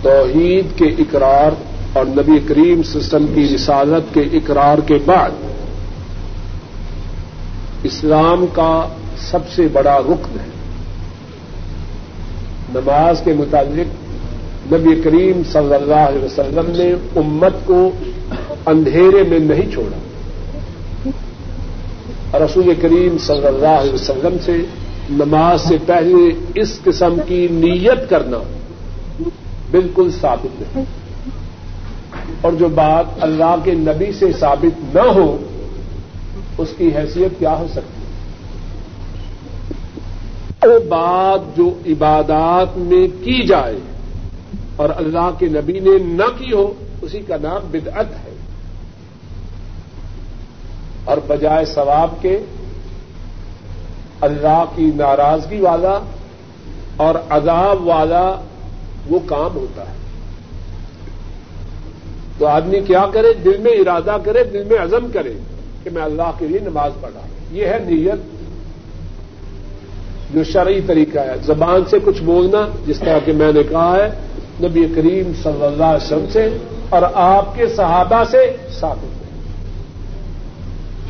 توحید 0.03 0.79
کے 0.79 0.85
اقرار 0.85 1.51
اور 1.93 2.05
نبی 2.07 2.39
کریم 2.49 2.83
سسٹم 2.83 3.27
کی 3.35 3.49
رسالت 3.55 4.15
کے 4.15 4.21
اقرار 4.21 4.79
کے 4.79 4.99
بعد 5.07 5.31
اسلام 7.83 8.47
کا 8.53 8.89
سب 9.19 9.39
سے 9.55 9.69
بڑا 9.73 9.99
رکن 9.99 10.39
ہے۔ 10.41 10.53
نماز 12.75 13.21
کے 13.25 13.33
متعلق 13.33 14.03
نبی 14.73 15.01
کریم 15.01 15.43
صلی 15.53 15.75
اللہ 15.75 15.95
علیہ 15.95 16.25
وسلم 16.25 16.73
نے 16.77 16.93
امت 17.21 17.53
کو 17.65 17.91
اندھیرے 18.67 19.23
میں 19.23 19.39
نہیں 19.39 19.73
چھوڑا۔ 19.73 19.97
رسول 22.35 22.75
کریم 22.83 23.19
صلی 23.19 23.47
اللہ 23.47 23.81
علیہ 23.81 23.93
وسلم 23.93 24.37
سے 24.45 24.57
نماز 25.11 25.61
سے 25.61 25.77
پہلے 25.87 26.45
اس 26.55 26.81
قسم 26.85 27.15
کی 27.27 27.49
نیت 27.51 28.11
کرنا 28.11 28.39
بالکل 29.71 30.11
ثابت 30.21 30.61
نہیں 30.61 30.85
اور 32.41 32.53
جو 32.53 32.69
بات 32.69 33.05
اللہ 33.21 33.55
کے 33.65 33.75
نبی 33.75 34.13
سے 34.13 34.33
ثابت 34.33 34.97
نہ 34.97 35.03
ہو، 35.03 35.37
اس 36.59 36.69
کی 36.79 36.89
حیثیت 36.97 37.39
کیا 37.39 37.55
ہو 37.59 37.67
سکتی 37.73 38.01
وہ 40.67 40.79
بات 40.79 41.57
جو 41.57 41.71
عبادات 41.87 42.79
میں 42.79 43.25
کی 43.25 43.47
جائے 43.47 43.79
اور 44.77 44.89
اللہ 44.97 45.31
کے 45.39 45.47
نبی 45.47 45.81
نے 45.81 45.99
نہ 45.99 46.29
کی 46.39 46.53
ہو، 46.53 46.73
اسی 47.03 47.19
کا 47.19 47.37
نام 47.43 47.69
بدعت 47.71 48.07
ہے۔ 48.25 48.32
اور 51.05 51.17
بجائے 51.27 51.65
ثواب 51.65 52.23
کے 52.23 52.39
اللہ 54.21 54.65
کی 54.75 54.91
ناراضگی 54.95 55.61
والا 55.61 55.99
اور 56.97 57.15
عذاب 57.31 57.87
والا 57.87 58.35
وہ 59.11 59.19
کام 59.27 59.57
ہوتا 59.57 59.83
ہے۔ 59.83 59.97
تو 62.39 62.47
آدمی 62.47 62.81
کیا 62.81 63.07
کرے؟ 63.13 63.33
دل 63.33 63.57
میں 63.59 63.73
ارادہ 63.73 64.17
کرے، 64.25 64.45
دل 64.45 64.65
میں 64.65 64.79
عزم 64.79 65.07
کرے 65.13 65.33
کہ 65.85 65.91
میں 65.91 66.03
اللہ 66.03 66.31
کے 66.39 66.47
لیے 66.47 66.61
نماز 66.61 66.93
پڑھا۔ 67.01 67.21
یہ 67.51 67.67
ہے 67.67 67.79
نیت۔ 67.87 68.43
جو 70.35 70.45
شرعی 70.45 70.81
طریقہ 70.81 71.19
ہے۔ 71.19 71.35
زبان 71.43 71.83
سے 71.91 71.99
کچھ 72.05 72.23
بولنا، 72.23 72.69
جس 72.87 72.99
طرح 72.99 73.19
کہ 73.25 73.33
میں 73.33 73.53
نے 73.53 73.63
کہا 73.63 73.97
ہے، 73.97 74.11
نبی 74.69 74.85
کریم 74.97 75.33
صلی 75.43 75.65
اللہ 75.65 75.85
علیہ 75.85 76.07
وسلم 76.07 76.25
سے 76.33 76.57
اور 76.89 77.03
آپ 77.15 77.55
کے 77.55 77.67
صحابہ 77.67 78.25
سے 78.31 78.57
ثابت۔ 78.81 79.22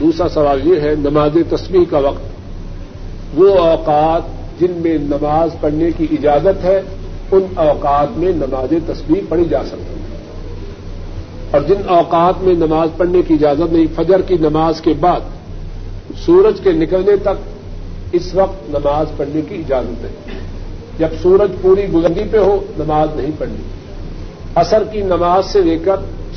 دوسرا 0.02 0.28
سوال 0.28 0.60
یہ 0.64 0.80
ہے، 0.80 0.94
نماز 0.98 1.30
تصویر 1.50 1.90
کا 1.90 1.98
وقت۔ 1.98 2.22
وہ 3.34 3.58
اوقات 3.58 4.22
جن 4.60 4.70
میں 4.70 4.98
نماز 4.98 5.50
پڑھنے 5.60 5.90
کی 5.96 6.06
اجازت 6.10 6.64
ہے، 6.64 6.82
ان 7.32 7.42
اوقات 7.54 8.18
میں 8.18 8.32
نماز 8.32 8.72
تصویر 8.86 9.22
پڑھی 9.28 9.44
جا 9.44 9.64
سکتی 9.64 10.00
ہے۔ 10.00 10.16
اور 11.50 11.60
جن 11.60 11.88
اوقات 11.88 12.42
میں 12.42 12.54
نماز 12.54 12.88
پڑھنے 12.96 13.22
کی 13.22 13.34
اجازت 13.34 13.72
نہیں، 13.72 13.86
فجر 13.96 14.20
کی 14.20 14.36
نماز 14.40 14.80
کے 14.80 14.94
بعد، 15.00 15.20
سورج 16.26 16.60
کے 16.60 16.72
نکلنے 16.72 17.16
تک 17.16 17.58
اس 18.12 18.34
وقت 18.34 18.70
نماز 18.70 19.06
پڑھنے 19.16 19.40
کی 19.48 19.54
اجازت 19.54 20.04
ہے۔ 20.04 20.10
جب 20.98 21.08
سورج 21.22 21.50
پوری 21.62 21.86
بلندی 21.92 22.22
پہ 22.30 22.38
ہو، 22.38 22.64
نماز 22.78 23.08
نہیں 23.16 23.30
پڑھنی۔ 23.38 23.62
اثر 24.54 24.82
کی 24.92 25.00
نماز 25.00 25.46
سے 25.46 25.60
لے 25.60 25.78
کر 25.78 25.96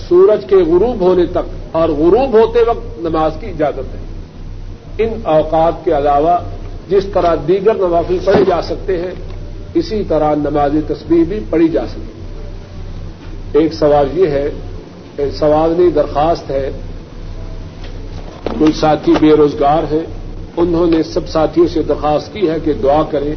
سورج 0.09 0.45
کے 0.45 0.55
غروب 0.55 1.01
ہونے 1.01 1.26
تک 1.26 1.64
اور 1.76 1.89
غروب 1.89 2.34
ہوتے 2.34 2.63
وقت 2.67 2.99
نماز 2.99 3.32
کی 3.39 3.47
اجازت 3.47 3.93
ہے۔ 3.95 4.03
ان 4.97 5.19
اوقات 5.23 5.84
کے 5.86 5.97
علاوہ 5.97 6.38
جس 6.89 7.05
طرح 7.13 7.36
دیگر 7.47 7.76
نوافل 7.76 8.17
پڑھے 8.26 8.43
جا 8.45 8.61
سکتے 8.61 8.97
ہیں، 8.97 9.13
اسی 9.73 10.03
طرح 10.07 10.36
نماز 10.36 10.76
تصویر 10.88 11.23
بھی 11.23 11.39
پڑھی 11.49 11.67
جا 11.67 11.86
سکتی 11.88 13.59
ایک 13.59 13.73
سوال 13.73 14.17
یہ 14.17 14.28
ہے 14.28 14.49
سوالنی 15.39 15.89
درخواست 15.89 16.49
ہے، 16.51 16.69
کوئی 18.59 18.71
ساتھی 18.71 19.13
بے 19.19 19.36
روزگار 19.36 19.91
ہیں، 19.91 20.05
انہوں 20.57 20.88
نے 20.88 21.03
سب 21.03 21.28
ساتھیوں 21.28 21.67
سے 21.67 21.82
درخواست 21.84 22.34
کی 22.34 22.49
ہے 22.49 22.57
کہ 22.63 22.73
دعا 22.73 23.01
کریں، 23.11 23.34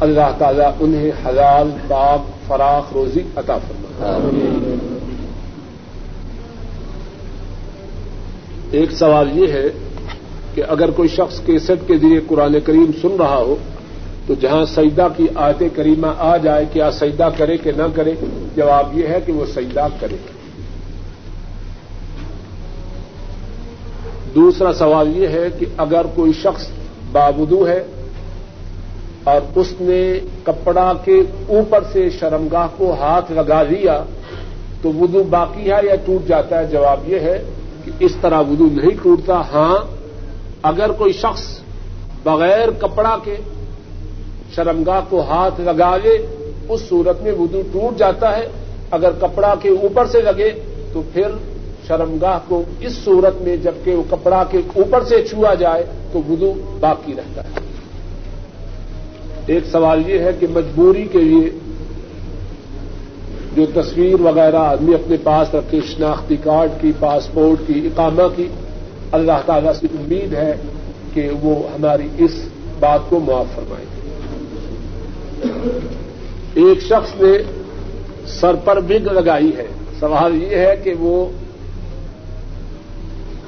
اللہ 0.00 0.30
تعالیٰ 0.38 0.70
انہیں 0.80 1.10
حلال، 1.26 1.70
پاک، 1.88 2.30
فراخ، 2.48 2.92
روزی 2.92 3.20
عطا 3.36 3.58
فرما 3.58 4.97
ایک 8.70 8.92
سوال 8.92 9.38
یہ 9.38 9.52
ہے 9.52 9.68
کہ 10.54 10.62
اگر 10.68 10.90
کوئی 10.90 11.08
شخص 11.08 11.40
کیسٹ 11.46 11.86
کے 11.86 11.96
ذریعے 11.96 12.20
قرآن 12.26 12.60
کریم 12.64 12.90
سن 13.02 13.16
رہا 13.18 13.36
ہو، 13.36 13.56
تو 14.26 14.34
جہاں 14.34 14.64
سجدہ 14.64 15.06
کی 15.16 15.26
آیت 15.34 15.62
کریمہ 15.76 16.06
آ 16.18 16.36
جائے 16.36 16.64
کیا 16.72 16.90
سجدہ 16.90 17.28
کرے 17.36 17.56
کہ 17.56 17.72
نہ 17.76 17.82
کرے، 17.94 18.14
جواب 18.56 18.98
یہ 18.98 19.06
ہے 19.06 19.18
کہ 19.26 19.32
وہ 19.32 19.44
سجدہ 19.46 19.86
کرے۔ 20.00 20.16
دوسرا 24.34 24.72
سوال 24.72 25.16
یہ 25.16 25.28
ہے 25.28 25.46
کہ 25.58 25.66
اگر 25.76 26.06
کوئی 26.14 26.32
شخص 26.32 26.66
بابدو 27.12 27.66
ہے 27.68 27.82
اور 29.24 29.40
اس 29.54 29.72
نے 29.80 30.18
کپڑا 30.42 30.92
کے 31.04 31.20
اوپر 31.48 31.82
سے 31.92 32.10
شرمگاہ 32.10 32.66
کو 32.76 32.94
ہاتھ 33.00 33.32
لگا 33.32 33.62
لیا 33.62 34.02
تو 34.82 34.92
وضو 34.92 35.22
باقی 35.22 35.70
ہے 35.72 35.80
یا 35.84 35.94
ٹوٹ 36.04 36.28
جاتا 36.28 36.58
ہے؟ 36.58 36.66
جواب 36.66 37.08
یہ 37.08 37.20
ہے 37.20 37.42
کہ 37.98 38.04
اس 38.04 38.16
طرح 38.20 38.40
وضو 38.40 38.66
نہیں 38.72 38.96
ٹوٹتا 39.02 39.40
ہاں 39.52 39.76
اگر 40.62 40.92
کوئی 40.92 41.12
شخص 41.12 41.60
بغیر 42.24 42.70
کپڑا 42.70 43.16
کے 43.24 43.36
شرمگاہ 44.54 45.00
کو 45.08 45.20
ہاتھ 45.20 45.60
لگا 45.60 45.96
لے 45.96 46.16
اس 46.68 46.80
صورت 46.88 47.22
میں 47.22 47.32
وضو 47.32 47.62
ٹوٹ 47.72 47.98
جاتا 47.98 48.36
ہے، 48.36 48.48
اگر 48.90 49.10
کپڑا 49.20 49.54
کے 49.62 49.68
اوپر 49.68 50.06
سے 50.06 50.20
لگے 50.20 50.50
تو 50.92 51.02
پھر 51.12 51.28
شرمگاہ 51.86 52.38
کو 52.48 52.62
اس 52.80 52.92
صورت 53.04 53.42
میں 53.42 53.56
جبکہ 53.56 53.94
وہ 53.94 54.02
کپڑا 54.10 54.44
کے 54.50 54.58
اوپر 54.76 55.04
سے 55.04 55.22
چھوا 55.22 55.54
جائے 55.54 55.84
تو 56.12 56.20
وضو 56.28 56.52
باقی 56.80 57.12
رہتا 57.16 57.42
ہے۔ 57.42 57.66
ایک 59.46 59.64
سوال 59.72 60.10
یہ 60.10 60.18
ہے 60.18 60.30
کہ 60.40 60.46
مجبوری 60.50 61.06
کے 61.12 61.18
لیے 61.18 61.50
جو 63.56 63.66
تصویر 63.74 64.20
وغیرہ 64.20 64.56
آدمی 64.56 64.94
اپنے 64.94 65.16
پاس 65.22 65.54
رکھے، 65.54 65.80
شناختی 65.86 66.36
کارڈ 66.36 66.70
کی، 66.80 66.92
پاسپورٹ 67.00 67.58
کی، 67.66 67.86
اقامہ 67.86 68.22
کی، 68.36 68.48
اللہ 69.12 69.40
تعالی 69.46 69.68
سے 69.80 69.86
امید 69.90 70.34
ہے 70.34 70.54
کہ 71.14 71.28
وہ 71.42 71.62
ہماری 71.74 72.08
اس 72.18 72.30
بات 72.80 73.00
کو 73.08 73.20
معاف 73.20 73.46
فرمائیں 73.54 73.84
گے 73.84 73.98
ایک 76.54 76.82
شخص 76.82 77.20
نے 77.20 77.38
سر 78.26 78.54
پر 78.54 78.80
بگ 78.80 79.12
لگائی 79.12 79.50
ہے۔ 79.56 79.66
سوال 80.00 80.42
یہ 80.42 80.56
ہے 80.56 80.74
کہ 80.84 80.94
وہ 80.98 81.26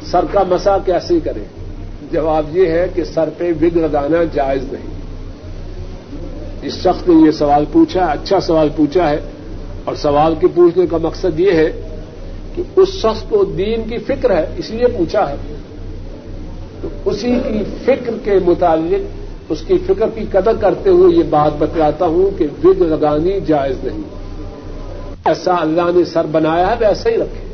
سر 0.02 0.24
کا 0.32 0.42
مسا 0.48 0.78
کیسے 0.78 1.20
کرے؟ 1.24 1.44
جواب 2.12 2.56
یہ 2.56 2.66
ہے 2.66 2.86
کہ 2.94 3.04
سر 3.04 3.28
پہ 3.38 3.52
وگ 3.62 3.76
لگانا 3.76 4.18
جائز 4.32 4.62
نہیں۔ 4.72 5.00
اس 6.62 6.74
شخص 6.74 7.08
نے 7.08 7.26
یہ 7.26 7.30
سوال 7.30 7.64
پوچھا 7.72 8.04
اچھا 8.04 8.40
سوال 8.40 8.68
پوچھا 8.76 9.10
ہے۔ 9.10 9.20
اور 9.84 9.94
سوال 9.94 10.34
کے 10.40 10.46
پوچھنے 10.54 10.86
کا 10.86 10.96
مقصد 11.02 11.40
یہ 11.40 11.52
ہے 11.52 11.88
کہ 12.54 12.62
اس 12.76 12.88
شخص 12.88 13.22
کو 13.28 13.44
دین 13.44 13.82
کی 13.88 13.98
فکر 13.98 14.36
ہے، 14.36 14.46
اس 14.56 14.70
لیے 14.70 14.86
پوچھا 14.86 15.30
ہے۔ 15.30 15.36
تو 16.82 16.88
اسی 17.04 17.38
کی 17.48 17.64
فکر 17.84 18.10
کے 18.24 18.38
متعلق، 18.46 19.20
اس 19.48 19.62
کی 19.66 19.78
فکر 19.86 20.08
کی 20.14 20.24
قدر 20.32 20.52
کرتے 20.60 20.90
ہوئے 20.90 21.16
یہ 21.16 21.22
بات 21.30 21.52
بتلاتا 21.58 22.06
ہوں 22.06 22.38
کہ 22.38 22.46
وگ 22.64 22.82
لگانی 22.82 23.38
جائز 23.46 23.76
نہیں۔ 23.84 24.02
ایسا 25.24 25.54
اللہ 25.60 25.90
نے 25.96 26.04
سر 26.04 26.26
بنایا 26.26 26.66
ہے 26.66 26.74
ویسا 26.80 27.10
ہی 27.10 27.16
رکھے۔ 27.16 27.50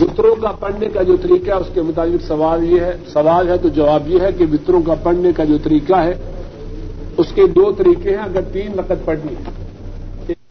وطروں 0.00 0.34
کا 0.34 0.52
پڑھنے 0.60 0.86
کا 0.88 1.02
جو 1.02 1.16
طریقہ 1.16 1.50
ہے، 1.50 1.56
اس 1.56 1.66
کے 1.74 1.82
مطابق 1.82 2.26
سوال 2.26 2.72
یہ 2.72 2.80
ہے، 2.80 2.96
سوال 3.12 3.48
ہے 3.48 3.56
تو 3.56 3.68
جواب 3.68 4.10
یہ 4.10 4.20
ہے 4.20 4.28
کہ 4.38 4.44
وطروں 4.52 4.82
کا 4.82 4.94
پڑھنے 5.02 5.30
کا 5.36 5.44
جو 5.44 5.58
طریقہ 5.64 5.94
ہے، 5.94 6.14
اس 7.16 7.26
کے 7.34 7.46
دو 7.46 7.72
طریقے 7.72 8.10
ہیں، 8.10 8.24
اگر 8.24 8.40
تین 8.52 8.78
رقط 8.78 9.04
پڑھنی 9.04 9.32
ہے۔ 9.32 9.61